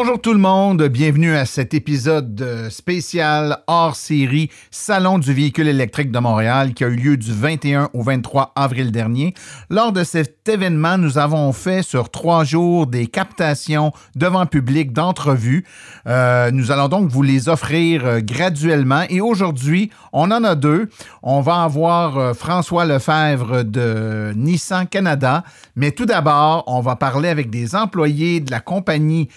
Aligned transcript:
Bonjour 0.00 0.20
tout 0.20 0.32
le 0.32 0.38
monde, 0.38 0.84
bienvenue 0.84 1.34
à 1.34 1.44
cet 1.44 1.74
épisode 1.74 2.40
euh, 2.40 2.70
spécial 2.70 3.64
hors 3.66 3.96
série 3.96 4.48
Salon 4.70 5.18
du 5.18 5.32
véhicule 5.32 5.66
électrique 5.66 6.12
de 6.12 6.20
Montréal 6.20 6.72
qui 6.72 6.84
a 6.84 6.86
eu 6.86 6.94
lieu 6.94 7.16
du 7.16 7.32
21 7.32 7.90
au 7.92 8.04
23 8.04 8.52
avril 8.54 8.92
dernier. 8.92 9.34
Lors 9.70 9.90
de 9.90 10.04
cet 10.04 10.48
événement, 10.48 10.98
nous 10.98 11.18
avons 11.18 11.52
fait 11.52 11.82
sur 11.82 12.10
trois 12.10 12.44
jours 12.44 12.86
des 12.86 13.08
captations 13.08 13.90
devant 14.14 14.46
public 14.46 14.92
d'entrevues. 14.92 15.64
Euh, 16.06 16.52
nous 16.52 16.70
allons 16.70 16.86
donc 16.86 17.10
vous 17.10 17.22
les 17.22 17.48
offrir 17.48 18.06
euh, 18.06 18.20
graduellement 18.20 19.02
et 19.10 19.20
aujourd'hui, 19.20 19.90
on 20.12 20.30
en 20.30 20.44
a 20.44 20.54
deux. 20.54 20.90
On 21.24 21.40
va 21.40 21.64
avoir 21.64 22.36
François 22.36 22.84
Lefebvre 22.84 23.64
de 23.64 24.32
Nissan 24.36 24.86
Canada, 24.86 25.42
mais 25.74 25.90
tout 25.90 26.06
d'abord, 26.06 26.62
on 26.68 26.80
va 26.82 26.94
parler 26.94 27.30
avec 27.30 27.50
des 27.50 27.74
employés 27.74 28.38
de 28.38 28.52
la 28.52 28.60
compagnie 28.60 29.28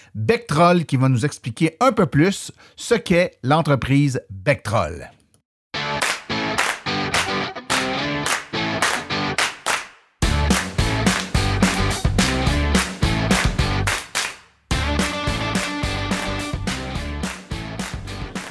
Qui 0.86 0.98
va 0.98 1.08
nous 1.08 1.24
expliquer 1.24 1.78
un 1.80 1.92
peu 1.92 2.04
plus 2.04 2.52
ce 2.76 2.94
qu'est 2.94 3.38
l'entreprise 3.42 4.20
Bectrol. 4.28 5.10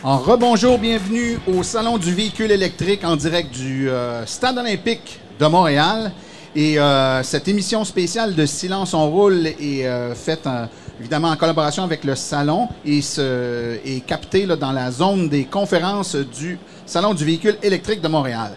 En 0.03 0.17
rebonjour, 0.17 0.79
bienvenue 0.79 1.37
au 1.45 1.61
Salon 1.61 1.99
du 1.99 2.15
véhicule 2.15 2.49
électrique 2.49 3.03
en 3.03 3.15
direct 3.15 3.51
du 3.51 3.91
euh, 3.91 4.25
Stade 4.25 4.57
olympique 4.57 5.19
de 5.39 5.45
Montréal. 5.45 6.11
Et 6.55 6.79
euh, 6.79 7.21
cette 7.21 7.47
émission 7.47 7.85
spéciale 7.85 8.33
de 8.33 8.47
Silence 8.47 8.95
on 8.95 9.07
roule 9.07 9.45
est 9.45 9.85
euh, 9.85 10.15
faite 10.15 10.47
évidemment 11.01 11.29
en 11.29 11.35
collaboration 11.35 11.83
avec 11.83 12.03
le 12.03 12.15
Salon 12.15 12.69
et 12.85 13.01
se, 13.01 13.79
est 13.83 14.05
captée 14.05 14.45
là, 14.45 14.55
dans 14.55 14.71
la 14.71 14.91
zone 14.91 15.29
des 15.29 15.45
conférences 15.45 16.15
du 16.15 16.59
Salon 16.85 17.15
du 17.15 17.25
véhicule 17.25 17.57
électrique 17.63 18.01
de 18.01 18.07
Montréal. 18.07 18.51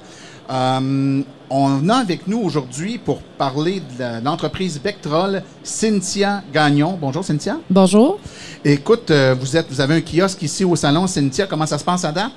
Euh, 0.50 1.22
on 1.48 1.88
a 1.88 1.94
avec 1.94 2.26
nous 2.26 2.38
aujourd'hui 2.38 2.98
pour 2.98 3.22
parler 3.22 3.80
de 3.98 4.22
l'entreprise 4.22 4.78
Bectrol, 4.78 5.42
Cynthia 5.62 6.42
Gagnon. 6.52 6.98
Bonjour 7.00 7.24
Cynthia. 7.24 7.56
Bonjour. 7.70 8.18
Écoute, 8.62 9.10
euh, 9.10 9.34
vous, 9.40 9.56
êtes, 9.56 9.66
vous 9.70 9.80
avez 9.80 9.94
un 9.94 10.02
kiosque 10.02 10.42
ici 10.42 10.66
au 10.66 10.76
Salon. 10.76 11.06
Cynthia, 11.06 11.46
comment 11.46 11.66
ça 11.66 11.78
se 11.78 11.84
passe 11.84 12.04
à 12.04 12.12
date? 12.12 12.32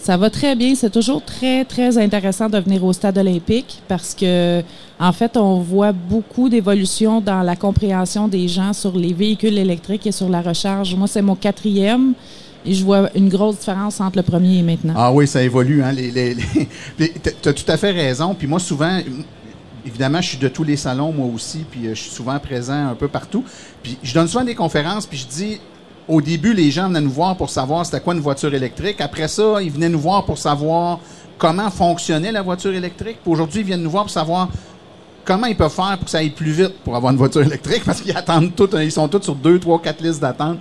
Ça 0.00 0.16
va 0.16 0.30
très 0.30 0.56
bien. 0.56 0.74
C'est 0.74 0.90
toujours 0.90 1.22
très, 1.22 1.64
très 1.64 1.98
intéressant 1.98 2.48
de 2.48 2.58
venir 2.58 2.82
au 2.84 2.92
stade 2.92 3.18
olympique 3.18 3.82
parce 3.86 4.14
que, 4.14 4.62
en 4.98 5.12
fait, 5.12 5.36
on 5.36 5.60
voit 5.60 5.92
beaucoup 5.92 6.48
d'évolution 6.48 7.20
dans 7.20 7.42
la 7.42 7.54
compréhension 7.54 8.26
des 8.26 8.48
gens 8.48 8.72
sur 8.72 8.96
les 8.96 9.12
véhicules 9.12 9.58
électriques 9.58 10.06
et 10.06 10.12
sur 10.12 10.30
la 10.30 10.40
recharge. 10.40 10.94
Moi, 10.94 11.06
c'est 11.06 11.20
mon 11.20 11.36
quatrième 11.36 12.14
et 12.64 12.72
je 12.72 12.82
vois 12.82 13.10
une 13.14 13.28
grosse 13.28 13.58
différence 13.58 14.00
entre 14.00 14.16
le 14.16 14.22
premier 14.22 14.58
et 14.58 14.62
maintenant. 14.62 14.94
Ah 14.96 15.12
oui, 15.12 15.26
ça 15.26 15.42
évolue. 15.42 15.82
Hein, 15.82 15.92
les, 15.92 16.34
tu 17.42 17.48
as 17.48 17.52
tout 17.52 17.70
à 17.70 17.76
fait 17.76 17.90
raison. 17.90 18.34
Puis 18.34 18.46
moi, 18.46 18.58
souvent, 18.58 19.00
évidemment, 19.84 20.22
je 20.22 20.28
suis 20.28 20.38
de 20.38 20.48
tous 20.48 20.64
les 20.64 20.76
salons, 20.76 21.12
moi 21.12 21.26
aussi, 21.26 21.64
puis 21.70 21.86
euh, 21.86 21.94
je 21.94 22.00
suis 22.00 22.10
souvent 22.10 22.38
présent 22.38 22.88
un 22.88 22.94
peu 22.94 23.08
partout. 23.08 23.44
Puis 23.82 23.98
je 24.02 24.14
donne 24.14 24.28
souvent 24.28 24.44
des 24.44 24.54
conférences, 24.54 25.06
puis 25.06 25.18
je 25.18 25.26
dis, 25.26 25.60
au 26.10 26.20
début, 26.20 26.54
les 26.54 26.72
gens 26.72 26.88
venaient 26.88 27.00
nous 27.00 27.10
voir 27.10 27.36
pour 27.36 27.50
savoir 27.50 27.86
c'était 27.86 28.00
quoi 28.00 28.14
une 28.14 28.20
voiture 28.20 28.52
électrique. 28.52 29.00
Après 29.00 29.28
ça, 29.28 29.62
ils 29.62 29.70
venaient 29.70 29.88
nous 29.88 30.00
voir 30.00 30.24
pour 30.24 30.38
savoir 30.38 30.98
comment 31.38 31.70
fonctionnait 31.70 32.32
la 32.32 32.42
voiture 32.42 32.74
électrique. 32.74 33.18
Aujourd'hui, 33.24 33.60
ils 33.60 33.66
viennent 33.66 33.82
nous 33.82 33.90
voir 33.90 34.04
pour 34.04 34.10
savoir 34.10 34.48
comment 35.24 35.46
ils 35.46 35.56
peuvent 35.56 35.72
faire 35.72 35.96
pour 35.96 36.04
que 36.04 36.10
ça 36.10 36.18
aille 36.18 36.30
plus 36.30 36.52
vite 36.52 36.74
pour 36.84 36.96
avoir 36.96 37.12
une 37.12 37.18
voiture 37.18 37.42
électrique? 37.42 37.82
Parce 37.84 38.00
qu'ils 38.00 38.16
attendent 38.16 38.54
toutes, 38.54 38.74
ils 38.74 38.92
sont 38.92 39.08
tous 39.08 39.22
sur 39.22 39.34
deux, 39.34 39.58
trois, 39.58 39.80
quatre 39.80 40.00
listes 40.00 40.20
d'attente. 40.20 40.58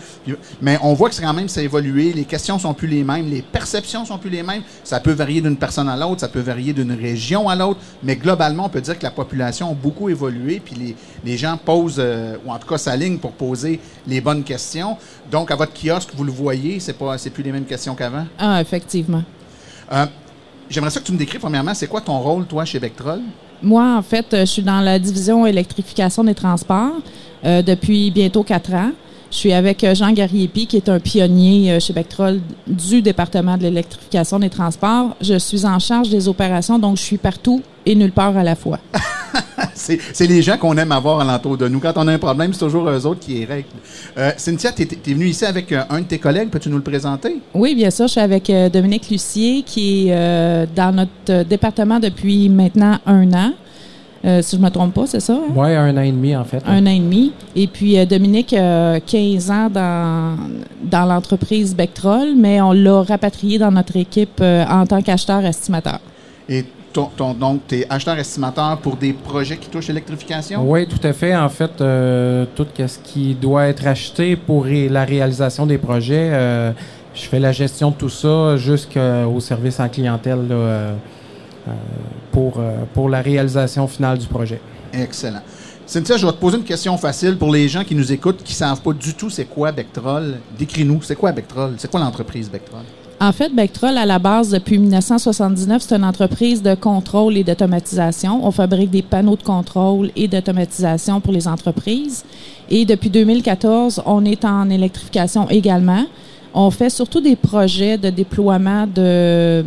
Mais 0.62 0.78
on 0.81 0.94
voit 0.94 1.09
que 1.09 1.16
c'est 1.16 1.24
quand 1.24 1.34
même 1.34 1.50
ça 1.50 1.59
a 1.62 1.64
évolué, 1.64 2.14
les 2.14 2.25
questions 2.25 2.59
sont 2.59 2.74
plus 2.74 2.88
les 2.88 3.03
mêmes, 3.03 3.30
les 3.30 3.42
perceptions 3.42 4.06
sont 4.06 4.18
plus 4.18 4.30
les 4.30 4.44
mêmes. 4.44 4.62
Ça 4.84 5.00
peut 5.00 5.12
varier 5.12 5.42
d'une 5.42 5.58
personne 5.58 5.90
à 5.90 5.98
l'autre, 5.98 6.22
ça 6.22 6.28
peut 6.28 6.40
varier 6.40 6.74
d'une 6.74 6.92
région 6.92 7.50
à 7.50 7.56
l'autre, 7.56 7.80
mais 8.03 8.16
globalement, 8.16 8.66
on 8.66 8.69
peut 8.69 8.81
dire 8.81 8.98
que 8.98 9.03
la 9.03 9.12
population 9.12 9.72
a 9.72 9.74
beaucoup 9.74 10.09
évolué, 10.09 10.62
puis 10.64 10.75
les, 10.75 10.96
les 11.24 11.38
gens 11.38 11.58
posent, 11.58 11.96
euh, 12.00 12.36
ou 12.46 12.52
en 12.52 12.59
tout 12.59 12.68
cas 12.68 12.78
s'alignent 12.78 13.18
pour 13.18 13.31
poser 13.31 13.80
les 14.08 14.22
bonnes 14.22 14.44
questions. 14.44 14.98
Donc, 15.31 15.52
à 15.52 15.56
votre 15.56 15.74
kiosque, 15.74 16.09
vous 16.16 16.24
le 16.24 16.31
voyez, 16.31 16.80
c'est 16.80 16.94
pas, 16.94 17.18
c'est 17.18 17.30
plus 17.30 17.44
les 17.44 17.52
mêmes 17.52 17.66
questions 17.66 17.96
qu'avant? 17.96 18.25
Ah, 18.38 18.62
effectivement. 18.62 19.24
Euh, 19.92 20.06
J'aimerais 20.69 20.92
ça 20.92 21.00
que 21.00 21.06
tu 21.06 21.14
me 21.14 21.18
décris 21.18 21.40
premièrement, 21.40 21.74
c'est 21.74 21.88
quoi 21.88 22.00
ton 22.00 22.19
rôle, 22.19 22.46
toi, 22.46 22.64
chez 22.64 22.80
Bectrol? 22.80 23.22
Moi, 23.62 23.97
en 23.97 24.02
fait, 24.02 24.34
euh, 24.34 24.42
je 24.42 24.52
suis 24.52 24.62
dans 24.62 24.80
la 24.80 25.00
division 25.00 25.46
électrification 25.46 26.24
des 26.24 26.36
transports 26.36 26.94
euh, 27.46 27.62
depuis 27.62 28.12
bientôt 28.12 28.44
quatre 28.44 28.74
ans. 28.74 28.92
Je 29.31 29.38
suis 29.38 29.53
avec 29.53 29.84
euh, 29.84 29.94
Jean 29.94 30.12
Gariepi, 30.12 30.66
qui 30.66 30.78
est 30.78 30.90
un 30.90 31.00
pionnier 31.00 31.80
chez 31.80 31.94
Bectrol 31.94 32.40
du 32.66 33.02
département 33.02 33.58
de 33.58 33.64
l'électrification 33.64 34.40
des 34.40 34.50
transports. 34.50 35.16
Je 35.22 35.38
suis 35.38 35.66
en 35.66 35.80
charge 35.80 36.09
des 36.09 36.28
opérations, 36.28 36.80
donc 36.80 36.98
je 36.98 37.03
suis 37.03 37.18
partout 37.18 37.62
et 37.86 37.96
nulle 37.96 38.12
part 38.12 38.36
à 38.38 38.44
la 38.44 38.56
fois. 38.56 38.80
C'est 39.80 39.98
c'est 40.14 40.28
les 40.28 40.42
gens 40.42 40.58
qu'on 40.58 40.76
aime 40.78 40.92
avoir 40.92 41.20
alentour 41.22 41.58
de 41.58 41.68
nous. 41.68 41.80
Quand 41.80 41.94
on 41.96 42.08
a 42.08 42.14
un 42.14 42.18
problème, 42.18 42.54
c'est 42.54 42.60
toujours 42.60 42.88
eux 42.90 43.06
autres 43.06 43.22
qui 43.22 43.34
les 43.36 43.46
règlent. 43.46 43.66
Euh, 44.18 44.32
Cynthia, 44.38 44.72
tu 44.72 44.84
es, 44.84 45.14
venue 45.14 45.28
ici 45.28 45.46
avec 45.46 45.72
euh, 45.72 45.84
un 45.90 46.02
de 46.02 46.06
tes 46.06 46.20
collègues. 46.20 46.50
Peux-tu 46.50 46.70
nous 46.70 46.78
le 46.78 46.84
présenter? 46.84 47.38
Oui, 47.54 47.76
bien 47.76 47.90
sûr, 47.90 48.08
je 48.08 48.12
suis 48.12 48.22
avec 48.22 48.50
euh, 48.50 48.70
Dominique 48.70 49.10
Lucier, 49.10 49.64
qui 49.64 50.08
est 50.10 50.14
euh, 50.14 50.66
dans 50.76 50.94
notre 50.96 51.44
département 51.44 52.00
depuis 52.00 52.50
maintenant 52.50 53.00
un 53.06 53.32
an. 53.34 53.54
Euh, 54.26 54.42
si 54.42 54.58
je 54.58 54.62
me 54.62 54.70
trompe 54.70 54.94
pas, 54.94 55.08
c'est 55.08 55.22
ça? 55.22 55.34
hein? 55.34 55.54
Ouais, 55.56 55.74
un 55.78 55.96
an 55.96 56.02
et 56.02 56.12
demi, 56.12 56.36
en 56.36 56.44
fait. 56.44 56.62
Un 56.68 56.86
an 56.86 56.90
et 56.90 57.00
demi. 57.00 57.32
Et 57.56 57.68
puis, 57.68 57.98
euh, 57.98 58.06
Dominique 58.06 58.52
a 58.54 59.00
15 59.00 59.50
ans 59.50 59.70
dans, 59.70 60.36
dans 60.84 61.06
l'entreprise 61.06 61.74
Bectrol, 61.74 62.36
mais 62.36 62.60
on 62.60 62.74
l'a 62.74 63.02
rapatrié 63.04 63.58
dans 63.60 63.72
notre 63.72 63.96
équipe 63.96 64.42
euh, 64.42 64.66
en 64.66 64.86
tant 64.86 65.02
qu'acheteur 65.02 65.46
estimateur. 65.46 66.00
Et 66.50 66.66
ton, 66.94 67.06
ton- 67.16 67.34
donc, 67.34 67.62
tu 67.68 67.80
es 67.80 67.88
acheteur-estimateur 67.90 68.78
pour 68.80 68.96
des 68.98 69.14
projets 69.14 69.58
qui 69.58 69.70
touchent 69.70 69.88
l'électrification? 69.90 70.62
Oui, 70.70 70.88
tout 70.88 71.00
à 71.08 71.14
fait. 71.14 71.36
En 71.36 71.50
fait, 71.50 71.80
euh, 71.82 72.46
tout 72.56 72.66
ce 72.78 72.98
qui 73.04 73.36
doit 73.36 73.68
être 73.68 73.86
acheté 73.88 74.36
pour 74.36 74.66
ré- 74.66 74.90
la 74.90 75.06
réalisation 75.06 75.66
des 75.66 75.78
projets, 75.78 76.30
euh, 76.34 76.72
je 77.14 77.24
fais 77.24 77.40
la 77.40 77.52
gestion 77.52 77.92
de 77.92 77.96
tout 77.96 78.10
ça 78.10 78.58
jusqu'au 78.58 79.40
service 79.40 79.80
en 79.80 79.90
clientèle 79.90 80.48
là, 80.48 80.56
euh, 80.56 80.94
pour, 82.32 82.60
pour 82.94 83.10
la 83.10 83.22
réalisation 83.22 83.88
finale 83.88 84.18
du 84.18 84.28
projet. 84.28 84.62
Excellent. 84.94 85.42
Cynthia, 85.86 86.18
je 86.18 86.26
vais 86.26 86.32
te 86.32 86.38
poser 86.38 86.58
une 86.58 86.64
question 86.64 86.96
facile 86.98 87.36
pour 87.38 87.52
les 87.52 87.68
gens 87.68 87.84
qui 87.84 87.96
nous 87.96 88.12
écoutent, 88.12 88.44
qui 88.44 88.54
ne 88.54 88.58
savent 88.58 88.82
pas 88.82 88.94
du 88.94 89.14
tout 89.16 89.30
c'est 89.30 89.46
quoi 89.46 89.72
Bectrol. 89.72 90.36
Décris-nous, 90.58 91.02
c'est 91.02 91.16
quoi 91.16 91.32
Bectrol? 91.32 91.74
C'est 91.78 91.90
quoi 91.90 92.00
l'entreprise 92.00 92.50
Bectrol? 92.50 92.81
En 93.21 93.33
fait, 93.33 93.54
Bectrol, 93.54 93.98
à 93.98 94.06
la 94.06 94.18
base, 94.18 94.51
depuis 94.51 94.77
1979, 94.77 95.81
c'est 95.81 95.95
une 95.95 96.06
entreprise 96.06 96.63
de 96.63 96.74
contrôle 96.74 97.36
et 97.36 97.44
d'automatisation. 97.44 98.45
On 98.45 98.51
fabrique 98.51 98.92
des 98.92 99.01
panneaux 99.01 99.36
de 99.36 99.44
contrôle 99.44 100.10
et 100.16 100.30
d'automatisation 100.30 101.19
pour 101.19 101.33
les 101.33 101.45
entreprises. 101.45 102.24
Et 102.69 102.86
depuis 102.86 103.10
2014, 103.10 104.04
on 104.06 104.24
est 104.24 104.45
en 104.45 104.69
électrification 104.69 105.50
également. 105.50 106.06
On 106.54 106.71
fait 106.71 106.89
surtout 106.89 107.19
des 107.19 107.36
projets 107.36 107.98
de 107.98 108.10
déploiement 108.10 108.88
de 108.88 109.65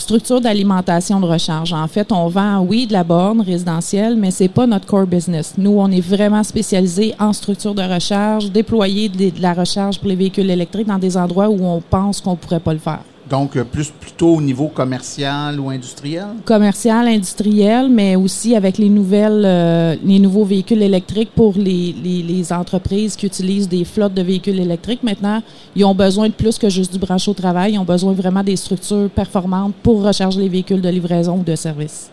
structures 0.00 0.40
d'alimentation 0.40 1.20
de 1.20 1.26
recharge. 1.26 1.72
En 1.72 1.86
fait, 1.86 2.10
on 2.12 2.28
vend, 2.28 2.60
oui, 2.60 2.86
de 2.86 2.92
la 2.92 3.04
borne 3.04 3.40
résidentielle, 3.40 4.16
mais 4.16 4.30
c'est 4.30 4.48
pas 4.48 4.66
notre 4.66 4.86
core 4.86 5.06
business. 5.06 5.54
Nous, 5.58 5.70
on 5.70 5.90
est 5.90 6.00
vraiment 6.00 6.42
spécialisé 6.42 7.14
en 7.18 7.32
structures 7.32 7.74
de 7.74 7.82
recharge, 7.82 8.50
déployer 8.50 9.08
de 9.08 9.40
la 9.40 9.52
recharge 9.52 9.98
pour 9.98 10.08
les 10.08 10.16
véhicules 10.16 10.50
électriques 10.50 10.86
dans 10.86 10.98
des 10.98 11.16
endroits 11.16 11.48
où 11.48 11.64
on 11.64 11.80
pense 11.80 12.20
qu'on 12.20 12.36
pourrait 12.36 12.60
pas 12.60 12.72
le 12.72 12.78
faire. 12.78 13.00
Donc, 13.30 13.56
euh, 13.56 13.62
plus 13.62 13.90
plutôt 13.90 14.34
au 14.34 14.40
niveau 14.42 14.66
commercial 14.66 15.60
ou 15.60 15.70
industriel? 15.70 16.26
commercial, 16.44 17.06
industriel, 17.06 17.88
mais 17.88 18.16
aussi 18.16 18.56
avec 18.56 18.76
les 18.76 18.88
nouvelles, 18.88 19.44
euh, 19.44 19.94
les 20.04 20.18
nouveaux 20.18 20.44
véhicules 20.44 20.82
électriques 20.82 21.30
pour 21.36 21.54
les, 21.56 21.94
les, 22.02 22.22
les 22.22 22.52
entreprises 22.52 23.14
qui 23.14 23.26
utilisent 23.26 23.68
des 23.68 23.84
flottes 23.84 24.14
de 24.14 24.22
véhicules 24.22 24.58
électriques. 24.58 25.04
Maintenant, 25.04 25.42
ils 25.76 25.84
ont 25.84 25.94
besoin 25.94 26.26
de 26.28 26.32
plus 26.34 26.58
que 26.58 26.68
juste 26.68 26.92
du 26.92 26.98
branché 26.98 27.30
au 27.30 27.34
travail. 27.34 27.74
Ils 27.74 27.78
ont 27.78 27.84
besoin 27.84 28.12
vraiment 28.12 28.42
des 28.42 28.56
structures 28.56 29.08
performantes 29.10 29.74
pour 29.82 30.02
recharger 30.02 30.40
les 30.40 30.48
véhicules 30.48 30.80
de 30.80 30.88
livraison 30.88 31.38
ou 31.38 31.44
de 31.44 31.54
service. 31.54 32.10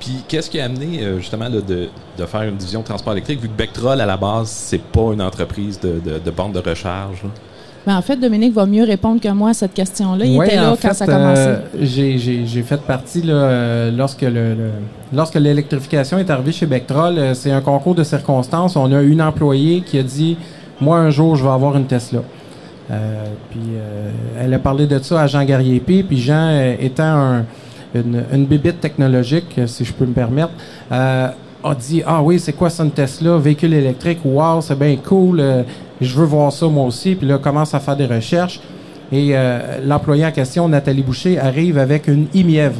Puis 0.00 0.16
qu'est-ce 0.28 0.50
qui 0.50 0.58
a 0.60 0.64
amené 0.64 1.02
euh, 1.02 1.18
justement 1.20 1.48
là, 1.48 1.60
de, 1.60 1.88
de 2.18 2.26
faire 2.26 2.42
une 2.42 2.56
division 2.56 2.80
de 2.80 2.86
transport 2.86 3.12
électrique, 3.12 3.40
vu 3.40 3.48
que 3.48 3.56
Bectrol, 3.56 4.00
à 4.00 4.06
la 4.06 4.16
base, 4.16 4.48
c'est 4.50 4.82
pas 4.82 5.12
une 5.12 5.22
entreprise 5.22 5.78
de, 5.80 6.00
de, 6.04 6.18
de 6.18 6.30
borne 6.30 6.52
de 6.52 6.58
recharge? 6.58 7.22
là? 7.22 7.30
Mais 7.86 7.92
en 7.92 8.02
fait, 8.02 8.16
Dominique 8.16 8.52
va 8.52 8.66
mieux 8.66 8.82
répondre 8.84 9.20
que 9.20 9.28
moi 9.28 9.50
à 9.50 9.54
cette 9.54 9.72
question-là. 9.74 10.24
Il 10.24 10.36
Ouais, 10.38 10.46
était 10.46 10.56
là 10.56 10.70
quand 10.70 10.88
fait, 10.88 10.94
ça 10.94 11.04
a 11.04 11.06
commencé. 11.06 11.40
euh, 11.40 11.56
j'ai- 11.82 12.62
fait 12.62 12.80
partie 12.80 13.22
là, 13.22 13.32
euh, 13.34 13.90
lorsque 13.96 14.22
le, 14.22 14.30
le- 14.54 14.70
lorsque 15.14 15.36
l'électrification 15.36 16.18
est 16.18 16.28
arrivée 16.30 16.50
chez 16.52 16.66
Bectrol. 16.66 17.16
euh, 17.16 17.34
c'est 17.34 17.52
un 17.52 17.60
concours 17.60 17.94
de 17.94 18.02
circonstances. 18.02 18.74
On 18.76 18.92
a 18.92 19.02
une 19.02 19.22
employée 19.22 19.82
qui 19.82 19.98
a 19.98 20.02
dit 20.02 20.36
Moi, 20.80 20.98
un 20.98 21.10
jour, 21.10 21.36
je 21.36 21.44
vais 21.44 21.50
avoir 21.50 21.76
une 21.76 21.86
Tesla. 21.86 22.20
Euh, 22.90 23.24
puis 23.50 23.60
euh, 23.76 24.10
elle 24.40 24.52
a 24.54 24.58
parlé 24.58 24.86
de 24.86 24.98
ça 24.98 25.22
à 25.22 25.26
Jean 25.26 25.44
Garriépé. 25.44 26.02
Puis 26.02 26.18
Jean, 26.18 26.50
étant 26.80 27.04
un- 27.04 27.44
une, 27.94 28.22
une 28.32 28.46
bébite 28.46 28.80
technologique, 28.80 29.58
si 29.66 29.84
je 29.84 29.92
peux 29.92 30.04
me 30.06 30.12
permettre, 30.12 30.50
euh, 30.92 31.28
a 31.70 31.74
dit 31.74 32.02
Ah 32.06 32.22
oui, 32.22 32.38
c'est 32.38 32.52
quoi 32.52 32.70
ça 32.70 32.82
une 32.84 32.90
Tesla 32.90 33.36
Véhicule 33.38 33.74
électrique 33.74 34.18
Wow, 34.24 34.60
c'est 34.60 34.78
bien 34.78 34.96
cool. 34.96 35.40
euh, 35.40 35.62
je 36.00 36.14
veux 36.14 36.26
voir 36.26 36.52
ça 36.52 36.66
moi 36.66 36.84
aussi. 36.84 37.14
Puis 37.14 37.26
là, 37.26 37.38
commence 37.38 37.74
à 37.74 37.80
faire 37.80 37.96
des 37.96 38.06
recherches. 38.06 38.60
Et 39.12 39.30
euh, 39.32 39.78
l'employé 39.84 40.26
en 40.26 40.32
question, 40.32 40.68
Nathalie 40.68 41.02
Boucher, 41.02 41.38
arrive 41.38 41.78
avec 41.78 42.08
une 42.08 42.26
IMIEV 42.34 42.72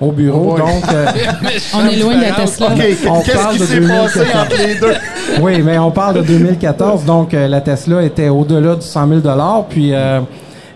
au 0.00 0.10
bureau. 0.10 0.54
Oh 0.54 0.58
donc, 0.58 0.84
euh, 0.92 1.06
On 1.74 1.86
est 1.86 1.96
loin 1.96 2.16
de 2.16 2.22
la 2.22 2.32
Tesla. 2.32 2.68
On 2.70 2.74
qu'est-ce 2.74 3.32
parle 3.36 3.52
qui 3.54 3.60
de 3.60 3.64
s'est 3.64 3.80
passé 3.80 4.18
2014. 4.20 4.42
entre 4.42 4.66
les 4.66 4.74
deux? 4.74 4.94
oui, 5.42 5.62
mais 5.62 5.78
on 5.78 5.90
parle 5.90 6.16
de 6.16 6.22
2014, 6.22 7.04
donc 7.04 7.34
euh, 7.34 7.46
la 7.48 7.60
Tesla 7.60 8.02
était 8.02 8.28
au-delà 8.28 8.74
du 8.74 8.82
100 8.86 9.08
000 9.08 9.20
Puis 9.68 9.92
euh, 9.94 10.20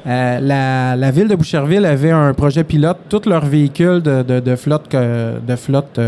euh, 0.06 0.38
la, 0.40 0.96
la 0.96 1.10
ville 1.10 1.28
de 1.28 1.34
Boucherville 1.34 1.84
avait 1.86 2.10
un 2.10 2.32
projet 2.34 2.64
pilote. 2.64 2.98
Tous 3.08 3.26
leurs 3.28 3.44
véhicules 3.46 4.00
de, 4.02 4.22
de, 4.22 4.40
de 4.40 4.56
flotte, 4.56 4.88
que- 4.88 5.38
de 5.46 5.56
flotte 5.56 5.98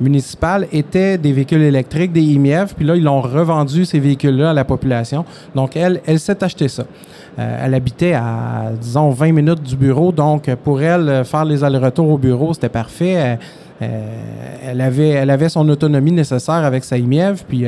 euh, 0.00 0.04
municipale 0.04 0.66
étaient 0.72 1.18
des 1.18 1.32
véhicules 1.32 1.62
électriques, 1.62 2.12
des 2.12 2.22
IMIEV. 2.22 2.74
Puis 2.76 2.84
là, 2.84 2.96
ils 2.96 3.02
l'ont 3.02 3.20
revendu, 3.20 3.84
ces 3.84 3.98
véhicules-là, 3.98 4.50
à 4.50 4.52
la 4.52 4.64
population. 4.64 5.24
Donc, 5.54 5.76
elle, 5.76 6.00
elle 6.06 6.20
s'est 6.20 6.42
acheté 6.42 6.68
ça. 6.68 6.84
Euh, 7.38 7.64
elle 7.64 7.74
habitait 7.74 8.12
à, 8.12 8.70
disons, 8.80 9.10
20 9.10 9.32
minutes 9.32 9.62
du 9.62 9.76
bureau. 9.76 10.12
Donc, 10.12 10.52
pour 10.62 10.80
elle, 10.80 11.08
euh, 11.08 11.24
faire 11.24 11.44
les 11.44 11.64
allers-retours 11.64 12.08
au 12.08 12.18
bureau, 12.18 12.54
c'était 12.54 12.68
parfait. 12.68 13.38
Euh, 13.82 14.08
elle, 14.64 14.80
avait, 14.80 15.08
elle 15.08 15.30
avait 15.30 15.48
son 15.48 15.68
autonomie 15.68 16.12
nécessaire 16.12 16.64
avec 16.64 16.84
sa 16.84 16.96
IMIEV. 16.96 17.44
Puis 17.48 17.64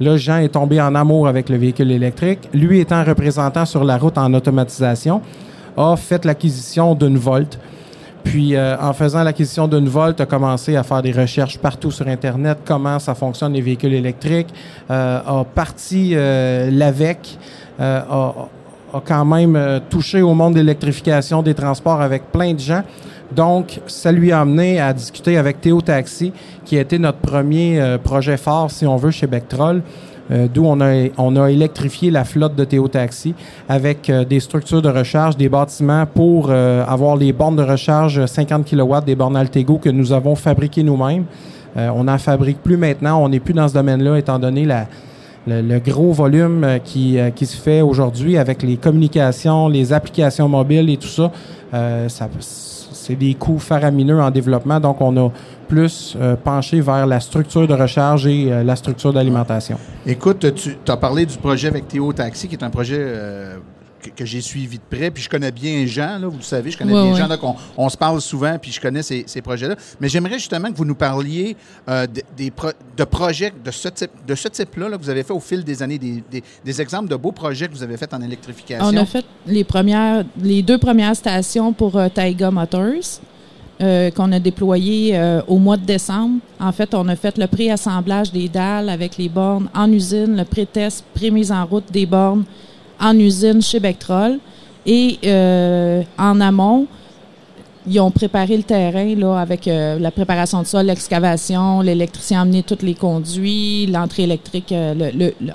là, 0.00 0.16
Jean 0.16 0.38
est 0.38 0.48
tombé 0.48 0.80
en 0.80 0.94
amour 0.94 1.28
avec 1.28 1.48
le 1.48 1.56
véhicule 1.56 1.92
électrique. 1.92 2.48
Lui, 2.52 2.80
étant 2.80 3.04
représentant 3.04 3.64
sur 3.64 3.84
la 3.84 3.96
route 3.96 4.18
en 4.18 4.34
automatisation, 4.34 5.22
a 5.76 5.94
fait 5.96 6.24
l'acquisition 6.24 6.94
d'une 6.94 7.16
Volt. 7.16 7.58
Puis, 8.26 8.56
euh, 8.56 8.76
en 8.80 8.92
faisant 8.92 9.22
l'acquisition 9.22 9.68
d'une 9.68 9.88
Volt, 9.88 10.20
a 10.20 10.26
commencé 10.26 10.74
à 10.74 10.82
faire 10.82 11.00
des 11.00 11.12
recherches 11.12 11.58
partout 11.58 11.92
sur 11.92 12.08
Internet, 12.08 12.58
comment 12.64 12.98
ça 12.98 13.14
fonctionne 13.14 13.52
les 13.52 13.60
véhicules 13.60 13.94
électriques, 13.94 14.52
euh, 14.90 15.20
a 15.24 15.44
parti 15.44 16.10
euh, 16.12 16.68
l'AVEC, 16.72 17.38
euh, 17.78 18.00
a, 18.10 18.34
a 18.92 19.00
quand 19.04 19.24
même 19.24 19.54
euh, 19.54 19.78
touché 19.88 20.22
au 20.22 20.34
monde 20.34 20.54
de 20.54 20.58
l'électrification 20.58 21.40
des 21.40 21.54
transports 21.54 22.00
avec 22.00 22.32
plein 22.32 22.52
de 22.52 22.58
gens. 22.58 22.82
Donc, 23.30 23.80
ça 23.86 24.10
lui 24.10 24.32
a 24.32 24.40
amené 24.40 24.80
à 24.80 24.92
discuter 24.92 25.38
avec 25.38 25.60
Théo 25.60 25.80
Taxi, 25.80 26.32
qui 26.64 26.76
a 26.78 26.80
été 26.80 26.98
notre 26.98 27.18
premier 27.18 27.80
euh, 27.80 27.96
projet 27.96 28.36
phare, 28.36 28.72
si 28.72 28.86
on 28.88 28.96
veut, 28.96 29.12
chez 29.12 29.28
Bectrol, 29.28 29.82
euh, 30.30 30.46
d'où 30.52 30.64
on 30.64 30.80
a, 30.80 31.08
on 31.18 31.36
a 31.36 31.50
électrifié 31.50 32.10
la 32.10 32.24
flotte 32.24 32.56
de 32.56 32.64
Théo 32.64 32.88
Taxi 32.88 33.34
avec 33.68 34.10
euh, 34.10 34.24
des 34.24 34.40
structures 34.40 34.82
de 34.82 34.88
recharge, 34.88 35.36
des 35.36 35.48
bâtiments 35.48 36.04
pour 36.06 36.48
euh, 36.50 36.84
avoir 36.86 37.16
les 37.16 37.32
bornes 37.32 37.56
de 37.56 37.62
recharge 37.62 38.26
50 38.26 38.68
kW, 38.68 39.04
des 39.04 39.14
bornes 39.14 39.36
Altego 39.36 39.78
que 39.78 39.90
nous 39.90 40.12
avons 40.12 40.34
fabriquées 40.34 40.82
nous-mêmes. 40.82 41.24
On 41.78 42.04
n'en 42.04 42.16
fabrique 42.16 42.62
plus 42.62 42.78
maintenant, 42.78 43.22
on 43.22 43.28
n'est 43.28 43.38
plus 43.38 43.52
dans 43.52 43.68
ce 43.68 43.74
domaine-là, 43.74 44.16
étant 44.16 44.38
donné 44.38 44.64
la, 44.64 44.86
le, 45.46 45.60
le 45.60 45.78
gros 45.78 46.10
volume 46.10 46.78
qui, 46.82 47.18
qui 47.34 47.44
se 47.44 47.54
fait 47.54 47.82
aujourd'hui 47.82 48.38
avec 48.38 48.62
les 48.62 48.78
communications, 48.78 49.68
les 49.68 49.92
applications 49.92 50.48
mobiles 50.48 50.88
et 50.88 50.96
tout 50.96 51.06
ça. 51.06 51.30
Euh, 51.74 52.08
ça 52.08 52.28
c'est 52.40 53.14
des 53.14 53.34
coûts 53.34 53.58
faramineux 53.58 54.20
en 54.20 54.30
développement, 54.30 54.80
donc 54.80 55.00
on 55.00 55.16
a 55.16 55.30
plus 55.66 56.16
euh, 56.20 56.36
penché 56.36 56.80
vers 56.80 57.06
la 57.06 57.20
structure 57.20 57.66
de 57.66 57.74
recharge 57.74 58.26
et 58.26 58.52
euh, 58.52 58.62
la 58.64 58.76
structure 58.76 59.12
d'alimentation. 59.12 59.78
Écoute, 60.06 60.46
tu 60.54 60.76
as 60.90 60.96
parlé 60.96 61.26
du 61.26 61.36
projet 61.36 61.68
avec 61.68 61.88
Théo 61.88 62.12
Taxi, 62.12 62.48
qui 62.48 62.54
est 62.54 62.62
un 62.64 62.70
projet 62.70 62.98
euh, 62.98 63.56
que, 64.02 64.10
que 64.10 64.24
j'ai 64.24 64.40
suivi 64.40 64.78
de 64.78 64.82
près, 64.96 65.10
puis 65.10 65.22
je 65.22 65.28
connais 65.28 65.50
bien 65.50 65.84
Jean, 65.86 66.18
là, 66.20 66.28
vous 66.28 66.36
le 66.36 66.42
savez, 66.42 66.70
je 66.70 66.78
connais 66.78 66.92
bien 66.92 67.12
ouais. 67.12 67.18
Jean, 67.18 67.26
donc 67.28 67.42
on, 67.42 67.54
on 67.76 67.88
se 67.88 67.96
parle 67.96 68.20
souvent, 68.20 68.56
puis 68.60 68.70
je 68.70 68.80
connais 68.80 69.02
ces, 69.02 69.24
ces 69.26 69.42
projets-là. 69.42 69.74
Mais 70.00 70.08
j'aimerais 70.08 70.34
justement 70.38 70.70
que 70.70 70.76
vous 70.76 70.84
nous 70.84 70.94
parliez 70.94 71.56
euh, 71.88 72.06
de, 72.06 72.22
des 72.36 72.50
pro- 72.50 72.70
de 72.96 73.04
projets 73.04 73.52
de 73.64 73.70
ce 73.70 73.88
type, 73.88 74.10
de 74.26 74.34
ce 74.34 74.48
type-là 74.48 74.88
là, 74.90 74.96
que 74.96 75.02
vous 75.02 75.10
avez 75.10 75.22
fait 75.24 75.32
au 75.32 75.40
fil 75.40 75.64
des 75.64 75.82
années, 75.82 75.98
des, 75.98 76.22
des- 76.30 76.42
des 76.64 76.80
exemples 76.80 77.08
de 77.08 77.16
beaux 77.16 77.32
projets 77.32 77.66
que 77.68 77.72
vous 77.72 77.82
avez 77.82 77.96
faits 77.96 78.14
en 78.14 78.20
électrification. 78.20 78.86
On 78.86 78.96
a 78.96 79.04
fait 79.06 79.24
les 79.46 79.64
premières, 79.64 80.24
les 80.40 80.62
deux 80.62 80.78
premières 80.78 81.16
stations 81.16 81.72
pour 81.72 81.96
euh, 81.96 82.08
Taiga 82.08 82.50
Motors 82.50 83.20
euh, 83.82 84.10
qu'on 84.10 84.32
a 84.32 84.38
déployées 84.38 85.16
euh, 85.16 85.40
au 85.48 85.58
mois 85.58 85.76
de 85.76 85.84
décembre. 85.84 86.36
En 86.58 86.72
fait, 86.72 86.94
on 86.94 87.06
a 87.08 87.16
fait 87.16 87.36
le 87.38 87.46
pré-assemblage 87.46 88.32
des 88.32 88.48
dalles 88.48 88.88
avec 88.88 89.18
les 89.18 89.28
bornes 89.28 89.68
en 89.74 89.90
usine, 89.92 90.36
le 90.36 90.44
pré-test, 90.44 91.04
pré-mise 91.14 91.52
en 91.52 91.64
route 91.66 91.90
des 91.92 92.06
bornes 92.06 92.44
en 93.00 93.18
usine 93.18 93.60
chez 93.60 93.80
Bectrol. 93.80 94.38
Et 94.86 95.18
euh, 95.24 96.02
en 96.18 96.40
amont, 96.40 96.86
ils 97.88 98.00
ont 98.00 98.10
préparé 98.10 98.56
le 98.56 98.62
terrain 98.64 99.14
là, 99.14 99.36
avec 99.38 99.66
la 99.66 100.10
préparation 100.10 100.60
de 100.62 100.66
sol, 100.66 100.86
l'excavation, 100.86 101.82
l'électricien 101.82 102.40
a 102.40 102.42
amené 102.42 102.64
tous 102.64 102.78
les 102.82 102.94
conduits, 102.94 103.86
l'entrée 103.86 104.24
électrique, 104.24 104.72
le, 104.72 105.10
le- 105.16 105.34
le- 105.40 105.52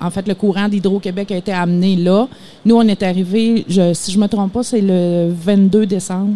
en, 0.00 0.10
fait, 0.10 0.28
le 0.28 0.34
courant 0.34 0.68
d'Hydro-Québec 0.68 1.32
a 1.32 1.36
été 1.38 1.52
amené 1.52 1.96
là. 1.96 2.28
Nous, 2.64 2.76
on 2.76 2.82
est 2.82 3.02
arrivés, 3.02 3.64
je, 3.68 3.92
si 3.94 4.12
je 4.12 4.18
me 4.20 4.28
trompe 4.28 4.52
pas, 4.52 4.62
c'est 4.62 4.80
le 4.80 5.32
22 5.32 5.86
décembre 5.86 6.34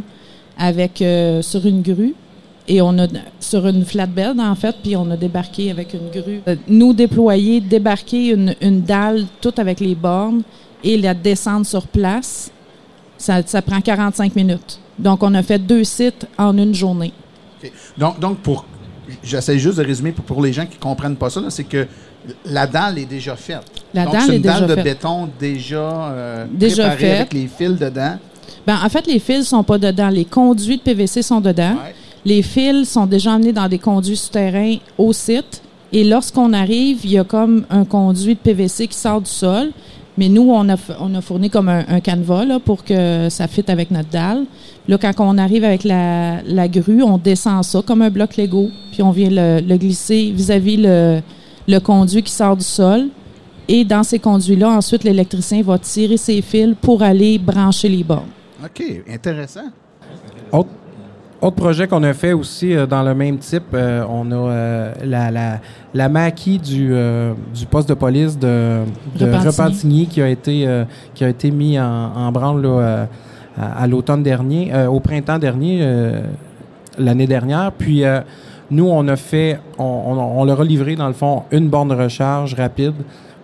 avec 0.58 1.02
euh, 1.02 1.42
sur 1.42 1.64
une 1.66 1.82
grue. 1.82 2.14
Et 2.68 2.80
on 2.82 2.98
a 2.98 3.06
sur 3.38 3.64
une 3.68 3.84
flatbed, 3.84 4.40
en 4.40 4.54
fait, 4.56 4.74
puis 4.82 4.96
on 4.96 5.08
a 5.12 5.16
débarqué 5.16 5.70
avec 5.70 5.94
une 5.94 6.10
grue. 6.10 6.40
Euh, 6.48 6.56
Nous 6.66 6.92
déployer, 6.92 7.60
débarquer 7.60 8.30
une, 8.30 8.56
une 8.60 8.82
dalle, 8.82 9.24
tout 9.40 9.54
avec 9.58 9.78
les 9.78 9.94
bornes, 9.94 10.42
et 10.82 10.96
la 10.96 11.14
descendre 11.14 11.64
sur 11.64 11.86
place, 11.86 12.50
ça, 13.18 13.40
ça 13.46 13.62
prend 13.62 13.80
45 13.80 14.34
minutes. 14.34 14.80
Donc, 14.98 15.22
on 15.22 15.32
a 15.34 15.42
fait 15.44 15.58
deux 15.60 15.84
sites 15.84 16.26
en 16.36 16.56
une 16.58 16.74
journée. 16.74 17.12
Donc, 17.96 18.18
donc 18.18 18.38
pour, 18.38 18.64
j'essaie 19.22 19.58
juste 19.58 19.78
de 19.78 19.84
résumer 19.84 20.12
pour, 20.12 20.24
pour 20.24 20.42
les 20.42 20.52
gens 20.52 20.66
qui 20.66 20.76
comprennent 20.78 21.16
pas 21.16 21.30
ça, 21.30 21.42
c'est 21.50 21.64
que 21.64 21.86
la 22.44 22.66
dalle 22.66 22.98
est 22.98 23.06
déjà 23.06 23.36
faite. 23.36 23.62
La 23.94 24.04
donc, 24.04 24.14
dalle 24.14 24.22
c'est 24.22 24.32
est 24.32 24.36
une 24.36 24.42
dalle 24.42 24.54
déjà 24.62 24.66
de 24.66 24.74
faite. 24.74 24.84
béton 24.84 25.28
déjà, 25.38 25.78
euh, 26.10 26.46
Déjà 26.50 26.88
préparée 26.88 26.98
faite. 26.98 27.20
avec 27.20 27.32
les 27.32 27.46
fils 27.46 27.78
dedans. 27.78 28.18
Ben, 28.66 28.78
en 28.84 28.88
fait, 28.88 29.06
les 29.06 29.18
fils 29.18 29.48
sont 29.48 29.62
pas 29.62 29.78
dedans. 29.78 30.08
Les 30.08 30.24
conduits 30.24 30.76
de 30.76 30.82
PVC 30.82 31.22
sont 31.22 31.40
dedans. 31.40 31.74
Ouais. 31.74 31.94
Les 32.24 32.42
fils 32.42 32.88
sont 32.90 33.06
déjà 33.06 33.32
emmenés 33.32 33.52
dans 33.52 33.68
des 33.68 33.78
conduits 33.78 34.16
souterrains 34.16 34.76
au 34.98 35.12
site. 35.12 35.62
Et 35.92 36.02
lorsqu'on 36.02 36.52
arrive, 36.52 36.98
il 37.04 37.12
y 37.12 37.18
a 37.18 37.24
comme 37.24 37.64
un 37.70 37.84
conduit 37.84 38.34
de 38.34 38.40
PVC 38.40 38.88
qui 38.88 38.98
sort 38.98 39.20
du 39.20 39.30
sol. 39.30 39.70
Mais 40.18 40.28
nous, 40.28 40.50
on 40.50 40.68
a, 40.68 40.76
on 40.98 41.14
a 41.14 41.20
fourni 41.20 41.50
comme 41.50 41.68
un, 41.68 41.84
un 41.88 42.00
canevas 42.00 42.44
là, 42.44 42.58
pour 42.58 42.82
que 42.82 43.28
ça 43.28 43.46
fitte 43.46 43.70
avec 43.70 43.90
notre 43.90 44.08
dalle. 44.08 44.44
Là, 44.88 44.98
quand 44.98 45.12
on 45.18 45.36
arrive 45.36 45.62
avec 45.62 45.84
la, 45.84 46.42
la 46.42 46.68
grue, 46.68 47.02
on 47.02 47.18
descend 47.18 47.62
ça 47.62 47.82
comme 47.86 48.02
un 48.02 48.10
bloc 48.10 48.36
Lego, 48.36 48.70
puis 48.92 49.02
on 49.02 49.10
vient 49.10 49.28
le, 49.30 49.60
le 49.60 49.76
glisser 49.76 50.32
vis-à-vis 50.34 50.78
le, 50.78 51.20
le 51.68 51.78
conduit 51.80 52.22
qui 52.22 52.32
sort 52.32 52.56
du 52.56 52.64
sol. 52.64 53.08
Et 53.68 53.84
dans 53.84 54.02
ces 54.02 54.18
conduits-là, 54.18 54.70
ensuite, 54.70 55.04
l'électricien 55.04 55.62
va 55.62 55.78
tirer 55.78 56.16
ses 56.16 56.40
fils 56.40 56.74
pour 56.80 57.02
aller 57.02 57.36
brancher 57.38 57.88
les 57.88 58.02
bornes. 58.02 58.22
OK, 58.66 58.82
intéressant. 59.08 59.68
Autre, 60.52 60.70
autre 61.40 61.56
projet 61.56 61.86
qu'on 61.86 62.02
a 62.02 62.12
fait 62.14 62.32
aussi 62.32 62.74
euh, 62.74 62.86
dans 62.86 63.02
le 63.02 63.14
même 63.14 63.38
type, 63.38 63.64
euh, 63.74 64.04
on 64.08 64.30
a 64.32 64.34
euh, 64.34 64.92
la, 65.04 65.30
la, 65.30 65.60
la 65.94 66.08
maquille 66.08 66.58
du, 66.58 66.88
euh, 66.92 67.32
du 67.54 67.66
poste 67.66 67.88
de 67.88 67.94
police 67.94 68.36
de, 68.38 68.80
de 69.18 69.24
Repentigny. 69.24 69.46
Repentigny 69.46 70.06
qui 70.06 70.22
a 70.22 70.28
été, 70.28 70.66
euh, 70.66 70.84
qui 71.14 71.24
a 71.24 71.28
été 71.28 71.50
mis 71.50 71.78
en, 71.78 71.84
en 72.16 72.32
branle 72.32 72.62
là, 72.62 73.06
à, 73.58 73.82
à 73.82 73.86
l'automne 73.86 74.22
dernier, 74.22 74.74
euh, 74.74 74.86
au 74.88 75.00
printemps 75.00 75.38
dernier, 75.38 75.78
euh, 75.82 76.22
l'année 76.98 77.26
dernière. 77.26 77.70
Puis 77.72 78.04
euh, 78.04 78.20
nous, 78.70 78.88
on 78.88 79.06
a 79.08 79.16
fait, 79.16 79.60
on, 79.78 79.84
on, 79.84 80.40
on 80.40 80.44
leur 80.44 80.60
a 80.60 80.64
livré 80.64 80.96
dans 80.96 81.06
le 81.08 81.14
fond 81.14 81.44
une 81.52 81.68
borne 81.68 81.88
de 81.90 81.94
recharge 81.94 82.54
rapide 82.54 82.94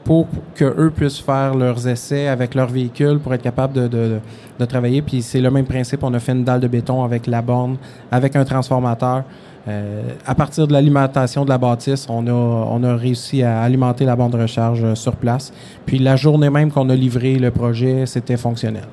pour 0.04 0.26
que 0.54 0.64
eux 0.64 0.90
puissent 0.90 1.20
faire 1.20 1.54
leurs 1.54 1.86
essais 1.86 2.28
avec 2.28 2.54
leur 2.54 2.68
véhicule 2.68 3.18
pour 3.18 3.34
être 3.34 3.42
capable 3.42 3.74
de, 3.74 3.88
de, 3.88 4.64
travailler. 4.66 5.02
Puis 5.02 5.22
c'est 5.22 5.40
le 5.40 5.50
même 5.50 5.66
principe. 5.66 6.04
On 6.04 6.14
a 6.14 6.20
fait 6.20 6.32
une 6.32 6.44
dalle 6.44 6.60
de 6.60 6.68
béton 6.68 7.02
avec 7.02 7.26
la 7.26 7.42
borne, 7.42 7.76
avec 8.10 8.36
un 8.36 8.44
transformateur. 8.44 9.24
Euh, 9.68 10.02
à 10.26 10.34
partir 10.34 10.66
de 10.66 10.72
l'alimentation 10.72 11.44
de 11.44 11.50
la 11.50 11.58
bâtisse, 11.58 12.06
on 12.08 12.26
a, 12.26 12.32
on 12.32 12.82
a 12.82 12.96
réussi 12.96 13.42
à 13.42 13.60
alimenter 13.60 14.04
la 14.04 14.16
borne 14.16 14.32
de 14.32 14.38
recharge 14.38 14.84
euh, 14.84 14.94
sur 14.94 15.16
place. 15.16 15.52
Puis 15.86 15.98
la 15.98 16.16
journée 16.16 16.50
même 16.50 16.70
qu'on 16.70 16.88
a 16.90 16.96
livré 16.96 17.36
le 17.36 17.50
projet, 17.50 18.06
c'était 18.06 18.36
fonctionnel. 18.36 18.86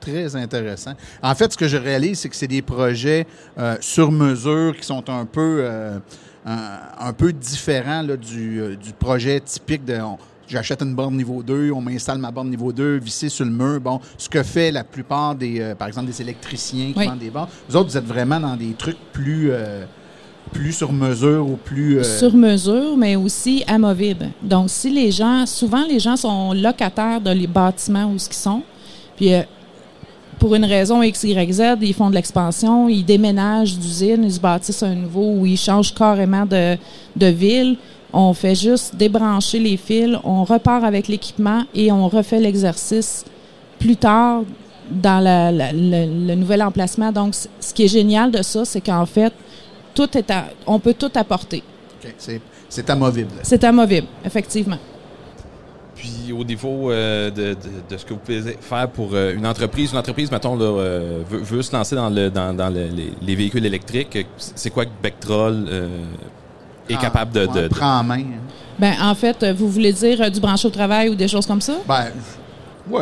Très 0.00 0.34
intéressant. 0.34 0.92
En 1.22 1.34
fait, 1.34 1.52
ce 1.52 1.56
que 1.56 1.68
je 1.68 1.76
réalise, 1.76 2.20
c'est 2.20 2.28
que 2.28 2.36
c'est 2.36 2.48
des 2.48 2.62
projets 2.62 3.26
euh, 3.58 3.76
sur 3.80 4.10
mesure 4.10 4.76
qui 4.76 4.84
sont 4.84 5.08
un 5.08 5.24
peu, 5.24 5.64
un, 6.44 7.12
peu 7.12 7.32
différents 7.32 8.02
là, 8.02 8.16
du, 8.16 8.76
du 8.76 8.92
projet 8.92 9.40
typique 9.40 9.84
de. 9.84 9.98
J'achète 10.52 10.82
une 10.82 10.94
borne 10.94 11.16
niveau 11.16 11.42
2, 11.42 11.70
on 11.70 11.80
m'installe 11.80 12.18
ma 12.18 12.30
borne 12.30 12.50
niveau 12.50 12.72
2, 12.72 12.98
vissée 12.98 13.30
sur 13.30 13.46
le 13.46 13.50
mur. 13.50 13.80
Bon, 13.80 14.00
ce 14.18 14.28
que 14.28 14.42
fait 14.42 14.70
la 14.70 14.84
plupart 14.84 15.34
des, 15.34 15.58
euh, 15.60 15.74
par 15.74 15.88
exemple, 15.88 16.08
des 16.08 16.20
électriciens 16.20 16.92
qui 16.92 16.98
Oui. 16.98 17.06
vendent 17.06 17.18
des 17.20 17.30
bornes. 17.30 17.48
Vous 17.70 17.74
autres, 17.76 17.88
vous 17.88 17.96
êtes 17.96 18.04
vraiment 18.04 18.38
dans 18.38 18.54
des 18.54 18.72
trucs 18.76 18.98
plus, 19.14 19.48
euh, 19.50 19.86
plus 20.52 20.72
sur 20.72 20.92
mesure 20.92 21.48
ou 21.48 21.56
plus. 21.56 21.96
euh, 22.00 22.02
sur 22.18 22.34
mesure, 22.36 22.98
mais 22.98 23.16
aussi 23.16 23.64
amovible. 23.66 24.28
Donc, 24.42 24.68
si 24.68 24.90
les 24.90 25.10
gens, 25.10 25.46
souvent 25.46 25.86
les 25.88 25.98
gens 25.98 26.16
sont 26.16 26.52
locataires 26.52 27.22
de 27.22 27.30
les 27.30 27.46
bâtiments 27.46 28.04
où 28.12 28.16
ils 28.16 28.20
sont, 28.34 28.60
puis 29.16 29.32
euh, 29.32 29.40
pour 30.38 30.54
une 30.54 30.66
raison 30.66 31.02
X, 31.02 31.24
Y, 31.24 31.50
Z, 31.50 31.62
ils 31.80 31.94
font 31.94 32.10
de 32.10 32.14
l'expansion, 32.14 32.90
ils 32.90 33.04
déménagent 33.04 33.78
d'usine, 33.78 34.22
ils 34.24 34.32
se 34.34 34.40
bâtissent 34.40 34.82
un 34.82 34.94
nouveau 34.96 35.36
ou 35.38 35.46
ils 35.46 35.56
changent 35.56 35.94
carrément 35.94 36.44
de, 36.44 36.76
de 37.16 37.26
ville. 37.26 37.78
On 38.12 38.34
fait 38.34 38.54
juste 38.54 38.94
débrancher 38.96 39.58
les 39.58 39.76
fils, 39.76 40.16
on 40.24 40.44
repart 40.44 40.84
avec 40.84 41.08
l'équipement 41.08 41.64
et 41.74 41.90
on 41.90 42.08
refait 42.08 42.40
l'exercice 42.40 43.24
plus 43.78 43.96
tard 43.96 44.42
dans 44.90 45.20
la- 45.22 45.50
la- 45.50 45.72
le, 45.72 46.26
le 46.28 46.34
nouvel 46.34 46.62
emplacement. 46.62 47.10
Donc, 47.12 47.34
ce 47.34 47.72
qui 47.72 47.84
est 47.84 47.88
génial 47.88 48.30
de 48.30 48.42
ça, 48.42 48.64
c'est 48.64 48.80
qu'en 48.82 49.06
fait, 49.06 49.32
tout 49.94 50.08
est 50.18 50.30
à- 50.30 50.46
on 50.66 50.78
peut 50.78 50.94
tout 50.94 51.10
apporter. 51.14 51.62
OK, 52.04 52.14
c'est- 52.18 52.40
c'est 52.68 52.88
amovible. 52.90 53.30
C'est 53.42 53.64
amovible, 53.64 54.06
effectivement. 54.24 54.78
Puis 55.94 56.32
au 56.32 56.42
niveau 56.42 56.90
euh, 56.90 57.30
de, 57.30 57.50
de, 57.54 57.56
de 57.90 57.96
ce 57.96 58.04
que 58.04 58.12
vous 58.14 58.18
pouvez 58.18 58.40
faire 58.60 58.88
pour 58.88 59.10
euh, 59.12 59.34
une 59.36 59.46
entreprise, 59.46 59.92
une 59.92 59.98
entreprise, 59.98 60.30
mettons, 60.32 60.56
là, 60.56 60.64
euh, 60.64 61.22
veut, 61.30 61.38
veut 61.38 61.62
se 61.62 61.72
lancer 61.74 61.94
dans, 61.94 62.10
le, 62.10 62.28
dans, 62.28 62.54
dans 62.56 62.68
le- 62.70 62.86
les, 62.88 63.12
les 63.22 63.34
véhicules 63.36 63.64
électriques, 63.64 64.26
c'est 64.36 64.70
quoi 64.70 64.84
que 64.84 64.90
Bectrol 65.02 65.64
euh, 65.68 65.88
est 66.88 66.94
Ah, 66.94 67.00
capable 67.00 67.32
de... 67.32 67.46
on 67.48 67.52
de- 67.52 67.60
de- 67.62 67.68
prend 67.68 68.00
en 68.00 68.04
main. 68.04 68.22
Ben, 68.78 68.94
en 69.02 69.14
fait, 69.14 69.42
euh, 69.42 69.52
vous 69.52 69.68
voulez 69.68 69.92
dire 69.92 70.20
euh, 70.20 70.28
du 70.30 70.40
branché 70.40 70.66
au 70.66 70.70
travail 70.70 71.08
ou 71.08 71.14
des 71.14 71.28
choses 71.28 71.46
comme 71.46 71.60
ça? 71.60 71.74
Ben, 71.86 72.06
oui. 72.90 73.00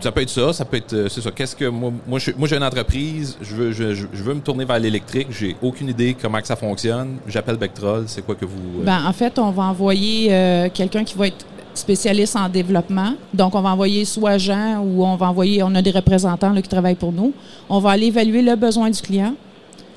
Ça 0.00 0.12
peut 0.12 0.22
être 0.22 0.30
ça, 0.30 0.52
ça 0.52 0.64
peut 0.64 0.76
être... 0.76 0.92
euh, 0.92 1.08
c'est 1.08 1.20
ça. 1.20 1.30
Qu'est-ce 1.32 1.56
que... 1.56 1.64
Moi, 1.64 1.90
moi, 2.06 2.18
j'ai 2.20 2.56
une 2.56 2.62
entreprise, 2.62 3.36
je 3.40 3.54
veux, 3.54 3.72
je, 3.72 3.94
je- 3.94 4.06
je 4.12 4.22
veux 4.22 4.34
me 4.34 4.40
tourner 4.40 4.64
vers 4.64 4.78
l'électrique, 4.78 5.26
j'ai 5.30 5.56
aucune 5.60 5.88
idée 5.88 6.16
comment 6.20 6.40
que 6.40 6.46
ça 6.46 6.54
fonctionne. 6.56 7.16
J'appelle 7.26 7.56
Bectrol, 7.56 8.04
c'est 8.06 8.24
quoi 8.24 8.34
que 8.36 8.44
vous... 8.44 8.80
euh, 8.80 8.84
Ben, 8.84 9.04
en 9.06 9.12
fait, 9.12 9.38
on 9.38 9.50
va 9.50 9.64
envoyer 9.64 10.28
euh, 10.32 10.68
quelqu'un 10.72 11.02
qui 11.02 11.16
va 11.16 11.26
être 11.28 11.44
spécialiste 11.74 12.36
en 12.36 12.48
développement. 12.48 13.14
Donc, 13.34 13.54
on 13.54 13.60
va 13.60 13.70
envoyer 13.70 14.04
soit 14.04 14.36
Jean 14.38 14.78
ou 14.84 15.04
on 15.04 15.16
va 15.16 15.26
envoyer, 15.30 15.62
on 15.62 15.74
a 15.74 15.82
des 15.82 15.92
représentants 15.92 16.52
là, 16.52 16.60
qui 16.62 16.68
travaillent 16.68 16.94
pour 16.96 17.12
nous. 17.12 17.32
On 17.68 17.78
va 17.80 17.90
aller 17.90 18.06
évaluer 18.06 18.42
le 18.42 18.54
besoin 18.56 18.90
du 18.90 19.00
client, 19.00 19.34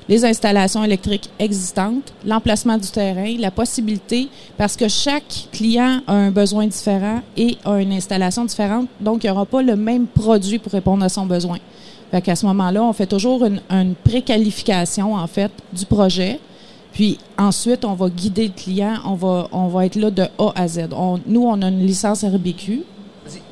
les 0.08 0.24
installations 0.24 0.84
électriques 0.84 1.30
existantes, 1.38 2.12
l'emplacement 2.26 2.76
du 2.76 2.88
terrain, 2.88 3.34
la 3.38 3.50
possibilité, 3.50 4.28
parce 4.56 4.76
que 4.76 4.88
chaque 4.88 5.48
client 5.52 6.00
a 6.06 6.12
un 6.12 6.30
besoin 6.30 6.66
différent 6.66 7.20
et 7.36 7.56
a 7.64 7.80
une 7.80 7.92
installation 7.92 8.44
différente. 8.44 8.88
Donc, 9.00 9.24
il 9.24 9.26
n'y 9.26 9.30
aura 9.30 9.46
pas 9.46 9.62
le 9.62 9.76
même 9.76 10.06
produit 10.06 10.58
pour 10.58 10.72
répondre 10.72 11.04
à 11.04 11.08
son 11.08 11.26
besoin. 11.26 11.58
Fait 12.10 12.20
qu'à 12.20 12.36
ce 12.36 12.44
moment-là, 12.46 12.82
on 12.82 12.92
fait 12.92 13.06
toujours 13.06 13.44
une, 13.44 13.94
préqualification, 14.04 15.14
en 15.14 15.26
fait, 15.26 15.50
du 15.72 15.86
projet. 15.86 16.38
Puis 16.92 17.18
ensuite, 17.38 17.86
on 17.86 17.94
va 17.94 18.10
guider 18.10 18.48
le 18.48 18.52
client, 18.52 18.96
on 19.06 19.14
va, 19.14 19.48
on 19.50 19.68
va 19.68 19.86
être 19.86 19.96
là 19.96 20.10
de 20.10 20.24
A 20.38 20.52
à 20.54 20.68
Z. 20.68 20.88
Nous, 21.26 21.42
on 21.42 21.62
a 21.62 21.68
une 21.68 21.86
licence 21.86 22.22
RBQ. 22.22 22.82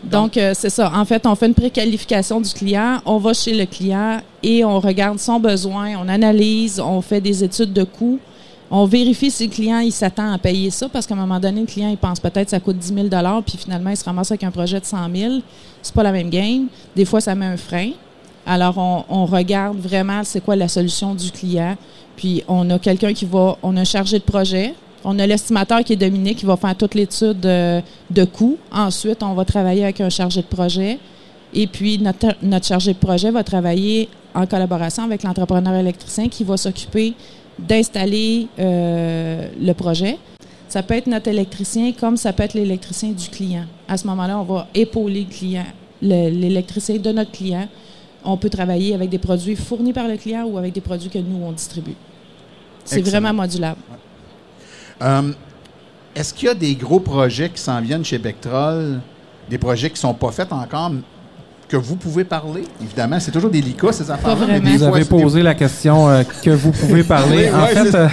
Donc, 0.04 0.36
euh, 0.36 0.52
c'est 0.54 0.70
ça. 0.70 0.90
En 0.94 1.04
fait, 1.04 1.26
on 1.26 1.34
fait 1.34 1.46
une 1.46 1.54
préqualification 1.54 2.40
du 2.40 2.50
client, 2.52 3.00
on 3.04 3.18
va 3.18 3.32
chez 3.34 3.54
le 3.54 3.66
client 3.66 4.20
et 4.42 4.64
on 4.64 4.80
regarde 4.80 5.18
son 5.18 5.38
besoin, 5.38 5.96
on 6.02 6.08
analyse, 6.08 6.80
on 6.80 7.00
fait 7.00 7.20
des 7.20 7.44
études 7.44 7.72
de 7.72 7.84
coûts. 7.84 8.18
On 8.70 8.84
vérifie 8.84 9.30
si 9.30 9.48
le 9.48 9.52
client 9.52 9.80
il 9.80 9.90
s'attend 9.90 10.32
à 10.32 10.38
payer 10.38 10.70
ça 10.70 10.88
parce 10.88 11.06
qu'à 11.06 11.14
un 11.14 11.18
moment 11.18 11.40
donné, 11.40 11.60
le 11.60 11.66
client 11.66 11.88
il 11.88 11.96
pense 11.96 12.20
peut-être 12.20 12.44
que 12.44 12.50
ça 12.50 12.60
coûte 12.60 12.78
10 12.78 12.94
000 12.94 13.08
puis 13.44 13.58
finalement 13.58 13.90
il 13.90 13.96
se 13.96 14.04
ramasse 14.04 14.30
avec 14.30 14.44
un 14.44 14.52
projet 14.52 14.78
de 14.78 14.84
100 14.84 14.96
000 15.12 15.34
C'est 15.82 15.94
pas 15.94 16.04
la 16.04 16.12
même 16.12 16.30
game. 16.30 16.66
Des 16.94 17.04
fois, 17.04 17.20
ça 17.20 17.34
met 17.34 17.46
un 17.46 17.56
frein. 17.56 17.90
Alors, 18.46 18.78
on, 18.78 19.04
on 19.08 19.26
regarde 19.26 19.78
vraiment 19.78 20.22
c'est 20.24 20.40
quoi 20.40 20.56
la 20.56 20.68
solution 20.68 21.14
du 21.14 21.30
client. 21.30 21.76
Puis, 22.16 22.44
on 22.48 22.68
a 22.70 22.78
quelqu'un 22.78 23.12
qui 23.12 23.24
va, 23.24 23.56
on 23.62 23.76
a 23.76 23.80
un 23.80 23.84
chargé 23.84 24.18
de 24.18 24.24
projet. 24.24 24.74
On 25.04 25.18
a 25.18 25.26
l'estimateur 25.26 25.82
qui 25.82 25.94
est 25.94 25.96
Dominique 25.96 26.38
qui 26.38 26.46
va 26.46 26.56
faire 26.56 26.76
toute 26.76 26.94
l'étude 26.94 27.40
de, 27.40 27.80
de 28.10 28.24
coûts. 28.24 28.58
Ensuite, 28.70 29.22
on 29.22 29.34
va 29.34 29.44
travailler 29.44 29.84
avec 29.84 30.00
un 30.00 30.10
chargé 30.10 30.42
de 30.42 30.46
projet. 30.46 30.98
Et 31.54 31.66
puis, 31.66 31.98
notre, 31.98 32.34
notre 32.42 32.66
chargé 32.66 32.92
de 32.92 32.98
projet 32.98 33.30
va 33.30 33.42
travailler 33.42 34.08
en 34.34 34.46
collaboration 34.46 35.02
avec 35.04 35.22
l'entrepreneur 35.22 35.74
électricien 35.74 36.28
qui 36.28 36.44
va 36.44 36.56
s'occuper 36.56 37.14
d'installer 37.58 38.46
euh, 38.58 39.48
le 39.60 39.72
projet. 39.72 40.18
Ça 40.68 40.82
peut 40.82 40.94
être 40.94 41.08
notre 41.08 41.28
électricien 41.28 41.92
comme 41.98 42.16
ça 42.16 42.32
peut 42.32 42.44
être 42.44 42.54
l'électricien 42.54 43.10
du 43.10 43.28
client. 43.28 43.64
À 43.88 43.96
ce 43.96 44.06
moment-là, 44.06 44.38
on 44.38 44.44
va 44.44 44.68
épauler 44.74 45.26
le 45.28 45.34
client, 45.34 45.64
le- 46.02 46.28
l'électricien 46.30 46.96
de 46.96 47.10
notre 47.10 47.32
client. 47.32 47.66
On 48.24 48.36
peut 48.36 48.50
travailler 48.50 48.94
avec 48.94 49.08
des 49.10 49.18
produits 49.18 49.56
fournis 49.56 49.92
par 49.92 50.06
le 50.06 50.16
client 50.16 50.44
ou 50.44 50.58
avec 50.58 50.72
des 50.74 50.80
produits 50.82 51.08
que 51.10 51.18
nous, 51.18 51.42
on 51.42 51.52
distribue. 51.52 51.94
C'est 52.84 53.00
vraiment 53.00 53.32
modulable. 53.32 53.80
Euh, 55.02 55.32
Est-ce 56.14 56.34
qu'il 56.34 56.48
y 56.48 56.50
a 56.50 56.54
des 56.54 56.74
gros 56.74 57.00
projets 57.00 57.48
qui 57.50 57.60
s'en 57.60 57.80
viennent 57.80 58.04
chez 58.04 58.18
Bectrol, 58.18 59.00
des 59.48 59.58
projets 59.58 59.90
qui 59.90 60.00
sont 60.00 60.14
pas 60.14 60.30
faits 60.30 60.52
encore, 60.52 60.92
que 61.68 61.76
vous 61.76 61.96
pouvez 61.96 62.24
parler? 62.24 62.64
Évidemment, 62.82 63.20
c'est 63.20 63.30
toujours 63.30 63.50
délicat, 63.50 63.92
ces 63.92 64.04
des 64.04 64.12
Vous 64.12 64.78
fois, 64.78 64.96
avez 64.96 65.04
posé 65.04 65.42
la 65.42 65.54
question 65.54 66.08
euh, 66.08 66.22
que 66.42 66.50
vous 66.50 66.72
pouvez 66.72 67.04
parler. 67.04 67.48
Oui, 67.52 67.54
en 67.54 67.62
ouais, 67.62 67.90
fait, 67.90 67.94
euh, 67.94 68.08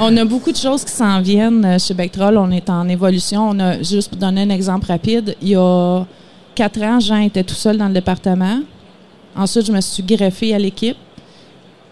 On 0.00 0.16
a 0.16 0.24
beaucoup 0.24 0.50
de 0.50 0.56
choses 0.56 0.84
qui 0.84 0.92
s'en 0.92 1.20
viennent 1.20 1.78
chez 1.78 1.94
Bectrol. 1.94 2.36
On 2.38 2.50
est 2.50 2.68
en 2.70 2.88
évolution. 2.88 3.50
On 3.50 3.60
a, 3.60 3.82
juste 3.82 4.08
pour 4.08 4.18
donner 4.18 4.42
un 4.42 4.50
exemple 4.50 4.86
rapide, 4.86 5.36
il 5.42 5.48
y 5.48 5.56
a 5.56 6.04
quatre 6.54 6.82
ans, 6.82 6.98
Jean 6.98 7.18
était 7.18 7.44
tout 7.44 7.54
seul 7.54 7.76
dans 7.76 7.88
le 7.88 7.94
département. 7.94 8.60
Ensuite, 9.36 9.66
je 9.66 9.72
me 9.72 9.80
suis 9.80 10.02
greffée 10.02 10.54
à 10.54 10.58
l'équipe. 10.58 10.96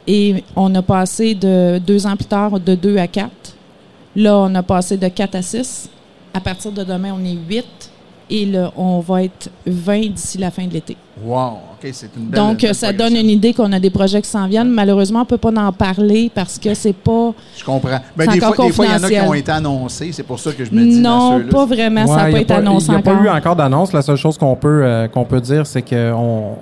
Et 0.07 0.43
on 0.57 0.75
a 0.75 0.83
passé 0.83 1.35
de 1.35 1.79
deux 1.79 2.07
ans 2.07 2.17
plus 2.17 2.25
tard 2.25 2.59
de 2.59 2.75
deux 2.75 2.97
à 2.97 3.07
quatre. 3.07 3.52
Là, 4.15 4.37
on 4.39 4.55
a 4.55 4.63
passé 4.63 4.97
de 4.97 5.09
quatre 5.09 5.35
à 5.35 5.43
six. 5.43 5.89
À 6.35 6.41
partir 6.41 6.73
de 6.73 6.85
demain, 6.85 7.15
on 7.19 7.25
est 7.25 7.37
huit. 7.49 7.91
Et 8.31 8.47
là, 8.47 8.73
on 8.77 9.01
va 9.01 9.25
être 9.25 9.51
20 9.67 10.13
d'ici 10.13 10.39
la 10.39 10.51
fin 10.51 10.67
de 10.67 10.73
l'été. 10.73 10.97
Wow, 11.23 11.59
OK, 11.75 11.91
c'est 11.93 12.09
une 12.17 12.27
belle 12.29 12.41
Donc, 12.41 12.63
belle 12.63 12.75
ça 12.75 12.91
donne 12.91 13.15
une 13.15 13.29
idée 13.29 13.53
qu'on 13.53 13.71
a 13.73 13.79
des 13.79 13.91
projets 13.91 14.23
qui 14.23 14.29
s'en 14.31 14.47
viennent. 14.47 14.71
Malheureusement, 14.71 15.19
on 15.19 15.23
ne 15.23 15.27
peut 15.27 15.37
pas 15.37 15.51
en 15.51 15.73
parler 15.73 16.31
parce 16.35 16.59
que 16.59 16.73
c'est 16.73 16.95
pas. 16.95 17.35
Je 17.59 17.63
comprends. 17.65 17.99
Ben, 18.17 18.31
C'est 18.31 18.39
des, 18.39 18.45
encore 18.45 18.55
fois, 18.55 18.67
des 18.67 18.73
fois, 18.73 18.87
il 18.87 18.91
y 18.91 18.95
en 18.95 19.03
a 19.03 19.09
qui 19.11 19.21
ont 19.21 19.35
été 19.35 19.53
annoncés. 19.53 20.13
C'est 20.13 20.23
pour 20.23 20.39
ça 20.39 20.53
que 20.53 20.65
je 20.65 20.73
me 20.73 20.83
dis... 20.83 21.01
Non, 21.01 21.39
là, 21.39 21.45
pas 21.51 21.67
vraiment. 21.67 22.07
ça 22.07 22.25
n'a 22.25 22.31
pas 22.31 22.41
été 22.41 22.55
annoncé 22.55 22.87
Il 22.87 22.91
n'y 22.91 22.97
a 22.97 22.99
encore. 23.01 23.19
pas 23.19 23.25
eu 23.25 23.29
encore 23.29 23.57
d'annonce. 23.57 23.93
La 23.93 24.03
seule 24.03 24.17
chose 24.17 24.39
qu'on 24.39 24.57
peut, 24.57 24.83
euh, 24.83 25.09
qu'on 25.09 25.25
peut 25.25 25.41
dire, 25.41 25.67
c'est 25.67 25.83
qu'on 25.83 26.57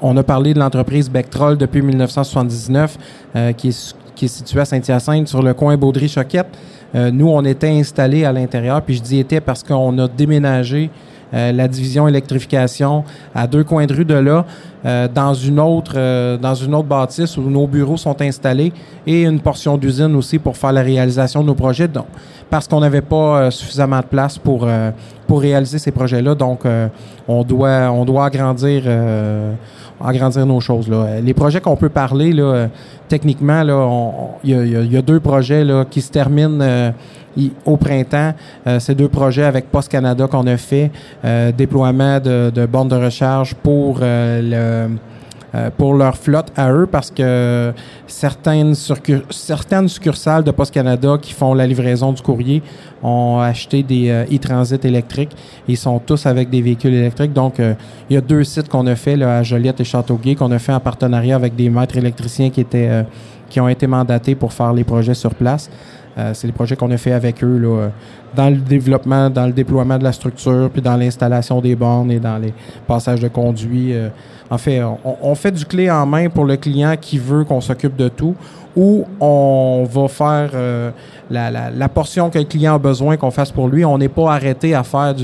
on 0.00 0.16
a 0.16 0.22
parlé 0.22 0.54
de 0.54 0.58
l'entreprise 0.58 1.10
Bectrol 1.10 1.58
depuis 1.58 1.82
1979, 1.82 2.98
euh, 3.36 3.52
qui, 3.52 3.68
est, 3.68 3.94
qui 4.14 4.26
est 4.26 4.28
située 4.28 4.60
à 4.60 4.64
Saint-Hyacinthe, 4.64 5.28
sur 5.28 5.42
le 5.42 5.54
coin 5.54 5.76
Baudry-Choquette. 5.76 6.46
Euh, 6.94 7.10
nous, 7.10 7.28
on 7.28 7.44
était 7.44 7.70
installés 7.70 8.24
à 8.24 8.32
l'intérieur, 8.32 8.80
puis 8.82 8.96
je 8.96 9.02
dis 9.02 9.18
était 9.18 9.40
parce 9.40 9.62
qu'on 9.62 9.98
a 9.98 10.08
déménagé 10.08 10.90
euh, 11.34 11.52
la 11.52 11.66
division 11.66 12.06
électrification 12.06 13.02
à 13.34 13.46
deux 13.46 13.64
coins 13.64 13.86
de 13.86 13.94
rue 13.94 14.04
de 14.04 14.14
là, 14.14 14.44
euh, 14.84 15.08
dans 15.12 15.34
une 15.34 15.58
autre 15.58 15.94
euh, 15.96 16.36
dans 16.36 16.54
une 16.54 16.74
autre 16.74 16.86
bâtisse 16.86 17.36
où 17.36 17.42
nos 17.42 17.66
bureaux 17.66 17.96
sont 17.96 18.20
installés 18.20 18.72
et 19.06 19.22
une 19.22 19.40
portion 19.40 19.76
d'usine 19.76 20.14
aussi 20.14 20.38
pour 20.38 20.56
faire 20.56 20.72
la 20.72 20.82
réalisation 20.82 21.40
de 21.40 21.46
nos 21.46 21.54
projets. 21.54 21.88
Donc, 21.88 22.06
parce 22.50 22.68
qu'on 22.68 22.80
n'avait 22.80 23.00
pas 23.00 23.16
euh, 23.38 23.50
suffisamment 23.50 23.98
de 24.00 24.04
place 24.04 24.38
pour 24.38 24.64
euh, 24.64 24.90
pour 25.26 25.40
réaliser 25.40 25.78
ces 25.78 25.90
projets-là, 25.90 26.34
donc 26.34 26.64
euh, 26.66 26.86
on 27.26 27.42
doit 27.42 27.90
on 27.90 28.04
doit 28.04 28.26
agrandir 28.26 28.82
agrandir 30.04 30.46
nos 30.46 30.60
choses 30.60 30.88
là. 30.88 31.20
Les 31.22 31.34
projets 31.34 31.60
qu'on 31.60 31.76
peut 31.76 31.88
parler 31.88 32.32
là, 32.32 32.68
techniquement 33.08 33.62
là, 33.62 33.88
il 34.44 34.50
y 34.50 34.54
a, 34.54 34.64
il 34.64 34.72
y 34.72 34.84
il 34.84 34.92
y 34.92 34.96
a 34.96 35.02
deux 35.02 35.20
projets 35.20 35.64
là 35.64 35.84
qui 35.84 36.00
se 36.00 36.10
terminent 36.10 36.60
euh, 36.60 36.90
au 37.64 37.76
printemps. 37.76 38.32
Euh, 38.66 38.80
ces 38.80 38.94
deux 38.94 39.08
projets 39.08 39.44
avec 39.44 39.70
Post 39.70 39.90
Canada 39.90 40.26
qu'on 40.26 40.46
a 40.46 40.56
fait, 40.56 40.90
euh, 41.24 41.52
déploiement 41.52 42.20
de, 42.20 42.50
de 42.54 42.66
bornes 42.66 42.88
de 42.88 42.96
recharge 42.96 43.54
pour 43.54 43.98
euh, 44.02 44.88
le 44.88 44.96
euh, 45.54 45.70
pour 45.76 45.94
leur 45.94 46.16
flotte 46.16 46.52
à 46.56 46.72
eux 46.72 46.86
parce 46.90 47.10
que 47.10 47.72
certaines, 48.06 48.74
certaines 49.30 49.88
succursales 49.88 50.44
de 50.44 50.50
Post 50.50 50.72
Canada 50.74 51.16
qui 51.20 51.32
font 51.32 51.54
la 51.54 51.66
livraison 51.66 52.12
du 52.12 52.22
courrier 52.22 52.62
ont 53.02 53.38
acheté 53.38 53.82
des 53.82 54.08
e-transit 54.32 54.84
électriques. 54.84 55.32
Ils 55.68 55.76
sont 55.76 55.98
tous 55.98 56.26
avec 56.26 56.50
des 56.50 56.62
véhicules 56.62 56.94
électriques. 56.94 57.34
Donc, 57.34 57.56
il 57.58 58.14
y 58.14 58.16
a 58.16 58.22
deux 58.22 58.44
sites 58.44 58.68
qu'on 58.68 58.86
a 58.86 58.96
fait 58.96 59.14
là, 59.14 59.38
à 59.38 59.42
Joliette 59.42 59.78
et 59.80 59.84
Châteauguay 59.84 60.34
qu'on 60.34 60.50
a 60.52 60.58
fait 60.58 60.72
en 60.72 60.80
partenariat 60.80 61.36
avec 61.36 61.54
des 61.54 61.68
maîtres 61.68 61.98
électriciens 61.98 62.48
qui 62.48 62.62
étaient 62.62 63.04
qui 63.54 63.60
ont 63.60 63.68
été 63.68 63.86
mandatés 63.86 64.34
pour 64.34 64.52
faire 64.52 64.72
les 64.72 64.82
projets 64.82 65.14
sur 65.14 65.32
place. 65.32 65.70
Euh, 66.18 66.32
c'est 66.34 66.48
les 66.48 66.52
projets 66.52 66.74
qu'on 66.74 66.90
a 66.90 66.96
fait 66.96 67.12
avec 67.12 67.44
eux 67.44 67.56
là, 67.56 67.90
dans 68.34 68.50
le 68.50 68.56
développement, 68.56 69.30
dans 69.30 69.46
le 69.46 69.52
déploiement 69.52 69.96
de 69.96 70.02
la 70.02 70.10
structure, 70.10 70.68
puis 70.72 70.82
dans 70.82 70.96
l'installation 70.96 71.60
des 71.60 71.76
bornes 71.76 72.10
et 72.10 72.18
dans 72.18 72.36
les 72.36 72.52
passages 72.84 73.20
de 73.20 73.28
conduits. 73.28 73.94
Euh. 73.94 74.08
en 74.50 74.58
fait, 74.58 74.82
on, 75.04 75.34
fait 75.36 75.52
du 75.52 75.64
clé 75.64 75.88
en 75.88 76.04
main 76.04 76.28
pour 76.30 76.46
le 76.46 76.56
client 76.56 76.96
qui 77.00 77.16
veut 77.16 77.44
qu'on 77.44 77.60
s'occupe 77.60 77.94
de 77.94 78.08
tout, 78.08 78.34
ou 78.74 79.06
on 79.20 79.86
va 79.88 80.08
faire 80.08 80.50
euh, 80.54 80.90
la, 81.30 81.88
portion 81.88 82.30
que 82.30 82.40
le 82.40 82.46
client 82.46 82.74
a 82.74 82.78
besoin 82.78 83.16
qu'on 83.16 83.30
fasse 83.30 83.52
pour 83.52 83.68
lui. 83.68 83.84
On 83.84 83.98
n'est 83.98 84.08
pas 84.08 84.32
arrêté 84.32 84.74
à 84.74 84.82
faire 84.82 85.14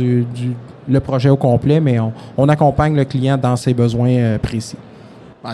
le 0.88 1.00
projet 1.00 1.30
au 1.30 1.36
complet, 1.36 1.80
mais 1.80 1.98
on, 2.36 2.48
accompagne 2.48 2.94
le 2.94 3.04
client 3.04 3.36
dans 3.36 3.56
ses 3.56 3.74
besoins 3.74 4.38
précis. 4.38 4.76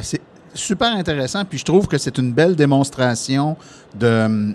C'est 0.03 0.21
super 0.57 0.93
intéressant, 0.93 1.45
puis 1.45 1.59
je 1.59 1.65
trouve 1.65 1.87
que 1.87 1.99
c'est 1.99 2.19
une 2.19 2.33
belle 2.33 2.57
démonstration 2.57 3.57
de 3.95 4.55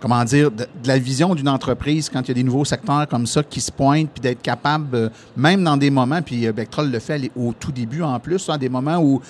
comment 0.00 0.22
dire, 0.24 0.50
de, 0.50 0.66
la 0.84 0.98
vision 0.98 1.34
d'une 1.34 1.48
entreprise 1.48 2.08
quand 2.08 2.22
il 2.22 2.28
y 2.28 2.30
a 2.30 2.34
des 2.34 2.42
nouveaux 2.42 2.64
secteurs 2.64 3.08
comme 3.08 3.26
ça 3.26 3.42
qui 3.42 3.60
se 3.60 3.72
pointent, 3.72 4.10
puis 4.10 4.20
d'être 4.20 4.42
capable, 4.42 4.94
euh, 4.94 5.08
même 5.36 5.64
dans 5.64 5.76
des 5.76 5.90
moments, 5.90 6.22
puis 6.22 6.46
euh, 6.46 6.52
le 6.52 6.98
fait 6.98 7.30
au 7.34 7.52
tout 7.58 7.72
début 7.72 8.02
en 8.02 8.18
plus, 8.20 8.48
hein, 8.48 8.58
des 8.58 8.68
moments 8.68 8.98
où 8.98 9.20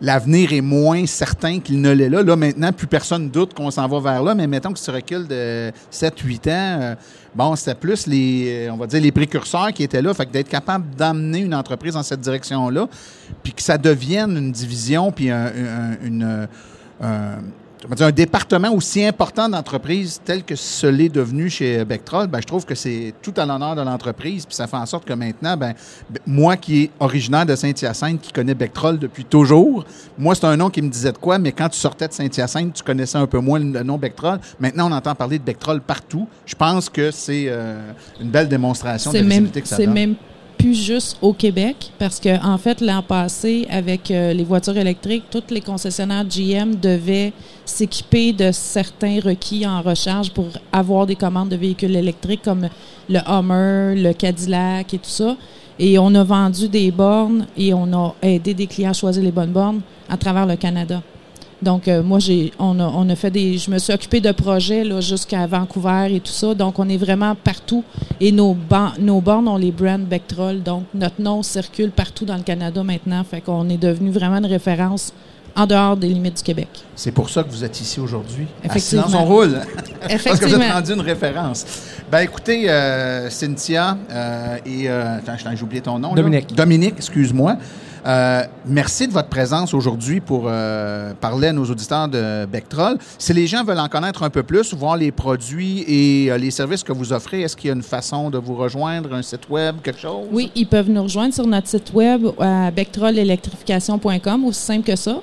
l'avenir 0.00 0.52
est 0.52 0.60
moins 0.60 1.06
certain 1.06 1.60
qu'il 1.60 1.80
ne 1.80 1.92
l'est 1.92 2.08
là. 2.08 2.22
Là, 2.22 2.36
maintenant, 2.36 2.72
plus 2.72 2.86
personne 2.86 3.28
doute 3.28 3.54
qu'on 3.54 3.70
s'en 3.70 3.86
va 3.86 4.00
vers 4.00 4.22
là, 4.22 4.34
mais 4.34 4.46
mettons 4.46 4.72
que 4.72 4.78
tu 4.78 4.90
recules 4.90 5.26
de 5.26 5.70
7-8 5.92 6.36
ans, 6.36 6.42
euh, 6.48 6.94
bon, 7.34 7.56
c'était 7.56 7.74
plus 7.74 8.06
les, 8.06 8.68
on 8.72 8.76
va 8.76 8.86
dire, 8.86 9.00
les 9.00 9.12
précurseurs 9.12 9.72
qui 9.72 9.82
étaient 9.82 10.02
là. 10.02 10.14
Fait 10.14 10.26
que 10.26 10.32
d'être 10.32 10.48
capable 10.48 10.94
d'amener 10.94 11.40
une 11.40 11.54
entreprise 11.54 11.94
dans 11.94 12.02
cette 12.02 12.20
direction-là, 12.20 12.88
puis 13.42 13.52
que 13.52 13.62
ça 13.62 13.76
devienne 13.76 14.36
une 14.36 14.52
division, 14.52 15.12
puis 15.12 15.30
une 15.30 16.48
un 17.02 17.38
département 18.12 18.72
aussi 18.72 19.04
important 19.04 19.48
d'entreprise 19.48 20.20
tel 20.24 20.44
que 20.44 20.54
ce 20.54 20.86
l'est 20.86 21.08
devenu 21.08 21.48
chez 21.48 21.84
Bectrol, 21.84 22.26
ben, 22.26 22.40
je 22.40 22.46
trouve 22.46 22.64
que 22.64 22.74
c'est 22.74 23.14
tout 23.22 23.34
à 23.36 23.46
l'honneur 23.46 23.74
de 23.74 23.82
l'entreprise. 23.82 24.46
Puis 24.46 24.54
ça 24.54 24.66
fait 24.66 24.76
en 24.76 24.86
sorte 24.86 25.04
que 25.04 25.12
maintenant, 25.12 25.56
ben, 25.56 25.74
moi 26.26 26.56
qui 26.56 26.82
est 26.82 26.90
originaire 27.00 27.46
de 27.46 27.54
Saint-Hyacinthe, 27.54 28.20
qui 28.20 28.32
connais 28.32 28.54
Bectrol 28.54 28.98
depuis 28.98 29.24
toujours, 29.24 29.84
moi, 30.18 30.34
c'est 30.34 30.46
un 30.46 30.56
nom 30.56 30.70
qui 30.70 30.82
me 30.82 30.88
disait 30.88 31.12
de 31.12 31.18
quoi, 31.18 31.38
mais 31.38 31.52
quand 31.52 31.68
tu 31.68 31.78
sortais 31.78 32.08
de 32.08 32.12
Saint-Hyacinthe, 32.12 32.74
tu 32.74 32.82
connaissais 32.82 33.18
un 33.18 33.26
peu 33.26 33.38
moins 33.38 33.58
le 33.58 33.82
nom 33.82 33.98
Bectrol. 33.98 34.38
Maintenant, 34.58 34.90
on 34.90 34.94
entend 34.94 35.14
parler 35.14 35.38
de 35.38 35.44
Bectrol 35.44 35.80
partout. 35.80 36.28
Je 36.46 36.54
pense 36.54 36.88
que 36.88 37.10
c'est 37.10 37.44
euh, 37.48 37.92
une 38.20 38.30
belle 38.30 38.48
démonstration 38.48 39.12
de 39.12 39.18
la 39.18 39.22
même, 39.24 39.50
que 39.50 39.66
ça 39.66 39.76
donne. 39.78 39.92
même 39.92 40.14
plus 40.60 40.74
juste 40.74 41.16
au 41.22 41.32
Québec 41.32 41.90
parce 41.98 42.20
que 42.20 42.44
en 42.44 42.58
fait 42.58 42.80
l'an 42.80 43.02
passé 43.02 43.66
avec 43.70 44.10
euh, 44.10 44.32
les 44.32 44.44
voitures 44.44 44.76
électriques, 44.76 45.24
toutes 45.30 45.50
les 45.50 45.60
concessionnaires 45.60 46.24
GM 46.24 46.74
devaient 46.74 47.32
s'équiper 47.64 48.32
de 48.32 48.52
certains 48.52 49.20
requis 49.20 49.66
en 49.66 49.80
recharge 49.80 50.30
pour 50.32 50.48
avoir 50.72 51.06
des 51.06 51.16
commandes 51.16 51.48
de 51.48 51.56
véhicules 51.56 51.96
électriques 51.96 52.42
comme 52.42 52.68
le 53.08 53.18
Hummer, 53.26 54.00
le 54.00 54.12
Cadillac 54.12 54.94
et 54.94 54.98
tout 54.98 55.10
ça. 55.10 55.36
Et 55.78 55.98
on 55.98 56.14
a 56.14 56.24
vendu 56.24 56.68
des 56.68 56.90
bornes 56.90 57.46
et 57.56 57.72
on 57.72 57.90
a 57.92 58.14
aidé 58.20 58.52
des 58.52 58.66
clients 58.66 58.90
à 58.90 58.94
choisir 58.94 59.22
les 59.22 59.32
bonnes 59.32 59.52
bornes 59.52 59.80
à 60.08 60.16
travers 60.16 60.46
le 60.46 60.56
Canada. 60.56 61.02
Donc, 61.62 61.88
euh, 61.88 62.02
moi, 62.02 62.18
j'ai, 62.18 62.52
on 62.58 62.78
a, 62.80 62.84
on 62.84 63.08
a 63.08 63.16
fait 63.16 63.30
des, 63.30 63.58
je 63.58 63.70
me 63.70 63.78
suis 63.78 63.92
occupé 63.92 64.20
de 64.20 64.32
projets 64.32 64.82
là, 64.82 65.00
jusqu'à 65.00 65.46
Vancouver 65.46 66.08
et 66.14 66.20
tout 66.20 66.32
ça. 66.32 66.54
Donc, 66.54 66.78
on 66.78 66.88
est 66.88 66.96
vraiment 66.96 67.34
partout. 67.34 67.84
Et 68.20 68.32
nos, 68.32 68.56
nos 68.98 69.20
bornes 69.20 69.48
ont 69.48 69.56
les 69.56 69.70
brands 69.70 69.98
Bectrol. 69.98 70.62
Donc, 70.62 70.84
notre 70.94 71.20
nom 71.20 71.42
circule 71.42 71.90
partout 71.90 72.24
dans 72.24 72.36
le 72.36 72.42
Canada 72.42 72.82
maintenant. 72.82 73.22
Fait 73.24 73.40
qu'on 73.40 73.68
est 73.68 73.76
devenu 73.76 74.10
vraiment 74.10 74.38
une 74.38 74.46
référence 74.46 75.12
en 75.56 75.66
dehors 75.66 75.96
des 75.96 76.08
limites 76.08 76.38
du 76.38 76.42
Québec. 76.42 76.68
C'est 76.94 77.12
pour 77.12 77.28
ça 77.28 77.42
que 77.42 77.50
vous 77.50 77.64
êtes 77.64 77.78
ici 77.80 78.00
aujourd'hui. 78.00 78.46
Effectivement. 78.64 79.06
Sinon, 79.08 79.20
on 79.20 79.24
roule. 79.26 79.60
Effectivement. 80.08 80.22
Parce 80.24 80.40
que 80.40 80.46
vous 80.46 80.54
êtes 80.54 80.72
rendu 80.72 80.92
une 80.92 81.00
référence. 81.00 81.66
Ben 82.10 82.20
écoutez, 82.20 82.70
euh, 82.70 83.28
Cynthia 83.28 83.98
euh, 84.10 84.56
et... 84.64 84.88
attends, 84.88 85.34
j'ai 85.54 85.62
oublié 85.62 85.82
ton 85.82 85.98
nom. 85.98 86.14
Dominique. 86.14 86.54
Dominique, 86.54 86.94
excuse-moi. 86.96 87.56
Euh, 88.06 88.42
merci 88.66 89.06
de 89.06 89.12
votre 89.12 89.28
présence 89.28 89.74
aujourd'hui 89.74 90.20
pour 90.20 90.44
euh, 90.46 91.12
parler 91.20 91.48
à 91.48 91.52
nos 91.52 91.64
auditeurs 91.64 92.08
de 92.08 92.46
Bectrol. 92.46 92.96
Si 93.18 93.32
les 93.32 93.46
gens 93.46 93.64
veulent 93.64 93.80
en 93.80 93.88
connaître 93.88 94.22
un 94.22 94.30
peu 94.30 94.42
plus, 94.42 94.74
voir 94.74 94.96
les 94.96 95.12
produits 95.12 95.84
et 95.86 96.30
euh, 96.30 96.38
les 96.38 96.50
services 96.50 96.82
que 96.82 96.92
vous 96.92 97.12
offrez, 97.12 97.42
est-ce 97.42 97.56
qu'il 97.56 97.68
y 97.68 97.70
a 97.70 97.74
une 97.74 97.82
façon 97.82 98.30
de 98.30 98.38
vous 98.38 98.54
rejoindre, 98.54 99.14
un 99.14 99.22
site 99.22 99.48
web, 99.48 99.76
quelque 99.82 100.00
chose? 100.00 100.26
Oui, 100.32 100.50
ils 100.54 100.66
peuvent 100.66 100.90
nous 100.90 101.02
rejoindre 101.02 101.34
sur 101.34 101.46
notre 101.46 101.68
site 101.68 101.92
web 101.92 102.26
à 102.38 102.70
bectrolelectrification.com, 102.70 104.44
aussi 104.44 104.60
simple 104.60 104.84
que 104.84 104.96
ça. 104.96 105.20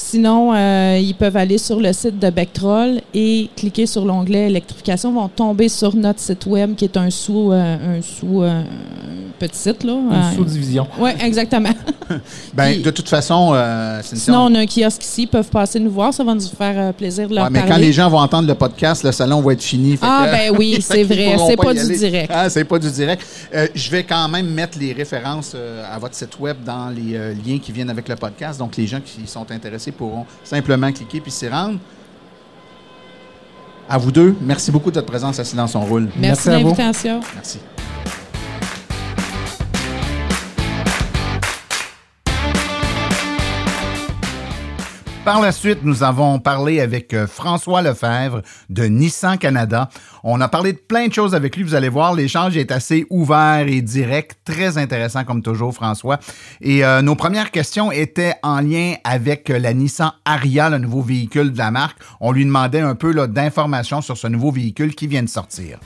Sinon, 0.00 0.54
ils 0.96 1.14
peuvent 1.14 1.36
aller 1.36 1.58
sur 1.58 1.80
le 1.80 1.92
site 1.92 2.18
de 2.18 2.30
Bectrol 2.30 3.00
et 3.12 3.50
cliquer 3.56 3.86
sur 3.86 4.04
l'onglet 4.04 4.46
électrification. 4.46 5.10
Ils 5.10 5.14
vont 5.16 5.28
tomber 5.28 5.68
sur 5.68 5.94
notre 5.96 6.20
site 6.20 6.46
web 6.46 6.74
qui 6.76 6.84
est 6.84 6.96
un 6.96 7.10
sous, 7.10 7.50
un 7.52 8.00
sous 8.00 8.42
petit 9.38 9.58
site. 9.58 9.84
Là, 9.84 9.92
Une 9.92 10.36
sous-division. 10.36 10.86
Oui, 10.98 11.10
exactement. 11.20 11.72
ben, 12.54 12.82
de 12.82 12.90
toute 12.90 13.08
façon, 13.08 13.52
euh, 13.54 14.00
Sinon, 14.02 14.46
on 14.50 14.54
a 14.54 14.60
un 14.60 14.66
kiosque 14.66 15.02
ici. 15.02 15.22
Ils 15.22 15.26
peuvent 15.26 15.48
passer 15.48 15.78
nous 15.80 15.90
voir. 15.90 16.12
Ça 16.12 16.24
va 16.24 16.34
nous 16.34 16.40
faire 16.40 16.74
euh, 16.76 16.92
plaisir 16.92 17.28
de 17.28 17.34
leur 17.34 17.44
ouais, 17.44 17.50
mais 17.50 17.64
quand 17.66 17.76
les 17.76 17.92
gens 17.92 18.08
vont 18.10 18.18
entendre 18.18 18.48
le 18.48 18.54
podcast, 18.54 19.04
le 19.04 19.12
salon 19.12 19.40
va 19.40 19.52
être 19.52 19.62
fini. 19.62 19.96
ah, 20.02 20.26
ben 20.30 20.54
oui, 20.56 20.78
c'est 20.82 21.04
vrai. 21.04 21.36
C'est 21.46 21.56
pas, 21.56 21.74
du 21.74 21.96
direct. 21.96 22.32
Ah, 22.34 22.50
c'est 22.50 22.64
pas 22.64 22.78
du 22.78 22.90
direct. 22.90 23.24
Euh, 23.54 23.68
je 23.74 23.90
vais 23.90 24.02
quand 24.02 24.28
même 24.28 24.48
mettre 24.48 24.78
les 24.78 24.92
références 24.92 25.54
à 25.54 25.98
votre 25.98 26.14
site 26.14 26.38
web 26.38 26.56
dans 26.64 26.88
les 26.88 27.18
liens 27.46 27.58
qui 27.58 27.72
viennent 27.72 27.90
avec 27.90 28.08
le 28.08 28.16
podcast. 28.16 28.58
Donc, 28.58 28.76
les 28.76 28.86
gens 28.86 29.00
qui 29.00 29.26
sont 29.26 29.50
intéressés 29.50 29.87
pourront 29.92 30.26
simplement 30.44 30.92
cliquer 30.92 31.20
puis 31.20 31.30
s'y 31.30 31.48
rendre. 31.48 31.78
À 33.88 33.96
vous 33.96 34.12
deux, 34.12 34.36
merci 34.40 34.70
beaucoup 34.70 34.90
de 34.90 34.96
votre 34.96 35.06
présence 35.06 35.38
à 35.38 35.44
Silence 35.44 35.74
on 35.74 35.80
roule. 35.80 36.08
Merci, 36.16 36.20
merci 36.20 36.48
de 36.48 36.52
l'invitation. 36.52 37.20
Merci. 37.34 37.58
Par 45.28 45.42
la 45.42 45.52
suite, 45.52 45.80
nous 45.82 46.02
avons 46.02 46.38
parlé 46.38 46.80
avec 46.80 47.12
euh, 47.12 47.26
François 47.26 47.82
Lefebvre 47.82 48.40
de 48.70 48.84
Nissan 48.84 49.36
Canada. 49.36 49.90
On 50.24 50.40
a 50.40 50.48
parlé 50.48 50.72
de 50.72 50.78
plein 50.78 51.06
de 51.06 51.12
choses 51.12 51.34
avec 51.34 51.54
lui. 51.54 51.64
Vous 51.64 51.74
allez 51.74 51.90
voir, 51.90 52.14
l'échange 52.14 52.56
est 52.56 52.72
assez 52.72 53.04
ouvert 53.10 53.68
et 53.68 53.82
direct, 53.82 54.38
très 54.42 54.78
intéressant 54.78 55.24
comme 55.24 55.42
toujours, 55.42 55.74
François. 55.74 56.18
Et 56.62 56.82
euh, 56.82 57.02
nos 57.02 57.14
premières 57.14 57.50
questions 57.50 57.92
étaient 57.92 58.36
en 58.42 58.62
lien 58.62 58.94
avec 59.04 59.50
euh, 59.50 59.58
la 59.58 59.74
Nissan 59.74 60.12
Aria, 60.24 60.70
le 60.70 60.78
nouveau 60.78 61.02
véhicule 61.02 61.52
de 61.52 61.58
la 61.58 61.70
marque. 61.70 61.98
On 62.20 62.32
lui 62.32 62.46
demandait 62.46 62.80
un 62.80 62.94
peu 62.94 63.12
d'informations 63.28 64.00
sur 64.00 64.16
ce 64.16 64.28
nouveau 64.28 64.50
véhicule 64.50 64.94
qui 64.94 65.08
vient 65.08 65.22
de 65.22 65.28
sortir. 65.28 65.78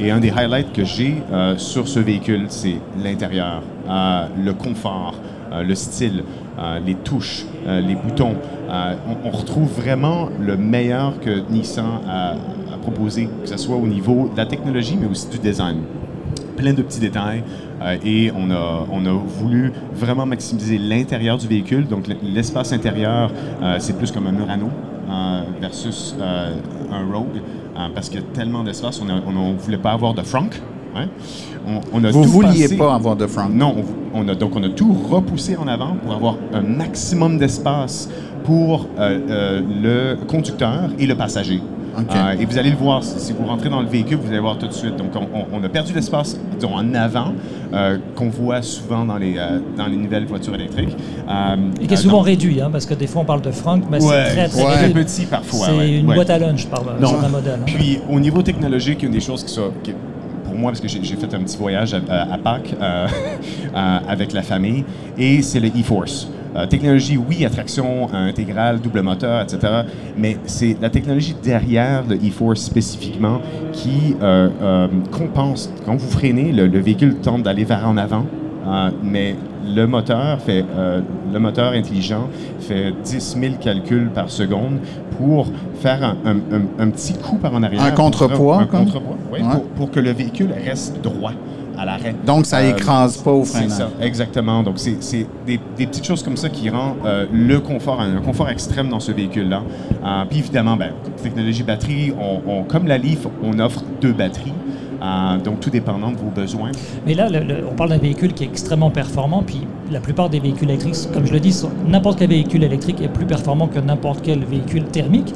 Et 0.00 0.12
un 0.12 0.20
des 0.20 0.30
highlights 0.30 0.72
que 0.72 0.84
j'ai 0.84 1.16
euh, 1.32 1.56
sur 1.58 1.88
ce 1.88 1.98
véhicule, 1.98 2.46
c'est 2.48 2.76
l'intérieur, 3.02 3.62
euh, 3.88 4.26
le 4.44 4.52
confort, 4.52 5.14
euh, 5.52 5.62
le 5.62 5.74
style, 5.74 6.22
les 6.84 6.96
touches, 6.96 7.44
les 7.64 7.94
boutons. 7.94 8.34
On, 8.68 9.30
retrouve 9.30 9.68
vraiment 9.80 10.28
le 10.40 10.56
meilleur 10.56 11.20
que 11.20 11.48
Nissan 11.50 12.00
a, 12.08 12.34
proposé, 12.82 13.28
que 13.42 13.48
ce 13.48 13.56
soit 13.56 13.76
au 13.76 13.86
niveau 13.86 14.28
de 14.28 14.36
la 14.36 14.44
technologie, 14.44 14.98
mais 15.00 15.06
aussi 15.06 15.28
du 15.28 15.38
design. 15.38 15.82
Plein 16.56 16.72
de 16.74 16.82
petits 16.82 16.98
détails. 16.98 17.44
et 18.04 18.32
on 18.36 18.50
a, 18.50 18.86
on 18.90 19.06
a 19.06 19.12
voulu 19.12 19.72
vraiment 19.94 20.26
maximiser 20.26 20.78
l'intérieur 20.78 21.38
du 21.38 21.46
véhicule. 21.46 21.86
Donc, 21.86 22.06
l'espace 22.24 22.72
intérieur, 22.72 23.30
c'est 23.78 23.96
plus 23.96 24.10
comme 24.10 24.26
un 24.26 24.32
Murano 24.32 24.68
versus 25.60 26.16
un 26.20 27.12
Rogue. 27.12 27.40
Hein, 27.78 27.90
parce 27.94 28.08
qu'il 28.08 28.20
y 28.20 28.22
a 28.22 28.26
tellement 28.34 28.64
d'espace. 28.64 29.00
On 29.00 29.04
ne 29.04 29.56
voulait 29.56 29.78
pas 29.78 29.92
avoir 29.92 30.12
de 30.12 30.22
Frank. 30.22 30.60
Hein. 30.96 31.06
On, 31.92 32.02
a 32.02 32.10
Vous 32.10 32.22
ne 32.22 32.26
vouliez 32.26 32.76
pas 32.76 32.94
avoir 32.94 33.14
de 33.14 33.26
Frank? 33.26 33.52
Non. 33.54 33.76
On, 34.12 34.26
a, 34.26 34.34
donc, 34.34 34.56
on 34.56 34.62
a 34.64 34.68
tout 34.68 34.92
repoussé 34.92 35.56
en 35.56 35.68
avant 35.68 35.94
pour 35.94 36.12
avoir 36.12 36.36
un 36.52 36.62
maximum 36.62 37.38
d'espace 37.38 38.10
pour 38.44 38.88
euh, 38.98 39.20
euh, 39.28 39.60
le 40.16 40.24
conducteur 40.26 40.90
et 40.98 41.06
le 41.06 41.14
passager. 41.14 41.60
Euh, 41.98 42.32
et 42.40 42.44
vous 42.44 42.58
allez 42.58 42.70
le 42.70 42.76
voir, 42.76 43.02
si 43.02 43.32
vous 43.32 43.44
rentrez 43.46 43.68
dans 43.68 43.80
le 43.82 43.88
véhicule, 43.88 44.18
vous 44.18 44.28
allez 44.28 44.38
voir 44.40 44.56
tout 44.58 44.66
de 44.66 44.72
suite. 44.72 44.96
Donc, 44.96 45.10
on, 45.52 45.62
a 45.62 45.68
perdu 45.68 45.92
l'espace, 45.92 46.38
disons, 46.58 46.74
en 46.74 46.94
avant, 46.94 47.32
euh, 47.72 47.98
qu'on 48.14 48.28
voit 48.28 48.62
souvent 48.62 49.04
dans 49.04 49.16
les, 49.18 49.36
euh, 49.38 49.58
dans 49.76 49.86
les 49.86 49.96
nouvelles 49.96 50.26
voitures 50.26 50.54
électriques. 50.54 50.96
Euh, 51.28 51.56
Et 51.80 51.86
qui 51.86 51.94
est 51.94 51.96
souvent 51.96 52.18
donc- 52.18 52.26
réduit, 52.26 52.60
hein, 52.60 52.68
parce 52.70 52.86
que 52.86 52.94
des 52.94 53.06
fois 53.06 53.22
on 53.22 53.24
parle 53.24 53.42
de 53.42 53.50
franc, 53.50 53.78
mais 53.90 54.02
Ouais, 54.02 54.24
c'est 54.28 54.34
très 54.36 54.48
très 54.48 54.62
ouais. 54.64 54.74
réduit. 54.76 54.92
très 54.92 55.04
petit 55.04 55.26
parfois. 55.26 55.66
C'est 55.66 55.76
ouais, 55.76 55.98
une 55.98 56.06
ouais. 56.08 56.14
boîte 56.14 56.30
à 56.30 56.38
lunch 56.38 56.66
par 56.66 56.82
Non. 57.00 57.08
certains 57.08 57.28
modèles. 57.28 57.60
hein. 57.60 57.66
Puis 57.66 57.98
au 58.08 58.18
niveau 58.20 58.42
technologique, 58.42 59.02
une 59.02 59.10
des 59.12 59.20
choses 59.20 59.44
qui 59.44 59.52
sont 59.52 59.70
qui- 59.82 59.92
pour 60.44 60.54
moi, 60.54 60.70
parce 60.70 60.80
que 60.80 60.88
j'ai 60.88 61.02
j'ai 61.04 61.16
fait 61.16 61.32
un 61.34 61.40
petit 61.40 61.56
voyage 61.58 61.92
à, 61.94 61.98
à- 62.08 62.34
à 62.34 62.38
Pâques 62.38 62.74
euh, 62.80 63.06
euh, 63.76 63.98
avec 64.08 64.32
la 64.32 64.42
famille, 64.42 64.84
et 65.18 65.42
c'est 65.42 65.60
le 65.60 65.68
e-Force. 65.68 66.28
Euh, 66.56 66.66
technologie, 66.66 67.16
oui, 67.18 67.44
attraction 67.44 68.08
intégrale, 68.12 68.80
double 68.80 69.02
moteur, 69.02 69.42
etc. 69.42 69.82
Mais 70.16 70.36
c'est 70.46 70.76
la 70.80 70.90
technologie 70.90 71.36
derrière 71.42 72.04
le 72.08 72.16
e-Force 72.16 72.60
spécifiquement 72.62 73.40
qui 73.72 74.16
euh, 74.22 74.48
euh, 74.62 74.88
compense. 75.10 75.70
Quand 75.84 75.94
vous 75.96 76.08
freinez, 76.10 76.52
le, 76.52 76.66
le 76.66 76.78
véhicule 76.80 77.16
tente 77.16 77.42
d'aller 77.42 77.64
vers 77.64 77.86
en 77.88 77.96
avant, 77.96 78.24
mais 79.02 79.34
le 79.66 79.86
moteur 79.86 80.40
fait 80.40 80.62
le 81.32 81.38
moteur 81.38 81.72
intelligent 81.72 82.28
fait 82.60 82.92
10 83.02 83.36
000 83.40 83.54
calculs 83.60 84.10
par 84.14 84.28
seconde 84.30 84.78
pour 85.16 85.46
faire 85.80 86.02
un, 86.04 86.16
un- 86.30 86.36
un- 86.56 86.84
un 86.86 86.90
petit 86.90 87.14
coup 87.14 87.36
par 87.36 87.54
en 87.54 87.62
arrière. 87.62 87.82
Un 87.82 87.90
contrepoids, 87.92 88.58
Un 88.60 88.66
contrepoids, 88.66 89.16
oui, 89.32 89.40
Ouais. 89.40 89.46
pour, 89.52 89.62
pour 89.64 89.90
que 89.90 90.00
le 90.00 90.10
véhicule 90.12 90.50
reste 90.66 91.00
droit 91.02 91.32
à 91.78 91.84
l'arrêt. 91.84 92.14
Donc, 92.26 92.44
ça 92.46 92.58
Euh, 92.58 92.70
écrase 92.70 93.16
pas 93.18 93.30
au 93.32 93.44
c'est 93.44 93.52
freinage. 93.58 93.78
ça, 93.78 93.88
exactement. 94.00 94.62
Donc, 94.62 94.74
c'est 94.78 94.96
c'est 95.02 95.26
des, 95.46 95.60
des 95.76 95.86
petites 95.86 96.04
choses 96.04 96.22
comme 96.22 96.36
ça 96.36 96.48
qui 96.48 96.68
rendent 96.70 96.96
euh, 97.04 97.26
le 97.32 97.60
confort, 97.60 98.00
un 98.00 98.20
confort 98.20 98.48
extrême 98.48 98.88
dans 98.88 99.00
ce 99.00 99.12
véhicule-là. 99.12 99.62
Euh, 100.04 100.24
puis 100.28 100.38
évidemment, 100.40 100.76
ben, 100.76 100.90
technologie 101.22 101.62
batterie, 101.62 102.12
on, 102.18 102.40
on- 102.50 102.62
comme 102.64 102.86
la 102.86 102.98
Leaf, 102.98 103.26
on 103.42 103.58
offre 103.60 103.82
deux 104.00 104.12
batteries. 104.12 104.52
Euh, 105.00 105.38
donc, 105.38 105.60
tout 105.60 105.70
dépendant 105.70 106.10
de 106.10 106.16
vos 106.16 106.30
besoins. 106.34 106.72
Mais 107.06 107.14
là, 107.14 107.28
le- 107.28 107.38
le- 107.40 107.64
on 107.70 107.74
parle 107.76 107.90
d'un 107.90 107.98
véhicule 107.98 108.32
qui 108.32 108.42
est 108.44 108.48
extrêmement 108.48 108.90
performant, 108.90 109.44
puis 109.44 109.60
la 109.92 110.00
plupart 110.00 110.28
des 110.28 110.40
véhicules 110.40 110.68
électriques, 110.68 110.96
comme 111.14 111.24
je 111.24 111.32
le 111.32 111.38
dis, 111.40 111.54
n'importe 111.88 112.18
quel 112.18 112.30
véhicule 112.30 112.64
électrique 112.64 113.00
est 113.00 113.08
plus 113.08 113.24
performant 113.26 113.68
que 113.68 113.78
n'importe 113.78 114.20
quel 114.24 114.40
véhicule 114.44 114.84
thermique. 114.86 115.32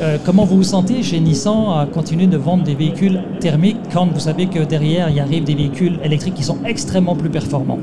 Euh, 0.00 0.18
comment 0.26 0.44
vous 0.44 0.56
vous 0.56 0.62
sentez 0.64 1.02
chez 1.04 1.20
Nissan 1.20 1.66
à 1.78 1.86
continuer 1.86 2.26
de 2.26 2.36
vendre 2.36 2.64
des 2.64 2.74
véhicules 2.74 3.20
thermiques 3.38 3.76
quand 3.92 4.06
vous 4.12 4.18
savez 4.18 4.46
que 4.46 4.58
derrière, 4.64 5.08
il 5.08 5.20
arrive 5.20 5.44
des 5.44 5.54
véhicules 5.54 6.00
électriques 6.02 6.34
qui 6.34 6.42
sont 6.42 6.58
extrêmement 6.66 7.14
plus 7.14 7.30
performants? 7.30 7.78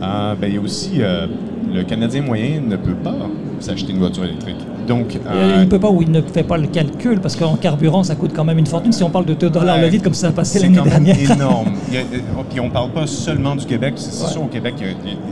Euh, 0.00 0.34
ben, 0.40 0.46
il 0.46 0.54
y 0.54 0.58
a 0.58 0.60
aussi 0.60 0.92
euh, 1.00 1.26
le 1.74 1.82
Canadien 1.82 2.22
moyen 2.22 2.60
ne 2.60 2.76
peut 2.76 2.94
pas 2.94 3.16
s'acheter 3.58 3.92
une 3.92 3.98
voiture 3.98 4.24
électrique. 4.24 4.56
Donc, 4.86 5.16
Euh, 5.16 5.30
euh, 5.32 5.52
Il 5.56 5.60
ne 5.60 5.64
peut 5.66 5.78
pas 5.78 5.90
ou 5.90 6.02
il 6.02 6.10
ne 6.10 6.20
fait 6.20 6.42
pas 6.42 6.56
le 6.58 6.66
calcul 6.66 7.20
parce 7.20 7.36
qu'en 7.36 7.54
carburant, 7.56 8.02
ça 8.02 8.14
coûte 8.14 8.32
quand 8.34 8.44
même 8.44 8.58
une 8.58 8.66
fortune. 8.66 8.92
Si 8.92 9.02
on 9.02 9.10
parle 9.10 9.24
de 9.26 9.34
2 9.34 9.50
dollars 9.50 9.78
le 9.78 9.86
litre, 9.88 10.04
comme 10.04 10.14
ça 10.14 10.28
a 10.28 10.32
passé 10.32 10.58
c'est 10.58 10.68
l'année 10.68 10.80
dernière. 10.88 11.16
énorme. 11.32 11.72
Il 11.88 11.94
y 11.94 11.98
a- 11.98 12.00
euh, 12.00 12.42
puis 12.50 12.60
on 12.60 12.70
parle 12.70 12.90
pas 12.90 13.06
seulement 13.06 13.54
du 13.56 13.64
Québec. 13.66 13.94
C'est 13.96 14.12
c'est 14.12 14.26
sûr 14.32 14.42
au 14.42 14.46
Québec, 14.46 14.74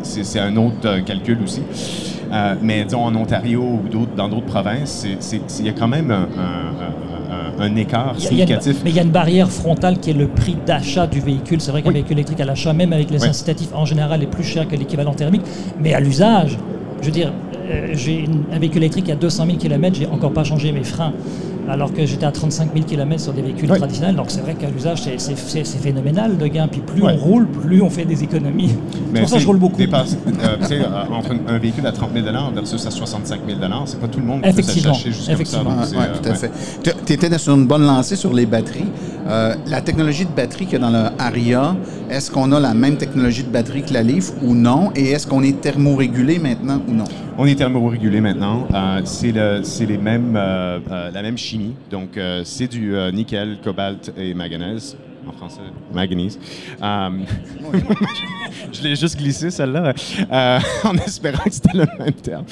c'est 0.02 0.24
c'est 0.24 0.38
un 0.40 0.56
autre 0.56 0.76
euh, 0.86 1.00
calcul 1.02 1.38
aussi. 1.44 1.62
Euh, 2.32 2.54
mais 2.62 2.84
disons 2.84 3.02
en 3.04 3.14
Ontario 3.16 3.60
ou 3.62 4.06
dans 4.16 4.28
d'autres 4.28 4.46
provinces, 4.46 4.90
c'est- 5.02 5.16
c'est- 5.20 5.40
c'est- 5.48 5.62
il 5.62 5.66
y 5.66 5.68
a 5.68 5.72
quand 5.72 5.88
même 5.88 6.10
un, 6.12 6.28
un- 6.38 7.62
un- 7.64 7.72
un 7.72 7.76
écart 7.76 8.10
a- 8.10 8.14
une- 8.14 8.20
significatif. 8.20 8.76
mais 8.84 8.90
il 8.90 8.96
y 8.96 9.00
a 9.00 9.02
une 9.02 9.10
barrière 9.10 9.50
frontale 9.50 9.98
qui 9.98 10.10
est 10.10 10.14
le 10.14 10.28
prix 10.28 10.56
d'achat 10.64 11.06
du 11.08 11.20
véhicule. 11.20 11.60
C'est 11.60 11.72
vrai 11.72 11.82
qu'un 11.82 11.88
Oui. 11.88 11.94
véhicule 11.94 12.12
électrique 12.18 12.40
à 12.40 12.44
l'achat, 12.44 12.72
même 12.72 12.92
avec 12.92 13.10
les 13.10 13.20
Oui. 13.22 13.28
incitatifs 13.28 13.70
en 13.74 13.84
général, 13.84 14.22
est 14.22 14.26
plus 14.26 14.44
cher 14.44 14.68
que 14.68 14.76
l'équivalent 14.76 15.12
thermique. 15.12 15.42
Mais 15.82 15.92
à 15.92 16.00
l'usage, 16.00 16.56
je 17.00 17.06
veux 17.06 17.12
dire, 17.12 17.32
euh, 17.70 17.88
j'ai 17.92 18.24
un 18.52 18.58
véhicule 18.58 18.82
électrique 18.82 19.10
à 19.10 19.14
200 19.14 19.46
000 19.46 19.58
km, 19.58 19.96
j'ai 19.96 20.06
encore 20.06 20.32
pas 20.32 20.44
changé 20.44 20.72
mes 20.72 20.84
freins. 20.84 21.12
Alors 21.70 21.92
que 21.92 22.04
j'étais 22.04 22.26
à 22.26 22.32
35 22.32 22.70
000 22.74 22.84
km 22.84 23.20
sur 23.22 23.32
des 23.32 23.42
véhicules 23.42 23.70
Oui. 23.70 23.78
traditionnels. 23.78 24.16
Donc 24.16 24.26
c'est 24.28 24.40
vrai 24.40 24.54
qu'à 24.54 24.68
l'usage, 24.68 25.02
c'est- 25.02 25.64
phénoménal 25.78 26.36
le 26.38 26.48
gain. 26.48 26.66
Puis 26.68 26.80
plus 26.80 27.02
Ouais. 27.02 27.14
on 27.14 27.16
roule, 27.24 27.46
plus 27.46 27.80
on 27.80 27.88
fait 27.90 28.04
des 28.04 28.22
économies. 28.24 28.70
C'est 29.14 29.20
pour 29.20 29.28
ça 29.28 29.36
que 29.36 29.42
je 29.42 29.46
roule 29.46 29.58
beaucoup. 29.58 29.76
dépasse- 29.76 30.16
euh, 30.26 30.56
tu 30.60 30.66
sais, 30.66 30.80
euh, 30.80 31.14
entre 31.14 31.30
un, 31.48 31.58
véhicule 31.58 31.86
à 31.86 31.92
30 31.92 32.10
000 32.12 32.26
versus 32.54 32.84
à 32.86 32.90
65 32.90 33.40
000 33.46 33.60
c'est 33.86 34.00
pas 34.00 34.08
tout 34.08 34.18
le 34.20 34.26
monde 34.26 34.42
qui 34.42 34.52
peut 34.52 34.62
juste 34.62 35.36
comme 35.36 35.44
ça. 35.44 35.58
Donc 35.58 35.66
Ouais, 35.68 36.06
euh, 36.06 36.14
tout 36.22 36.28
à 36.28 36.32
ouais. 36.32 36.36
fait. 36.36 36.50
Tu 37.06 37.12
étais 37.12 37.38
sur 37.38 37.54
une 37.54 37.66
bonne 37.66 37.86
lancée 37.86 38.16
sur 38.16 38.32
les 38.32 38.46
batteries. 38.46 38.88
Euh, 39.28 39.54
la 39.66 39.80
technologie 39.80 40.24
de 40.24 40.30
batterie 40.30 40.64
qu'il 40.64 40.74
y 40.74 40.76
a 40.76 40.78
dans 40.80 40.90
le 40.90 41.04
Aria, 41.18 41.76
est-ce 42.10 42.30
qu'on 42.30 42.50
a 42.52 42.58
la 42.58 42.74
même 42.74 42.96
technologie 42.96 43.44
de 43.44 43.48
batterie 43.50 43.82
que 43.82 43.92
la 43.92 44.02
Leaf 44.02 44.32
ou 44.42 44.54
non? 44.54 44.90
Et 44.96 45.10
est-ce 45.10 45.26
qu'on 45.26 45.42
est 45.42 45.60
thermorégulé 45.60 46.38
maintenant 46.38 46.80
ou 46.88 46.92
non? 46.92 47.04
On 47.38 47.46
est 47.46 47.54
thermorégulé 47.54 48.20
maintenant. 48.20 48.66
Euh, 48.74 49.00
c'est 49.04 49.32
le- 49.32 49.60
c'est 49.62 49.86
les 49.86 49.98
mêmes, 49.98 50.34
euh, 50.36 50.78
euh, 50.90 51.10
la 51.12 51.22
même 51.22 51.38
chimie. 51.38 51.59
Donc, 51.90 52.16
euh, 52.16 52.42
c'est 52.44 52.68
du 52.68 52.94
euh, 52.94 53.10
nickel, 53.10 53.58
cobalt 53.62 54.12
et 54.16 54.34
manganèse. 54.34 54.96
En 55.26 55.32
français, 55.32 55.60
manganèse. 55.92 56.38
Euh, 56.82 57.10
je 58.72 58.82
l'ai 58.82 58.96
juste 58.96 59.18
glissé, 59.18 59.50
celle-là, 59.50 59.92
en 60.84 60.96
espérant 60.96 61.44
que 61.44 61.50
c'était 61.52 61.76
le 61.76 61.86
même 61.98 62.14
terme 62.14 62.44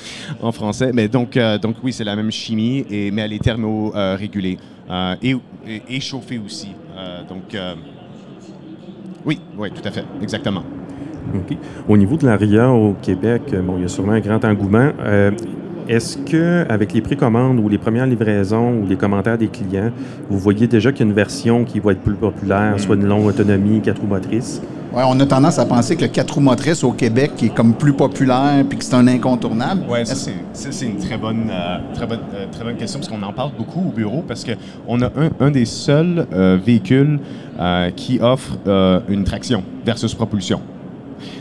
en 0.43 0.53
français. 0.53 0.91
Mais 0.93 1.09
donc, 1.09 1.39
donc 1.63 1.77
oui, 1.83 1.95
c'est 1.95 2.05
la 2.05 2.15
même 2.15 2.31
chimie, 2.31 2.85
et, 2.91 3.11
mais 3.11 3.23
elle 3.23 3.33
est 3.33 3.43
thermorégulée 3.43 4.59
et, 5.23 5.37
et, 5.89 6.01
chauffée 6.01 6.39
aussi. 6.39 6.69
Donc, 7.27 7.57
oui, 9.25 9.41
oui, 9.57 9.71
tout 9.71 9.89
à 9.89 9.91
fait, 9.91 10.05
exactement. 10.23 10.63
OK. 11.35 11.57
Au 11.89 11.97
niveau 11.97 12.19
de 12.19 12.27
l'ARIA 12.27 12.69
au 12.69 12.95
Québec, 13.01 13.55
bon, 13.65 13.79
il 13.79 13.83
y 13.83 13.85
a 13.87 13.89
sûrement 13.89 14.13
un 14.13 14.21
grand 14.21 14.45
engouement. 14.45 14.93
Est-ce 15.89 16.19
que, 16.19 16.67
avec 16.69 16.93
les 16.93 17.01
précommandes 17.01 17.59
ou 17.61 17.69
les 17.71 17.79
premières 17.79 18.07
livraisons 18.07 18.83
ou 18.83 18.87
les 18.87 18.97
commentaires 18.97 19.39
des 19.39 19.49
clients, 19.49 19.91
vous 20.29 20.39
voyez 20.39 20.67
déjà 20.67 20.93
qu'il 20.93 21.01
y 21.01 21.03
a 21.05 21.11
une 21.11 21.17
version 21.17 21.65
qui 21.65 21.81
va 21.81 21.93
être 21.93 22.03
plus 22.03 22.15
populaire, 22.15 22.75
soit 22.79 22.95
une 22.95 23.07
longue 23.07 23.25
autonomie, 23.25 23.81
quatre 23.81 24.03
roues 24.03 24.07
motrices? 24.07 24.61
Ouais, 24.93 25.03
on 25.07 25.19
a 25.21 25.25
tendance 25.25 25.59
à 25.59 25.65
penser 25.65 25.97
que 25.97 26.03
le 26.03 26.09
4 26.09 26.35
roues 26.35 26.41
motrices 26.41 26.85
au 26.85 26.93
Québec 26.93 27.33
est 27.43 27.55
comme 27.55 27.73
plus 27.75 27.95
populaire 27.95 28.65
puis 28.69 28.79
que 28.79 28.85
c'est 28.85 28.95
un 28.95 29.07
incontournable. 29.07 29.83
Oui, 29.89 30.05
ça 30.05 30.15
c'est, 30.15 30.33
ça, 30.53 30.69
c'est 30.71 30.87
une 30.87 30.97
très 30.97 31.17
bonne, 31.17 31.51
euh, 31.51 31.79
très, 31.95 32.07
bonne, 32.07 32.21
euh, 32.35 32.47
très 32.51 32.65
bonne 32.65 32.77
question 32.77 32.99
parce 32.99 33.11
qu'on 33.11 33.23
en 33.23 33.33
parle 33.33 33.53
beaucoup 33.57 33.81
au 33.81 33.93
bureau 33.93 34.23
parce 34.27 34.45
qu'on 34.45 35.01
a 35.03 35.07
un, 35.07 35.31
un 35.41 35.51
des 35.51 35.67
seuls 35.67 36.27
euh, 36.33 36.59
véhicules 36.63 37.19
euh, 37.59 37.91
qui 37.97 38.19
offre 38.21 38.59
euh, 38.67 39.01
une 39.09 39.25
traction 39.25 39.63
versus 39.85 40.15
propulsion. 40.15 40.61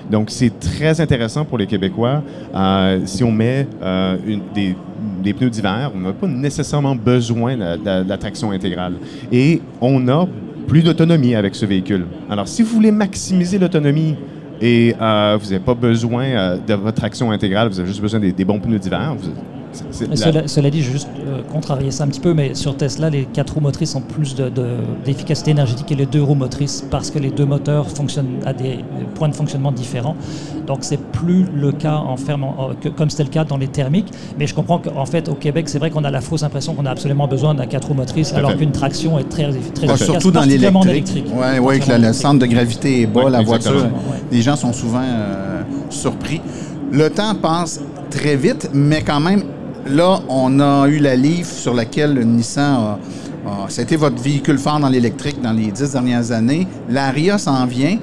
Donc, 0.09 0.29
c'est 0.29 0.59
très 0.59 0.99
intéressant 1.01 1.45
pour 1.45 1.57
les 1.57 1.67
Québécois. 1.67 2.23
Euh, 2.55 2.99
si 3.05 3.23
on 3.23 3.31
met 3.31 3.67
euh, 3.81 4.17
des, 4.53 5.33
pneus 5.33 5.49
d'hiver, 5.49 5.91
on 5.95 5.99
n'a 5.99 6.13
pas 6.13 6.27
nécessairement 6.27 6.95
besoin 6.95 7.55
de, 7.57 8.09
la- 8.09 8.17
traction 8.17 8.51
intégrale. 8.51 8.93
Et 9.31 9.61
on 9.81 10.07
a 10.07 10.27
plus 10.67 10.81
d'autonomie 10.81 11.35
avec 11.35 11.55
ce 11.55 11.65
véhicule. 11.65 12.05
Alors, 12.29 12.47
si 12.47 12.61
vous 12.63 12.73
voulez 12.75 12.91
maximiser 12.91 13.57
l'autonomie 13.59 14.15
et 14.61 14.95
euh, 14.99 15.37
vous 15.39 15.45
n'avez 15.51 15.63
pas 15.63 15.75
besoin 15.75 16.57
de 16.65 16.73
votre 16.73 16.97
traction 16.97 17.31
intégrale, 17.31 17.69
vous 17.69 17.79
avez 17.79 17.87
juste 17.87 18.01
besoin 18.01 18.19
des, 18.19 18.45
bons 18.45 18.59
pneus 18.59 18.79
d'hiver, 18.79 19.15
vous- 19.17 19.29
la- 20.09 20.15
cela, 20.15 20.47
cela 20.47 20.69
dit, 20.69 20.81
je 20.81 20.87
vais 20.87 20.93
juste 20.93 21.07
euh, 21.27 21.41
contrarier 21.51 21.91
ça 21.91 22.03
un 22.03 22.07
petit 22.07 22.19
peu, 22.19 22.33
mais 22.33 22.53
sur 22.55 22.75
Tesla, 22.77 23.09
les 23.09 23.25
quatre 23.25 23.53
roues 23.55 23.61
motrices 23.61 23.95
ont 23.95 24.01
plus 24.01 24.35
de- 24.35 24.49
de- 24.49 24.65
d'efficacité 25.05 25.51
énergétique 25.51 25.87
que 25.87 25.93
les 25.93 26.05
deux 26.05 26.21
roues 26.23 26.35
motrices 26.35 26.85
parce 26.89 27.11
que 27.11 27.19
les 27.19 27.29
deux 27.31 27.45
moteurs 27.45 27.89
fonctionnent 27.89 28.39
à 28.45 28.53
des 28.53 28.79
points 29.15 29.29
de 29.29 29.35
fonctionnement 29.35 29.71
différents. 29.71 30.15
Donc, 30.65 30.79
c'est 30.81 30.99
plus 31.11 31.45
le 31.55 31.71
cas 31.71 31.95
en 31.95 32.17
ferme, 32.17 32.43
en- 32.43 32.69
que- 32.79 32.89
comme 32.89 33.09
c'était 33.09 33.23
le 33.23 33.29
cas 33.29 33.43
dans 33.45 33.57
les 33.57 33.67
thermiques. 33.67 34.11
Mais 34.37 34.47
je 34.47 34.53
comprends 34.55 34.79
qu'en 34.79 35.05
fait, 35.05 35.29
au 35.29 35.35
Québec, 35.35 35.69
c'est 35.69 35.79
vrai 35.79 35.89
qu'on 35.91 36.03
a 36.03 36.11
la 36.11 36.21
fausse 36.21 36.43
impression 36.43 36.73
qu'on 36.73 36.85
a 36.85 36.91
absolument 36.91 37.27
besoin 37.27 37.53
d'un 37.55 37.65
quatre 37.65 37.87
roues 37.89 37.93
motrices, 37.93 38.33
alors 38.33 38.55
qu'une 38.57 38.71
traction 38.71 39.17
est 39.19 39.29
très, 39.29 39.43
très 39.73 39.87
Ah, 39.87 39.93
efficace. 39.93 40.03
surtout 40.03 40.31
dans 40.31 40.41
l'électrique. 40.41 40.85
électrique. 40.89 41.25
Oui, 41.33 41.59
ouais, 41.59 41.79
que 41.79 41.91
le, 41.91 42.13
centre 42.13 42.39
de 42.39 42.45
gravité 42.45 43.01
est 43.01 43.05
bas, 43.07 43.25
Ouais, 43.25 43.31
la 43.31 43.41
voiture. 43.41 43.75
Ouais. 43.83 44.17
Les 44.31 44.41
gens 44.41 44.55
sont 44.55 44.73
souvent 44.73 45.01
euh, 45.03 45.61
surpris. 45.89 46.41
Le 46.91 47.09
temps 47.09 47.35
passe 47.35 47.81
très 48.09 48.35
vite, 48.35 48.69
mais 48.73 49.01
quand 49.01 49.19
même, 49.19 49.43
là, 49.89 50.19
on 50.29 50.59
a 50.59 50.87
eu 50.87 50.99
la 50.99 51.15
Leaf 51.15 51.51
sur 51.51 51.73
laquelle 51.73 52.13
le 52.13 52.23
Nissan 52.23 52.97
a. 53.45 53.81
été 53.81 53.95
votre 53.95 54.21
véhicule 54.21 54.57
phare 54.57 54.79
dans 54.79 54.89
l'électrique 54.89 55.41
dans 55.41 55.53
les 55.53 55.71
dix 55.71 55.91
dernières 55.91 56.31
années. 56.31 56.67
L'Aria 56.89 57.37
s'en 57.37 57.65
vient. 57.65 57.97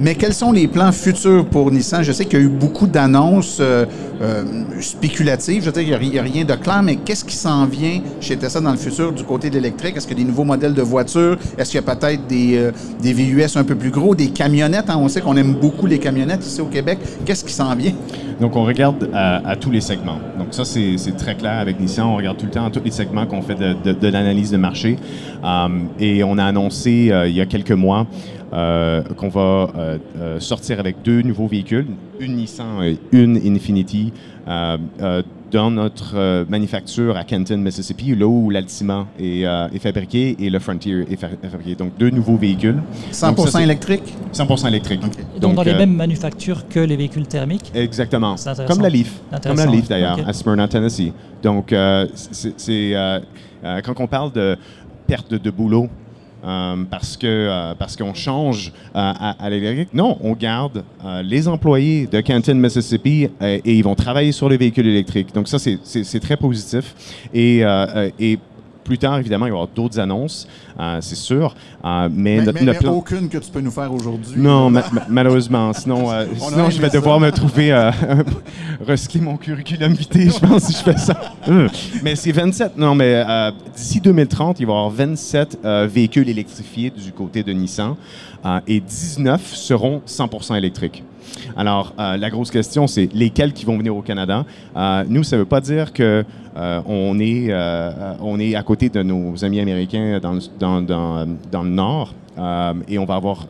Mais 0.00 0.16
quels 0.16 0.34
sont 0.34 0.50
les 0.50 0.66
plans 0.66 0.90
futurs 0.90 1.46
pour 1.46 1.70
Nissan? 1.70 2.02
Je 2.02 2.10
sais 2.10 2.24
qu'il 2.24 2.38
y 2.40 2.42
a 2.42 2.44
eu 2.44 2.48
beaucoup 2.48 2.88
d'annonces 2.88 3.58
euh, 3.60 3.86
euh, 4.20 4.42
spéculatives. 4.80 5.62
Je 5.62 5.66
veux 5.66 5.72
dire, 5.72 5.98
il 6.02 6.10
n'y 6.10 6.18
a, 6.18 6.22
rien 6.22 6.44
de 6.44 6.54
clair, 6.54 6.82
mais 6.82 6.96
qu'est-ce 6.96 7.24
qui 7.24 7.36
s'en 7.36 7.64
vient 7.66 8.00
chez 8.20 8.36
Tesla 8.36 8.60
dans 8.60 8.72
le 8.72 8.78
futur 8.78 9.12
du 9.12 9.22
côté 9.22 9.48
de 9.48 9.54
l'électrique? 9.54 9.96
Est-ce 9.96 10.06
qu'il 10.06 10.18
y 10.18 10.20
a 10.20 10.24
des 10.24 10.28
nouveaux 10.28 10.44
modèles 10.44 10.74
de 10.74 10.82
voitures? 10.82 11.38
Est-ce 11.56 11.70
qu'il 11.70 11.80
y 11.80 11.88
a 11.88 11.94
peut-être 11.94 12.26
des, 12.26 12.56
euh, 12.56 12.72
VUS 13.00 13.56
un 13.56 13.64
peu 13.64 13.76
plus 13.76 13.90
gros, 13.90 14.14
des 14.14 14.28
camionnettes? 14.28 14.90
hein? 14.90 14.98
On 14.98 15.08
sait 15.08 15.20
qu'on 15.20 15.36
aime 15.36 15.54
beaucoup 15.54 15.86
les 15.86 15.98
camionnettes 15.98 16.44
ici 16.44 16.60
au 16.60 16.66
Québec. 16.66 16.98
Qu'est-ce 17.24 17.44
qui 17.44 17.52
s'en 17.52 17.74
vient? 17.76 17.92
Donc, 18.40 18.56
on 18.56 18.64
regarde 18.64 19.08
à, 19.14 19.48
à 19.48 19.56
tous 19.56 19.70
les 19.70 19.80
segments. 19.80 20.18
Donc, 20.38 20.48
ça, 20.50 20.64
c'est 20.64 21.16
très 21.16 21.34
clair 21.34 21.58
avec 21.58 21.80
Nissan. 21.80 22.06
On 22.06 22.16
regarde 22.16 22.36
tout 22.36 22.46
le 22.46 22.52
temps 22.52 22.70
tous 22.70 22.82
les 22.84 22.90
segments 22.90 23.26
qu'on 23.26 23.42
fait 23.42 23.54
de, 23.54 24.08
l'analyse 24.08 24.50
de 24.50 24.56
marché. 24.56 24.96
Um, 25.42 25.88
et 25.98 26.22
on 26.22 26.38
a 26.38 26.44
annoncé 26.44 27.10
euh, 27.10 27.28
il 27.28 27.34
y 27.34 27.40
a 27.40 27.46
quelques 27.46 27.72
mois 27.72 28.06
euh, 28.52 29.02
qu'on 29.16 29.28
va 29.28 29.40
euh, 29.76 29.98
euh, 30.18 30.40
sortir 30.40 30.78
avec 30.78 31.02
deux 31.02 31.20
nouveaux 31.22 31.48
véhicules, 31.48 31.88
une 32.20 32.36
Nissan 32.36 32.80
et 32.80 32.96
une 33.10 33.36
Infinity. 33.36 34.12
Dans 35.52 35.70
notre 35.70 36.16
euh, 36.16 36.44
manufacture 36.48 37.16
à 37.16 37.22
Kenton, 37.22 37.58
Mississippi, 37.58 38.14
là 38.16 38.26
où 38.26 38.50
l'Altima 38.50 39.06
est, 39.18 39.46
euh, 39.46 39.68
est 39.72 39.78
fabriqué 39.78 40.36
et 40.40 40.50
le 40.50 40.58
Frontier 40.58 41.04
est 41.08 41.16
fa- 41.16 41.28
fabriqué. 41.48 41.76
Donc, 41.76 41.96
deux 41.96 42.10
nouveaux 42.10 42.36
véhicules. 42.36 42.82
100 43.12 43.28
Donc, 43.32 43.46
ça, 43.46 43.58
c'est 43.58 43.62
électrique? 43.62 44.02
100% 44.32 44.66
électrique. 44.66 45.00
Et 45.36 45.38
donc, 45.40 45.54
dans 45.54 45.62
les 45.62 45.70
euh, 45.70 45.78
mêmes 45.78 45.94
manufactures 45.94 46.66
que 46.68 46.80
les 46.80 46.96
véhicules 46.96 47.28
thermiques? 47.28 47.70
Exactement. 47.74 48.34
Comme 48.66 48.82
la 48.82 48.88
Leaf. 48.88 49.20
Comme 49.44 49.56
la 49.56 49.66
Leaf, 49.66 49.88
d'ailleurs, 49.88 50.18
à 50.26 50.32
Smyrna, 50.32 50.66
Tennessee. 50.66 51.12
Donc, 51.44 51.72
euh, 51.72 52.08
c'est 52.14 52.96
euh, 52.96 53.20
euh, 53.64 53.80
quand 53.84 53.94
on 54.00 54.08
parle 54.08 54.32
de 54.32 54.56
perte 55.06 55.30
de, 55.30 55.38
de 55.38 55.50
boulot, 55.50 55.88
euh, 56.44 56.84
parce 56.90 57.16
que 57.16 57.26
euh, 57.26 57.74
parce 57.78 57.96
qu'on 57.96 58.14
change 58.14 58.72
euh, 58.94 59.12
à, 59.38 59.50
l'électrique. 59.50 59.88
Non, 59.94 60.18
on 60.22 60.32
garde 60.32 60.84
les 61.22 61.48
employés 61.48 62.06
de 62.06 62.20
Canton, 62.20 62.54
Mississippi, 62.54 63.28
et 63.40 63.60
ils 63.64 63.82
vont 63.82 63.94
travailler 63.94 64.32
sur 64.32 64.48
les 64.48 64.56
véhicules 64.56 64.86
électriques. 64.86 65.34
Donc 65.34 65.48
ça, 65.48 65.58
c'est- 65.58 66.20
très 66.20 66.36
positif. 66.36 66.94
Et 67.32 67.62
plus 68.86 68.98
tard, 68.98 69.18
évidemment, 69.18 69.46
il 69.46 69.50
va 69.50 69.56
y 69.56 69.58
avoir 69.58 69.68
d'autres 69.68 69.98
annonces, 69.98 70.46
euh, 70.78 70.98
c'est 71.00 71.16
sûr. 71.16 71.54
Euh, 71.84 72.08
mais, 72.10 72.36
Mais, 72.38 72.44
notre, 72.44 72.58
mais- 72.60 72.66
notre 72.66 72.78
mais 72.80 72.84
plan- 72.84 72.94
aucune 72.94 73.28
que 73.28 73.38
tu 73.38 73.50
peux 73.50 73.60
nous 73.60 73.70
faire 73.70 73.92
aujourd'hui. 73.92 74.34
non, 74.36 74.70
ma- 74.70 74.84
ma- 74.92 75.06
malheureusement. 75.08 75.72
Sinon, 75.72 76.10
euh, 76.12 76.24
sinon 76.38 76.70
je 76.70 76.80
vais 76.80 76.88
ça. 76.88 76.96
devoir 76.98 77.18
me 77.20 77.30
trouver 77.30 77.72
euh, 77.72 77.90
recycler 78.86 79.20
mon 79.20 79.36
curriculum 79.36 79.92
vitae, 79.92 80.30
je 80.30 80.38
pense, 80.38 80.64
si 80.64 80.72
je 80.72 80.78
fais 80.78 80.96
ça. 80.96 81.16
Euh. 81.48 81.68
mais 82.02 82.14
c'est 82.16 82.32
27. 82.32 82.76
Non, 82.76 82.94
mais 82.94 83.24
euh, 83.26 83.50
d'ici 83.76 84.00
2030, 84.00 84.60
il 84.60 84.66
va 84.66 84.72
y 84.72 84.76
avoir 84.76 84.90
27 84.90 85.58
euh, 85.64 85.88
véhicules 85.90 86.28
électrifiés 86.28 86.90
du 86.90 87.12
côté 87.12 87.42
de 87.42 87.52
Nissan 87.52 87.94
euh, 88.44 88.60
et 88.66 88.80
19 88.80 89.54
seront 89.54 90.00
100% 90.06 90.56
électriques. 90.56 91.02
Alors, 91.56 91.94
euh, 91.98 92.16
la 92.16 92.30
grosse 92.30 92.50
question, 92.50 92.86
c'est 92.86 93.08
lesquels 93.14 93.52
qui 93.52 93.64
vont 93.64 93.76
venir 93.78 93.96
au 93.96 94.02
Canada. 94.02 94.44
Euh, 94.76 95.04
nous, 95.08 95.22
ça 95.22 95.36
ne 95.36 95.42
veut 95.42 95.46
pas 95.46 95.60
dire 95.60 95.92
que 95.92 96.24
euh, 96.56 96.80
on, 96.86 97.18
est, 97.20 97.52
on 98.20 98.38
est 98.40 98.54
à 98.54 98.62
côté 98.62 98.88
de 98.88 99.02
nos 99.02 99.44
amis 99.44 99.60
américains 99.60 100.18
dans, 100.20 100.32
le- 100.32 100.40
dans, 100.58 100.80
dans, 100.82 101.62
le 101.62 101.68
Nord 101.70 102.14
et 102.88 102.98
on 102.98 103.04
va 103.04 103.14
avoir 103.14 103.46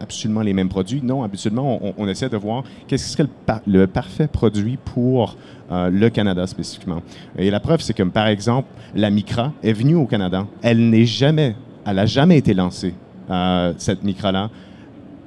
absolument 0.00 0.42
les 0.42 0.52
mêmes 0.52 0.68
produits. 0.68 1.00
Non, 1.02 1.22
habituellement, 1.22 1.80
on, 1.96 2.08
essaie 2.08 2.28
de 2.28 2.36
voir 2.36 2.62
qu'est-ce 2.86 3.04
qui 3.04 3.10
serait 3.10 3.24
le, 3.24 3.30
par- 3.46 3.60
le 3.66 3.86
parfait 3.86 4.28
produit 4.28 4.76
pour 4.76 5.36
le 5.70 6.08
Canada 6.08 6.46
spécifiquement. 6.46 7.02
Et 7.38 7.50
la 7.50 7.60
preuve, 7.60 7.80
c'est 7.80 7.94
que, 7.94 8.02
par 8.04 8.26
exemple, 8.28 8.68
la 8.94 9.10
Micra 9.10 9.52
est 9.62 9.72
venue 9.72 9.96
au 9.96 10.06
Canada. 10.06 10.46
Elle 10.62 10.88
n'est 10.90 11.06
jamais, 11.06 11.56
elle 11.84 11.96
n'a 11.96 12.06
jamais 12.06 12.38
été 12.38 12.54
lancée, 12.54 12.94
cette 13.78 14.04
Micra-là, 14.04 14.50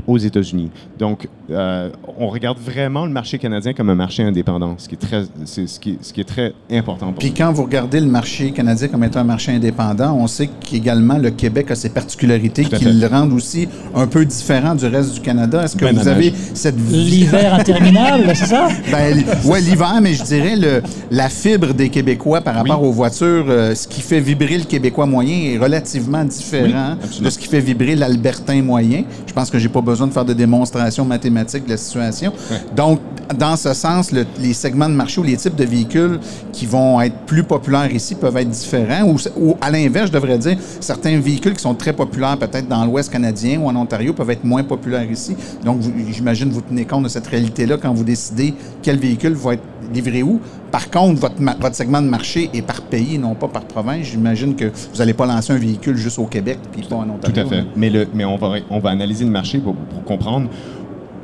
aux 0.08 0.18
États-Unis. 0.18 0.72
Donc, 0.98 1.28
euh, 1.52 1.90
on 2.18 2.28
regarde 2.28 2.58
vraiment 2.60 3.06
le 3.06 3.12
marché 3.12 3.38
canadien 3.38 3.74
comme 3.74 3.90
un 3.90 3.96
marché 3.96 4.24
indépendant, 4.24 4.76
ce 4.78 4.88
qui 4.88 4.96
est 4.96 4.98
très, 4.98 5.24
c'est 5.46 5.68
ce 5.68 5.80
qui, 5.80 5.98
ce 6.02 6.14
qui 6.14 6.22
est 6.22 6.26
très 6.26 6.54
important 6.72 7.08
pour 7.08 7.16
Puis 7.20 7.30
nous. 7.30 7.36
quand 7.38 7.52
vous 7.52 7.64
regardez 7.64 8.00
le 8.00 8.06
marché 8.08 8.52
canadien 8.52 8.88
comme 8.88 9.04
étant 9.04 9.20
un 9.22 9.24
marché 9.26 9.52
indépendant, 9.52 10.14
on 10.16 10.28
sait 10.28 10.50
qu'également 10.62 11.18
le 11.18 11.32
Québec 11.32 11.72
a 11.72 11.76
ses 11.76 11.90
particularités 11.90 12.64
qui 12.66 12.76
fait. 12.76 12.92
le 12.94 13.08
rendent 13.08 13.34
aussi 13.34 13.68
un 13.96 14.08
peu 14.08 14.26
différent 14.26 14.76
du 14.76 14.86
reste 14.86 15.14
du 15.16 15.22
Canada. 15.22 15.64
Est-ce 15.64 15.76
que 15.76 15.86
Ben 15.86 15.96
vous 15.96 16.04
dommage. 16.04 16.16
avez 16.18 16.34
cette 16.54 16.76
vision? 16.76 17.00
L'hiver 17.38 17.54
interminable, 17.60 18.24
c'est 18.36 18.46
ça? 18.46 18.68
Ben, 18.92 19.24
ouais, 19.46 19.62
l'hiver, 19.62 20.00
mais 20.02 20.14
je 20.14 20.24
dirais 20.24 20.56
le, 20.56 20.82
la 21.12 21.30
fibre 21.30 21.74
des 21.74 21.90
Québécois 21.90 22.42
par 22.42 22.56
rapport 22.56 22.82
Oui. 22.82 22.88
aux 22.90 22.92
voitures, 22.94 23.46
euh, 23.50 23.76
ce 23.76 23.88
qui 23.88 24.02
fait 24.02 24.20
vibrer 24.20 24.58
le 24.58 24.66
Québécois 24.66 25.06
moyen 25.06 25.54
est 25.54 25.58
relativement 25.58 26.24
différent 26.24 26.96
Oui, 27.02 27.26
de 27.26 27.30
ce 27.30 27.38
qui 27.40 27.48
fait 27.48 27.60
vibrer 27.60 27.96
l'Albertain 27.96 28.62
moyen. 28.62 29.04
Je 29.26 29.34
pense 29.34 29.50
que 29.50 29.58
j'ai 29.60 29.70
pas 29.70 29.82
besoin 29.82 30.08
de 30.08 30.14
faire 30.14 30.26
de 30.26 30.34
démonstration 30.34 31.06
de 31.44 31.70
la 31.70 31.78
situation. 31.78 32.32
Donc, 32.76 33.00
dans 33.38 33.56
ce 33.56 33.74
sens, 33.74 34.12
le- 34.12 34.26
les 34.40 34.54
segments 34.54 34.90
de 34.90 34.94
marché 34.96 35.22
ou 35.22 35.24
les 35.24 35.38
types 35.38 35.56
de 35.56 35.64
véhicules 35.66 36.20
qui 36.52 36.66
vont 36.66 37.00
être 37.02 37.16
plus 37.26 37.44
populaires 37.44 37.94
ici 37.94 38.16
peuvent 38.16 38.38
être 38.38 38.50
différents. 38.50 39.04
Ou, 39.04 39.18
ou 39.38 39.56
à 39.62 39.70
l'inverse, 39.72 40.08
je 40.08 40.14
devrais 40.14 40.38
dire, 40.38 40.58
certains 40.80 41.20
véhicules 41.20 41.54
qui 41.54 41.62
sont 41.62 41.76
très 41.76 41.94
populaires 41.94 42.38
peut-être 42.38 42.68
dans 42.68 42.86
l'Ouest 42.86 43.12
canadien 43.12 43.60
ou 43.60 43.68
en 43.68 43.76
Ontario 43.76 44.14
peuvent 44.14 44.30
être 44.32 44.44
moins 44.44 44.64
populaires 44.64 45.10
ici. 45.10 45.36
Donc, 45.64 45.82
j'imagine 46.12 46.50
vous 46.50 46.62
tenez 46.62 46.86
compte 46.86 47.04
de 47.04 47.10
cette 47.10 47.28
réalité-là 47.28 47.78
quand 47.82 47.94
vous 47.94 48.04
décidez 48.04 48.54
quel 48.82 48.98
véhicule 48.98 49.34
va 49.34 49.54
être 49.54 49.64
livré 49.94 50.24
où. 50.24 50.40
Par 50.72 50.90
contre, 50.92 51.20
votre, 51.22 51.76
segment 51.76 52.02
de 52.02 52.08
marché 52.08 52.50
est 52.54 52.62
par 52.62 52.82
pays, 52.82 53.18
non 53.18 53.34
pas 53.34 53.48
par 53.48 53.64
province. 53.64 54.06
J'imagine 54.06 54.56
que 54.56 54.66
vous 54.66 54.98
n'allez 55.00 55.14
pas 55.14 55.26
lancer 55.26 55.52
un 55.54 55.58
véhicule 55.58 55.98
juste 55.98 56.20
au 56.20 56.26
Québec 56.26 56.60
puis 56.72 56.84
pas 56.84 56.98
en 56.98 57.10
Ontario. 57.10 57.34
Tout 57.34 57.40
à 57.40 57.46
fait. 57.46 57.64
Mais, 57.76 57.90
le, 57.90 58.08
mais 58.14 58.24
on, 58.26 58.38
va, 58.38 58.56
on 58.70 58.80
va 58.80 58.90
analyser 58.92 59.26
le 59.26 59.32
marché 59.32 59.58
pour, 59.60 59.74
pour 59.76 60.04
comprendre 60.04 60.48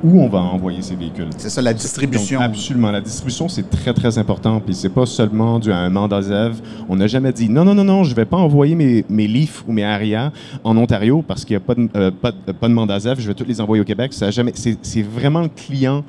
où 0.05 0.21
on 0.21 0.29
va 0.29 0.39
envoyer 0.39 0.81
ces 0.81 0.95
véhicules. 0.95 1.27
C'est 1.37 1.49
ça, 1.49 1.61
la 1.61 1.73
distribution. 1.73 2.39
Donc, 2.39 2.49
absolument. 2.49 2.91
La 2.91 3.01
distribution, 3.01 3.49
c'est 3.49 3.67
très, 3.69 3.93
très 3.93 4.17
important. 4.19 4.59
Puis 4.59 4.75
c'est 4.75 4.89
pas 4.89 5.05
seulement 5.05 5.57
dû 5.59 5.71
à 5.71 5.77
un 5.79 5.89
mandat 5.89 6.21
ZEV. 6.21 6.61
On 6.87 6.95
n'a 6.95 7.07
jamais 7.07 7.33
dit 7.33 7.49
non, 7.49 7.65
non, 7.65 7.73
non, 7.73 7.83
non, 7.83 8.03
je 8.03 8.13
vais 8.13 8.25
pas 8.25 8.37
envoyer 8.37 8.75
mes, 8.75 9.03
mes 9.09 9.27
Leaf 9.27 9.63
ou 9.67 9.73
mes 9.73 9.83
Aria 9.83 10.31
en 10.63 10.77
Ontario 10.77 11.23
parce 11.27 11.43
qu'il 11.43 11.55
n'y 11.57 11.63
a 11.63 11.65
pas 11.65 11.75
de, 11.75 11.89
euh, 11.95 12.11
pas, 12.11 12.31
de- 12.31 12.51
pas 12.51 12.67
de 12.67 12.73
mandat 12.73 12.99
ZEV. 12.99 13.19
Je 13.19 13.27
vais 13.27 13.33
tous 13.33 13.45
les 13.45 13.59
envoyer 13.59 13.81
au 13.81 13.85
Québec. 13.85 14.13
Ça 14.13 14.27
a 14.27 14.31
jamais, 14.31 14.51
c'est, 14.55 14.77
c'est 14.83 15.01
vraiment 15.01 15.41
le 15.41 15.49
client 15.49 16.03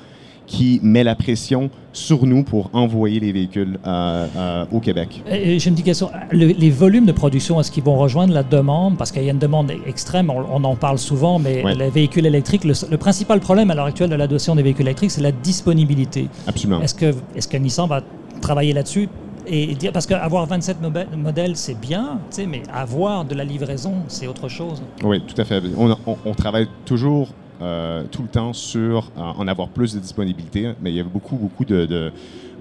qui 0.47 0.79
met 0.83 1.03
la 1.05 1.15
pression 1.15 1.71
sur 1.93 2.25
nous 2.27 2.45
pour 2.45 2.71
envoyer 2.73 3.19
les 3.21 3.33
véhicules 3.33 3.79
euh, 3.87 4.27
euh, 4.37 4.65
au 4.71 4.81
Québec. 4.81 5.23
Et 5.31 5.59
J'ai 5.59 5.69
une 5.69 5.75
petite 5.75 5.87
question. 5.87 6.11
Le- 6.31 6.47
les 6.47 6.71
volumes 6.71 7.07
de 7.07 7.13
production, 7.13 7.59
est-ce 7.61 7.71
qu'ils 7.73 7.83
vont 7.83 7.97
rejoindre 7.97 8.33
la 8.33 8.43
demande? 8.43 8.97
Parce 8.97 9.11
qu'il 9.13 9.25
y 9.25 9.29
a 9.29 9.33
une 9.33 9.39
demande 9.39 9.73
extrême, 9.87 10.31
on, 10.31 10.45
on 10.53 10.63
en 10.65 10.77
parle 10.77 10.99
souvent, 10.99 11.39
mais 11.39 11.65
Ouais. 11.65 11.75
les 11.75 11.91
véhicules 11.91 12.27
électriques, 12.27 12.65
le, 12.65 12.75
le 12.91 12.97
principal 12.99 13.41
problème 13.41 13.71
à 13.71 13.75
l'heure 13.75 13.87
actuelle 13.87 14.11
de 14.11 14.15
l'adoption 14.15 14.55
des 14.55 14.63
véhicules 14.63 14.87
électriques, 14.87 15.11
c'est 15.11 15.23
la 15.23 15.33
disponibilité. 15.33 16.29
Absolument. 16.47 16.81
Est-ce 16.83 16.95
que, 16.95 17.15
est 17.35 17.51
que 17.51 17.57
Nissan 17.57 17.89
va 17.89 18.03
travailler 18.41 18.73
là-dessus? 18.73 19.09
Et 19.49 19.75
dire, 19.77 19.93
parce 19.93 20.07
qu'avoir 20.07 20.45
27 20.47 20.83
mobe- 20.83 21.07
modèles, 21.17 21.57
c'est 21.57 21.79
bien, 21.81 22.19
mais 22.49 22.63
avoir 22.73 23.25
de 23.25 23.35
la 23.35 23.45
livraison, 23.45 23.95
c'est 24.09 24.27
autre 24.27 24.49
chose. 24.49 24.83
Oui, 25.05 25.21
tout 25.27 25.41
à 25.41 25.45
fait. 25.45 25.63
On, 25.79 25.91
on- 26.07 26.17
on 26.25 26.35
travaille 26.35 26.67
toujours 26.85 27.29
euh, 27.63 28.03
tout 28.11 28.23
le 28.23 28.29
temps 28.29 28.53
sur 28.53 29.11
euh, 29.17 29.21
en 29.21 29.47
avoir 29.49 29.69
plus 29.69 29.95
de 29.95 30.01
disponibilité, 30.01 30.73
mais 30.83 30.91
il 30.91 30.97
y 30.97 31.01
a 31.01 31.05
beaucoup, 31.05 31.37
beaucoup 31.37 31.65
de, 31.65 31.87
de, 31.87 32.13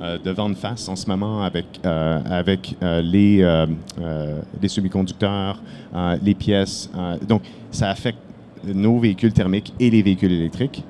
euh, 0.02 0.18
de 0.24 0.32
vent 0.32 0.50
de 0.50 0.56
face 0.56 0.88
en 0.90 0.96
ce 0.96 1.08
moment 1.08 1.42
avec, 1.44 1.66
euh, 1.86 2.20
avec 2.26 2.76
les, 2.82 3.66
les 4.62 4.68
semi-conducteurs, 4.68 5.62
les 6.22 6.34
pièces. 6.36 6.90
donc, 7.28 7.42
ça 7.72 7.90
affecte 7.90 8.20
nos 8.74 9.00
véhicules 9.00 9.32
thermiques 9.34 9.74
et 9.80 9.90
les 9.90 10.02
véhicules 10.02 10.32
électriques. 10.32 10.84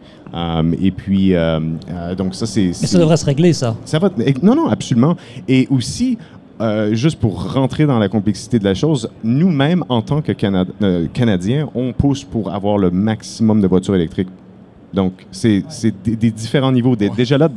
Et 0.82 0.92
puis, 0.92 1.34
euh, 1.34 1.60
euh, 1.90 2.16
donc 2.16 2.36
ça, 2.36 2.46
c'est... 2.46 2.68
Mais 2.68 2.74
ça 2.74 3.00
devrait 3.00 3.16
se 3.18 3.26
régler, 3.26 3.54
ça. 3.54 3.76
ça 3.86 4.00
va. 4.00 4.10
eh, 4.20 4.34
Non, 4.42 4.54
non, 4.56 4.68
absolument. 4.68 5.16
Et 5.48 5.66
aussi, 5.70 6.18
euh, 6.62 6.94
juste 6.94 7.20
pour 7.20 7.54
rentrer 7.54 7.86
dans 7.86 8.00
la 8.00 8.08
complexité 8.10 8.60
de 8.60 8.64
la 8.64 8.74
chose, 8.74 9.10
nous-mêmes, 9.24 9.84
en 9.90 10.02
tant 10.02 10.22
que 10.22 10.32
euh, 10.82 11.08
Canadiens, 11.14 11.70
on 11.76 11.92
pousse 11.94 12.24
pour 12.24 12.54
avoir 12.54 12.78
le 12.78 12.92
maximum 12.92 13.62
de 13.62 13.68
voitures 13.68 13.96
électriques. 13.96 14.30
Donc, 14.94 15.12
c'est 15.30 15.62
des, 16.06 16.16
des 16.16 16.32
différents 16.32 16.72
niveaux. 16.72 16.96
Dé- 16.96 17.10
Déjà 17.10 17.38
là, 17.38 17.50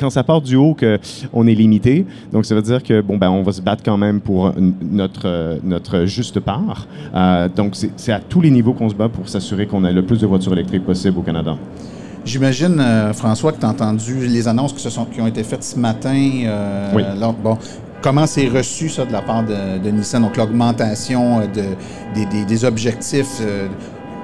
quand 0.00 0.10
ça 0.10 0.24
part 0.24 0.40
du 0.40 0.56
haut 0.56 0.74
qu'on 0.74 1.46
est 1.46 1.54
limité, 1.54 2.04
donc 2.32 2.44
ça 2.44 2.56
veut 2.56 2.62
dire 2.62 2.82
que 2.82 3.00
bon 3.00 3.18
ben 3.18 3.30
on 3.30 3.44
va 3.44 3.52
se 3.52 3.60
battre 3.62 3.84
quand 3.84 3.96
même 3.96 4.20
pour 4.20 4.52
notre 4.90 5.26
euh, 5.28 5.58
notre 5.62 6.06
juste 6.06 6.40
part. 6.40 6.88
Euh, 7.14 7.48
donc 7.54 7.76
c'est 7.96 8.10
à 8.12 8.18
tous 8.18 8.40
les 8.40 8.50
niveaux 8.50 8.72
qu'on 8.72 8.88
se 8.88 8.96
bat 8.96 9.08
pour 9.08 9.28
s'assurer 9.28 9.68
qu'on 9.68 9.84
a 9.84 9.92
le 9.92 10.02
plus 10.04 10.18
de 10.18 10.26
voitures 10.26 10.54
électriques 10.54 10.84
possible 10.84 11.18
au 11.18 11.22
Canada. 11.22 11.54
J'imagine, 12.24 12.78
euh, 12.80 13.12
François, 13.12 13.52
que 13.52 13.60
tu 13.60 13.66
as 13.66 13.68
entendu 13.68 14.26
les 14.26 14.48
annonces 14.48 14.72
qui, 14.72 14.80
se 14.82 14.90
sont, 14.90 15.04
qui 15.04 15.20
ont 15.20 15.26
été 15.28 15.44
faites 15.44 15.62
ce 15.62 15.78
matin. 15.78 16.14
euh, 16.44 16.90
Oui. 16.96 17.02
lors- 17.20 17.32
bon, 17.32 17.58
comment 18.02 18.26
c'est 18.26 18.48
reçu, 18.48 18.88
ça, 18.88 19.06
de 19.06 19.12
la 19.12 19.22
part 19.22 19.44
de, 19.44 19.78
de 19.78 19.90
Nissan? 19.90 20.20
Donc, 20.22 20.36
l'augmentation 20.36 21.40
euh, 21.40 21.46
de, 21.46 22.44
des, 22.44 22.64
objectifs 22.64 23.38
euh, 23.40 23.68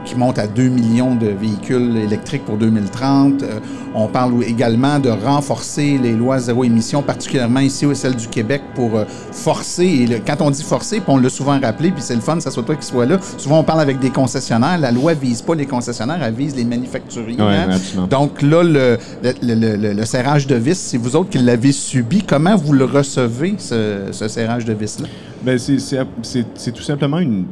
qui 0.09 0.17
montent 0.17 0.39
à 0.39 0.47
2 0.47 0.69
millions 0.69 1.15
de 1.15 1.27
véhicules 1.27 1.97
électriques 1.99 2.45
pour 2.47 2.57
2030. 2.57 3.43
Euh, 3.43 3.61
on 3.95 4.07
parle 4.07 4.43
également 4.45 4.99
de 4.99 5.11
renforcer 5.11 5.99
les 6.03 6.13
lois 6.13 6.39
zéro 6.39 6.65
émission, 6.65 7.03
particulièrement 7.03 7.61
ici, 7.61 7.85
celle 7.95 8.17
du 8.17 8.27
Québec, 8.29 8.63
pour 8.75 8.97
euh, 8.97 9.05
forcer. 9.33 9.85
Et 9.85 10.07
le- 10.07 10.19
quand 10.27 10.41
on 10.41 10.51
dit 10.51 10.63
forcer, 10.63 10.97
puis 11.01 11.09
on 11.09 11.19
l'a 11.19 11.29
souvent 11.29 11.61
rappelé, 11.61 11.91
puis 11.91 12.01
c'est 12.03 12.15
le 12.15 12.21
fun, 12.23 12.41
ça 12.41 12.51
soit 12.51 12.63
toi 12.63 12.77
qui 12.77 12.87
soit 12.87 13.05
là. 13.07 13.19
Souvent, 13.37 13.59
on 13.61 13.65
parle 13.65 13.81
avec 13.81 13.99
des 13.99 14.11
concessionnaires. 14.11 14.79
La 14.79 14.93
loi 14.93 15.13
vise 15.15 15.43
pas 15.43 15.55
les 15.55 15.67
concessionnaires, 15.67 16.23
elle 16.23 16.35
vise 16.35 16.57
les 16.57 16.65
manufacturiers. 16.65 17.37
Ouais, 17.41 17.57
hein. 17.69 18.07
Donc 18.09 18.41
là, 18.41 18.63
le, 18.65 20.05
serrage 20.05 20.47
de 20.47 20.55
vis, 20.55 20.79
c'est 20.79 20.97
vous 20.97 21.17
autres 21.17 21.31
qui 21.31 21.39
l'avez 21.39 21.73
subi. 21.73 22.23
Comment 22.23 22.57
vous 22.57 22.73
le 22.73 22.85
recevez, 22.87 23.57
ce, 23.59 24.09
ce 24.13 24.29
serrage 24.29 24.65
de 24.65 24.73
vis-là? 24.73 25.07
Ben, 25.43 25.59
c'est 25.59 26.73
tout 26.73 26.83
simplement 26.83 27.19
une. 27.19 27.45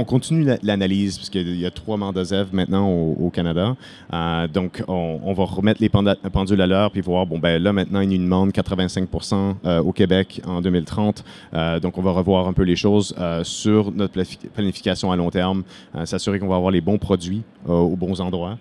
On 0.00 0.04
continue 0.04 0.44
la- 0.44 0.56
l'analyse, 0.62 1.18
parce 1.18 1.28
qu'il 1.28 1.60
y 1.60 1.66
a 1.66 1.70
trois 1.70 1.98
mandats 1.98 2.46
maintenant 2.52 2.88
au, 2.88 3.28
Canada. 3.28 3.76
Euh, 4.14 4.48
donc, 4.48 4.82
on, 4.88 5.32
va 5.34 5.44
remettre 5.44 5.82
les 5.82 5.90
pendules 5.90 6.60
à 6.62 6.66
l'heure, 6.66 6.90
puis 6.90 7.02
voir, 7.02 7.26
bon, 7.26 7.38
ben 7.38 7.62
là, 7.62 7.74
maintenant, 7.74 8.00
il 8.00 8.08
y 8.08 8.12
a 8.12 8.16
une 8.16 8.24
demande 8.24 8.50
85% 8.50 9.56
euh, 9.66 9.82
au 9.82 9.92
Québec 9.92 10.40
en 10.46 10.62
2030. 10.62 11.22
Euh, 11.52 11.80
donc, 11.80 11.98
on 11.98 12.02
va 12.02 12.12
revoir 12.12 12.48
un 12.48 12.54
peu 12.54 12.62
les 12.62 12.76
choses 12.76 13.14
euh, 13.18 13.44
sur 13.44 13.92
notre 13.92 14.14
planifi- 14.18 14.48
planification 14.54 15.12
à 15.12 15.16
long 15.16 15.30
terme, 15.30 15.64
s'assurer 16.04 16.38
qu'on 16.38 16.48
va 16.48 16.56
avoir 16.56 16.70
les 16.70 16.80
bons 16.80 16.98
produits 16.98 17.42
aux 17.68 17.94
bons 17.96 18.22
endroits. 18.22 18.56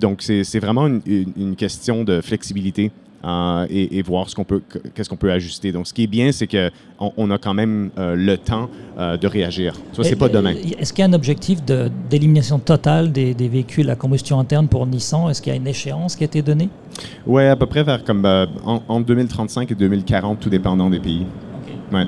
Donc, 0.00 0.22
c'est 0.22 0.60
vraiment 0.60 0.86
une 0.86 1.56
question 1.56 2.04
de 2.04 2.20
flexibilité. 2.20 2.92
Euh, 3.26 3.66
et, 3.70 3.98
et 3.98 4.02
voir 4.02 4.28
ce 4.30 4.34
qu'on 4.36 4.44
peut, 4.44 4.62
qu'est-ce 4.94 5.08
qu'on 5.08 5.16
peut 5.16 5.32
ajuster. 5.32 5.72
Donc, 5.72 5.86
ce 5.86 5.92
qui 5.94 6.04
est 6.04 6.06
bien, 6.06 6.30
c'est 6.32 6.46
que 6.46 6.70
on, 7.00 7.12
on 7.16 7.30
a 7.30 7.38
quand 7.38 7.54
même 7.54 7.90
euh, 7.98 8.14
le 8.14 8.36
temps 8.38 8.68
euh, 8.98 9.16
de 9.16 9.26
réagir. 9.26 9.74
Ça, 9.92 10.04
c'est 10.04 10.16
pas 10.16 10.28
demain. 10.28 10.54
Est-ce 10.78 10.92
qu'il 10.92 11.02
y 11.02 11.06
a 11.06 11.10
un 11.10 11.12
objectif 11.12 11.60
d'élimination 11.64 12.58
totale 12.58 13.10
des, 13.10 13.34
des 13.34 13.48
véhicules 13.48 13.90
à 13.90 13.96
combustion 13.96 14.38
interne 14.38 14.68
pour 14.68 14.86
Nissan? 14.86 15.28
Est-ce 15.28 15.42
qu'il 15.42 15.52
y 15.52 15.56
a 15.56 15.58
une 15.58 15.66
échéance 15.66 16.14
qui 16.14 16.24
a 16.24 16.26
été 16.26 16.42
donnée? 16.42 16.68
Ouais, 17.26 17.48
à 17.48 17.56
peu 17.56 17.66
près 17.66 17.82
vers 17.82 18.04
comme 18.04 18.24
en, 18.24 18.82
entre 18.86 19.06
2035 19.06 19.72
et 19.72 19.74
2040, 19.74 20.38
tout 20.40 20.50
dépendant 20.50 20.88
des 20.88 21.00
pays. 21.00 21.26
Ouais. 21.92 22.06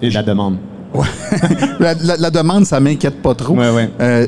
Et 0.00 0.08
de 0.08 0.14
la 0.14 0.22
demande. 0.22 0.56
La, 1.80 1.94
la- 1.94 2.16
la 2.16 2.30
demande, 2.30 2.64
ça 2.66 2.80
m'inquiète 2.80 3.20
pas 3.22 3.34
trop. 3.34 3.54
Ouais, 3.54 3.70
ouais. 3.70 3.90
Euh, 4.00 4.26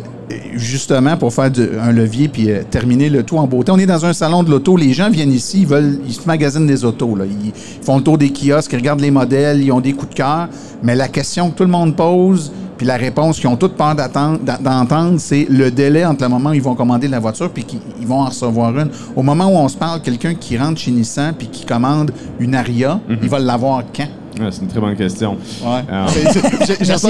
justement, 0.54 1.16
pour 1.16 1.32
faire 1.32 1.50
du- 1.50 1.68
un 1.80 1.92
levier 1.92 2.28
puis 2.28 2.50
euh, 2.50 2.62
terminer 2.70 3.08
le 3.08 3.22
tout 3.22 3.38
en 3.38 3.46
beauté. 3.46 3.72
On 3.72 3.78
est 3.78 3.86
dans 3.86 4.04
un 4.04 4.12
salon 4.12 4.42
de 4.42 4.50
l'auto. 4.50 4.76
Les 4.76 4.92
gens 4.92 5.10
viennent 5.10 5.32
ici, 5.32 5.60
ils 5.62 5.66
veulent, 5.66 5.98
ils 6.06 6.12
se 6.12 6.26
magasinent 6.26 6.66
des 6.66 6.84
autos. 6.84 7.16
Là. 7.16 7.24
Ils, 7.26 7.48
ils 7.48 7.84
font 7.84 7.96
le 7.96 8.02
tour 8.02 8.18
des 8.18 8.30
kiosques, 8.30 8.72
ils 8.72 8.76
regardent 8.78 9.00
les 9.00 9.10
modèles, 9.10 9.62
ils 9.62 9.72
ont 9.72 9.80
des 9.80 9.92
coups 9.92 10.10
de 10.10 10.14
cœur. 10.16 10.48
Mais 10.82 10.94
la 10.94 11.08
question 11.08 11.50
que 11.50 11.56
tout 11.56 11.64
le 11.64 11.70
monde 11.70 11.96
pose, 11.96 12.52
puis 12.76 12.86
la 12.86 12.96
réponse 12.96 13.40
qu'ils 13.40 13.48
ont 13.48 13.56
toutes 13.56 13.74
peur 13.74 13.96
d'entendre, 13.96 15.16
c'est 15.18 15.46
le 15.50 15.70
délai 15.70 16.04
entre 16.04 16.22
le 16.22 16.28
moment 16.28 16.50
où 16.50 16.54
ils 16.54 16.62
vont 16.62 16.74
commander 16.74 17.08
la 17.08 17.18
voiture 17.18 17.50
puis 17.50 17.64
qu'ils 17.64 17.80
ils 18.00 18.06
vont 18.06 18.20
en 18.20 18.26
recevoir 18.26 18.78
une. 18.78 18.90
Au 19.16 19.22
moment 19.22 19.46
où 19.46 19.56
on 19.56 19.68
se 19.68 19.76
parle, 19.76 20.00
quelqu'un 20.00 20.34
qui 20.34 20.56
rentre 20.56 20.78
chez 20.78 20.90
Nissan 20.92 21.32
puis 21.36 21.48
qui 21.48 21.64
commande 21.66 22.12
une 22.38 22.54
Aria, 22.54 23.00
il 23.22 23.28
va 23.28 23.38
l'avoir 23.40 23.82
quand? 23.96 24.06
Ouais, 24.40 24.50
c'est 24.50 24.62
une 24.62 24.68
très 24.68 24.80
bonne 24.80 24.96
question. 24.96 25.36
Ouais. 25.64 25.80
Euh, 25.90 26.06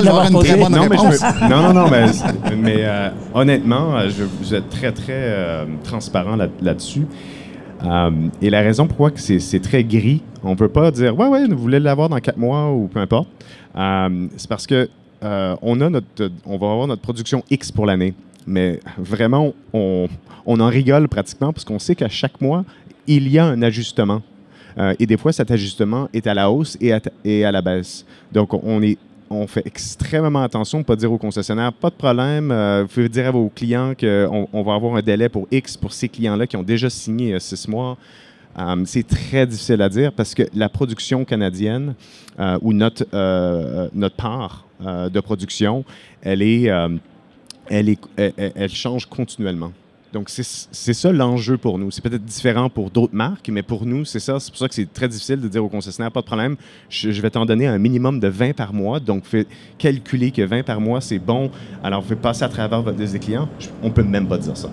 avoir 0.08 0.26
une 0.30 0.38
très 0.40 0.56
bonne 0.56 0.72
non, 0.72 0.86
mais 0.88 0.96
je 0.96 1.02
réponse. 1.02 1.50
non, 1.50 1.62
non, 1.62 1.72
non, 1.74 1.90
mais, 1.90 2.06
mais, 2.56 2.76
euh, 2.78 3.10
honnêtement, 3.34 3.96
euh, 3.96 4.08
je, 4.08 4.24
vous 4.24 4.54
êtes 4.54 4.68
très, 4.70 4.92
très 4.92 5.12
euh, 5.12 5.64
transparent 5.84 6.36
là- 6.36 6.48
là-dessus. 6.62 7.06
Euh, 7.84 8.10
et 8.42 8.50
la 8.50 8.60
raison 8.60 8.86
pourquoi 8.88 9.10
que 9.12 9.20
c'est 9.20 9.38
c'est 9.38 9.60
très 9.60 9.84
gris, 9.84 10.20
on 10.42 10.50
ne 10.50 10.54
peut 10.56 10.68
pas 10.68 10.90
dire 10.90 11.16
ouais, 11.16 11.28
ouais, 11.28 11.46
vous 11.46 11.56
voulez 11.58 11.78
l'avoir 11.78 12.08
dans 12.08 12.18
quatre 12.18 12.36
mois 12.38 12.72
ou 12.72 12.88
peu 12.88 12.98
importe. 12.98 13.28
Euh, 13.76 14.26
c'est 14.36 14.48
parce 14.48 14.66
que 14.66 14.88
euh, 15.22 15.54
on, 15.62 15.80
a 15.80 15.88
notre, 15.90 16.30
on 16.44 16.58
va 16.58 16.70
avoir 16.72 16.86
notre 16.88 17.02
production 17.02 17.44
X 17.50 17.70
pour 17.70 17.86
l'année. 17.86 18.14
Mais 18.46 18.80
vraiment, 18.96 19.52
on, 19.72 20.08
on 20.46 20.58
en 20.60 20.68
rigole 20.68 21.06
pratiquement 21.08 21.52
parce 21.52 21.64
qu'on 21.64 21.78
sait 21.78 21.94
qu'à 21.94 22.08
chaque 22.08 22.40
mois, 22.40 22.64
il 23.06 23.28
y 23.28 23.38
a 23.38 23.44
un 23.44 23.60
ajustement. 23.62 24.22
Euh, 24.78 24.94
et 24.98 25.06
des 25.06 25.16
fois, 25.16 25.32
cet 25.32 25.50
ajustement 25.50 26.08
est 26.12 26.26
à 26.26 26.34
la 26.34 26.50
hausse 26.50 26.76
et 26.80 26.92
à, 26.92 27.00
et 27.24 27.44
à 27.44 27.52
la 27.52 27.62
baisse. 27.62 28.04
Donc, 28.32 28.54
on, 28.54 28.82
est, 28.82 28.98
on 29.30 29.46
fait 29.46 29.66
extrêmement 29.66 30.42
attention 30.42 30.80
de 30.80 30.84
pas 30.84 30.96
dire 30.96 31.12
aux 31.12 31.18
concessionnaires, 31.18 31.72
pas 31.72 31.90
de 31.90 31.96
problème, 31.96 32.50
euh, 32.50 32.82
vous 32.82 32.88
pouvez 32.88 33.08
dire 33.08 33.26
à 33.26 33.30
vos 33.30 33.48
clients 33.48 33.94
qu'on 33.98 34.48
on 34.52 34.62
va 34.62 34.74
avoir 34.74 34.96
un 34.96 35.02
délai 35.02 35.28
pour 35.28 35.48
X 35.50 35.76
pour 35.76 35.92
ces 35.92 36.08
clients-là 36.08 36.46
qui 36.46 36.56
ont 36.56 36.62
déjà 36.62 36.88
signé 36.90 37.34
a 37.34 37.40
six 37.40 37.66
mois. 37.68 37.96
Euh, 38.58 38.82
c'est 38.86 39.06
très 39.06 39.46
difficile 39.46 39.82
à 39.82 39.88
dire 39.88 40.12
parce 40.12 40.34
que 40.34 40.42
la 40.54 40.68
production 40.68 41.24
canadienne 41.24 41.94
euh, 42.40 42.58
ou 42.62 42.72
notre, 42.72 43.06
euh, 43.14 43.88
notre 43.94 44.16
part 44.16 44.66
euh, 44.84 45.08
de 45.08 45.20
production, 45.20 45.84
elle, 46.22 46.42
est, 46.42 46.68
euh, 46.68 46.88
elle, 47.68 47.88
est, 47.88 47.98
elle 48.16 48.70
change 48.70 49.06
continuellement. 49.06 49.72
Donc, 50.12 50.30
c'est 50.30 50.92
ça 50.94 51.12
l'enjeu 51.12 51.58
pour 51.58 51.78
nous. 51.78 51.90
C'est 51.90 52.02
peut-être 52.02 52.24
différent 52.24 52.70
pour 52.70 52.90
d'autres 52.90 53.14
marques, 53.14 53.48
mais 53.50 53.62
pour 53.62 53.84
nous, 53.84 54.04
c'est 54.04 54.20
ça. 54.20 54.40
C'est 54.40 54.50
pour 54.50 54.58
ça 54.58 54.68
que 54.68 54.74
c'est 54.74 54.90
très 54.92 55.06
difficile 55.08 55.40
de 55.40 55.48
dire 55.48 55.62
aux 55.64 55.68
concessionnaires, 55.68 56.10
pas 56.10 56.20
de 56.22 56.26
problème, 56.26 56.56
je, 56.88 57.10
je 57.10 57.20
vais 57.22 57.30
t'en 57.30 57.44
donner 57.44 57.66
un 57.66 57.78
minimum 57.78 58.18
de 58.18 58.28
20 58.28 58.54
par 58.54 58.72
mois. 58.72 59.00
Donc, 59.00 59.24
fait 59.26 59.46
calculer 59.76 60.30
que 60.30 60.42
20 60.42 60.62
par 60.62 60.80
mois, 60.80 61.00
c'est 61.00 61.18
bon. 61.18 61.50
Alors, 61.82 62.00
vous 62.00 62.08
pouvez 62.08 62.20
passer 62.20 62.42
à 62.44 62.48
travers 62.48 62.80
votre 62.82 62.98
liste 62.98 63.12
des 63.12 63.18
clients. 63.18 63.48
Je- 63.58 63.68
on 63.82 63.90
peut 63.90 64.02
même 64.02 64.26
pas 64.26 64.38
dire 64.38 64.56
ça. 64.56 64.70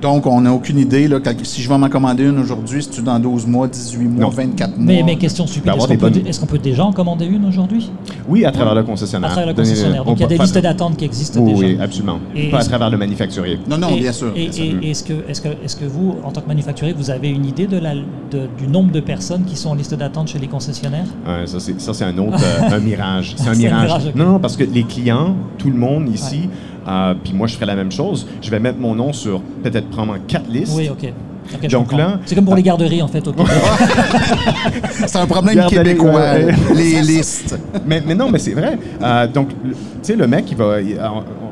Donc, 0.00 0.26
on 0.26 0.40
n'a 0.40 0.52
aucune 0.52 0.78
idée. 0.78 1.08
Là, 1.08 1.18
si 1.42 1.60
je 1.62 1.68
vais 1.68 1.76
m'en 1.76 1.88
commander 1.88 2.24
une 2.24 2.38
aujourd'hui, 2.38 2.82
c'est-tu 2.82 3.02
dans 3.02 3.18
12 3.18 3.46
mois, 3.46 3.66
18 3.66 4.04
mois, 4.06 4.24
Non. 4.26 4.30
24 4.30 4.76
mois? 4.76 4.86
mais, 4.86 5.02
mais 5.04 5.16
question 5.16 5.46
stupide, 5.46 5.72
est-ce 5.76 5.86
qu'on 5.88 5.96
peut, 5.96 6.10
bonnes- 6.10 6.26
est-ce 6.26 6.40
qu'on 6.40 6.46
peut 6.46 6.58
déjà 6.58 6.84
en 6.84 6.92
commander 6.92 7.26
une 7.26 7.44
aujourd'hui? 7.44 7.90
Oui, 8.28 8.44
à 8.44 8.52
travers 8.52 8.74
le 8.76 8.84
concessionnaire. 8.84 9.30
À 9.30 9.32
travers 9.32 9.48
le 9.48 9.54
concessionnaire. 9.54 10.02
on 10.06 10.10
Donc 10.10 10.18
il 10.18 10.22
y 10.22 10.24
a 10.24 10.28
des 10.28 10.38
listes 10.38 10.58
d'attente 10.58 10.96
qui 10.96 11.04
existent 11.04 11.40
Oui, 11.40 11.52
déjà. 11.54 11.66
oui, 11.66 11.78
absolument. 11.80 12.18
Et 12.36 12.48
pas 12.50 12.60
à 12.60 12.64
travers 12.64 12.90
le 12.90 12.96
manufacturier. 12.96 13.58
Non, 13.68 13.76
non, 13.78 13.88
Et- 13.90 14.00
bien 14.00 14.12
sûr. 14.12 14.28
Sûr. 14.32 14.36
et- 14.36 14.90
est-ce 14.90 15.02
que, 15.02 15.14
est-ce 15.28 15.40
que, 15.40 15.48
est-ce 15.64 15.74
que 15.76 15.84
vous, 15.84 16.16
en 16.24 16.30
tant 16.30 16.40
que 16.42 16.48
manufacturier, 16.48 16.94
vous 16.96 17.10
avez 17.10 17.30
une 17.30 17.44
idée 17.46 17.66
de 17.66 17.78
la, 17.78 17.94
de- 17.94 18.48
du 18.56 18.68
nombre 18.68 18.92
de 18.92 19.00
personnes 19.00 19.44
qui 19.44 19.56
sont 19.56 19.70
en 19.70 19.74
liste 19.74 19.94
d'attente 19.94 20.28
chez 20.28 20.38
les 20.38 20.46
concessionnaires? 20.48 21.06
Ouais, 21.26 21.46
ça, 21.46 21.58
c'est, 21.60 21.80
ça, 21.80 21.92
c'est 21.92 22.04
un 22.04 22.16
autre 22.18 22.38
euh, 22.40 22.76
un 22.76 22.78
mirage. 22.80 23.34
C'est 23.36 23.48
un 23.48 23.54
mirage. 23.54 24.12
Non, 24.14 24.32
non, 24.32 24.38
parce 24.38 24.56
que 24.56 24.64
les 24.64 24.84
clients, 24.84 25.34
tout 25.58 25.70
le 25.70 25.76
monde 25.76 26.08
ici, 26.12 26.48
euh, 26.88 27.14
puis 27.22 27.32
moi, 27.34 27.46
je 27.46 27.54
ferais 27.54 27.66
la 27.66 27.76
même 27.76 27.92
chose. 27.92 28.26
Je 28.40 28.50
vais 28.50 28.58
mettre 28.58 28.78
mon 28.78 28.94
nom 28.94 29.12
sur 29.12 29.40
peut-être 29.62 29.88
prendre 29.90 30.16
quatre 30.26 30.48
listes. 30.48 30.72
Oui, 30.76 30.88
ok. 30.90 31.12
Donc 31.70 31.92
là- 31.94 32.18
c'est 32.26 32.34
comme 32.34 32.44
pour 32.44 32.54
les 32.56 32.62
garderies 32.62 33.00
en 33.00 33.08
fait. 33.08 33.24
C'est 35.06 35.16
un 35.16 35.26
problème 35.26 35.66
québécois, 35.66 36.34
les 36.74 37.00
listes. 37.00 37.58
mais, 37.86 38.02
mais 38.06 38.14
non, 38.14 38.28
mais 38.30 38.38
c'est 38.38 38.52
vrai. 38.52 38.78
Euh, 39.02 39.26
donc, 39.26 39.48
le- 39.64 39.72
tu 39.72 39.78
sais, 40.02 40.16
le 40.16 40.26
mec, 40.26 40.44
il 40.50 40.56
va 40.56 40.80
il- 40.80 40.98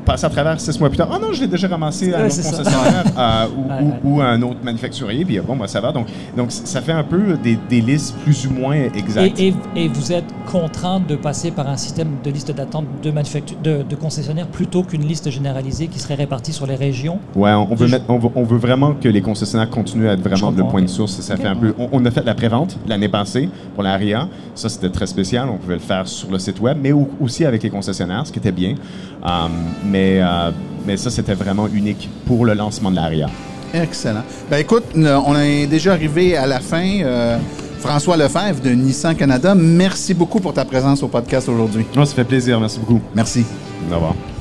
on, 0.07 0.11
on 0.11 0.13
passe 0.13 0.25
à 0.25 0.31
travers 0.31 0.61
six 0.61 0.79
mois 0.79 0.89
plus 0.89 0.97
tard. 0.99 1.09
Ah 1.13 1.19
non, 1.21 1.33
je 1.33 1.41
l'ai 1.41 1.47
déjà 1.49 1.69
ramassé 1.69 2.13
à 2.13 2.19
un 2.19 2.21
Ouais, 2.23 2.27
autre 2.27 2.37
concessionnaire 2.37 3.05
euh, 3.19 3.47
ou, 3.57 3.69
Ouais, 3.69 3.81
ou- 3.83 3.89
ouais. 3.89 3.95
ou 4.05 4.21
à 4.21 4.27
un 4.27 4.43
autre 4.43 4.59
manufacturier. 4.63 5.25
Puis 5.25 5.39
bon, 5.41 5.57
bah, 5.57 5.67
ça 5.67 5.81
va. 5.81 5.93
Donc, 5.93 6.07
donc, 6.37 6.53
ça 6.53 6.81
fait 6.81 6.93
un 6.93 7.03
peu 7.05 7.37
des, 7.43 7.59
des 7.69 7.81
listes 7.81 8.15
plus 8.23 8.47
ou 8.47 8.51
moins 8.53 8.77
exactes. 8.95 9.39
et, 9.41 9.49
et- 9.49 9.85
et 9.85 9.89
vous 9.89 10.13
êtes 10.13 10.25
contraint 10.47 11.01
de 11.01 11.17
passer 11.17 11.51
par 11.51 11.69
un 11.69 11.77
système 11.77 12.09
de 12.25 12.31
liste 12.31 12.53
d'attente 12.53 12.85
de, 13.03 13.11
de, 13.11 13.83
de 13.83 13.97
concessionnaires 13.97 14.47
plutôt 14.47 14.83
qu'une 14.85 15.05
liste 15.05 15.29
généralisée 15.31 15.89
qui 15.89 15.99
serait 15.99 16.15
répartie 16.15 16.53
sur 16.53 16.67
les 16.67 16.77
régions? 16.77 17.19
Ouais, 17.35 17.51
on, 17.53 17.73
on 17.73 17.75
veut 17.75 17.89
mettre, 17.89 18.05
on, 18.09 18.19
veut, 18.19 18.29
on 18.37 18.45
veut 18.45 18.59
vraiment 18.59 18.95
que 18.95 19.09
les 19.09 19.21
concessionnaires 19.23 19.71
continuent 19.71 20.09
à 20.09 20.13
être 20.13 20.23
vraiment 20.23 20.51
le 20.51 20.63
point 20.65 20.83
de 20.83 20.87
source. 20.87 21.21
Ça 21.21 21.37
fait 21.37 21.49
un 21.49 21.57
peu. 21.57 21.75
On, 21.79 21.89
on 21.93 22.05
a 22.05 22.11
fait 22.11 22.25
la 22.25 22.35
prévente 22.35 22.79
l'année 22.87 23.09
passée 23.09 23.49
pour 23.75 23.83
la 23.83 23.97
RIA. 23.97 24.29
Ça, 24.55 24.69
c'était 24.69 24.91
très 24.91 25.07
spécial. 25.07 25.49
On 25.53 25.57
pouvait 25.57 25.75
le 25.75 25.81
faire 25.81 26.07
sur 26.07 26.31
le 26.31 26.39
site 26.39 26.61
web, 26.61 26.79
mais 26.81 26.93
au- 26.93 27.09
aussi 27.21 27.45
avec 27.45 27.63
les 27.63 27.71
concessionnaires, 27.71 28.27
ce 28.27 28.33
qui 28.33 28.39
était 28.39 28.53
bien. 28.53 28.75
Um, 29.25 29.51
mais, 29.85 29.96
euh, 30.23 30.51
mais 30.87 30.97
ça, 30.97 31.11
c'était 31.11 31.35
vraiment 31.35 31.67
unique 31.73 32.09
pour 32.27 32.45
le 32.45 32.55
lancement 32.55 32.91
de 32.91 32.97
la 32.97 33.05
RIA. 33.07 33.29
Excellent. 33.75 34.23
Ben 34.51 34.59
écoute, 34.59 34.85
n- 34.95 35.09
on 35.27 35.37
est 35.39 35.67
déjà 35.67 35.93
arrivé 35.93 36.37
à 36.37 36.47
la 36.47 36.61
fin. 36.61 37.01
Euh, 37.03 37.39
François 37.81 38.17
Lefebvre 38.17 38.61
de 38.63 38.71
Nissan 38.71 39.15
Canada, 39.15 39.55
merci 39.55 40.15
beaucoup 40.15 40.41
pour 40.41 40.53
ta 40.55 40.65
présence 40.65 41.03
au 41.03 41.09
podcast 41.09 41.49
aujourd'hui. 41.49 41.85
Oh, 41.97 42.05
ça 42.05 42.15
fait 42.15 42.25
plaisir. 42.25 42.59
Merci 42.59 42.79
beaucoup. 42.81 43.01
Merci. 43.15 43.45
Au 43.91 43.95
revoir. 43.95 44.36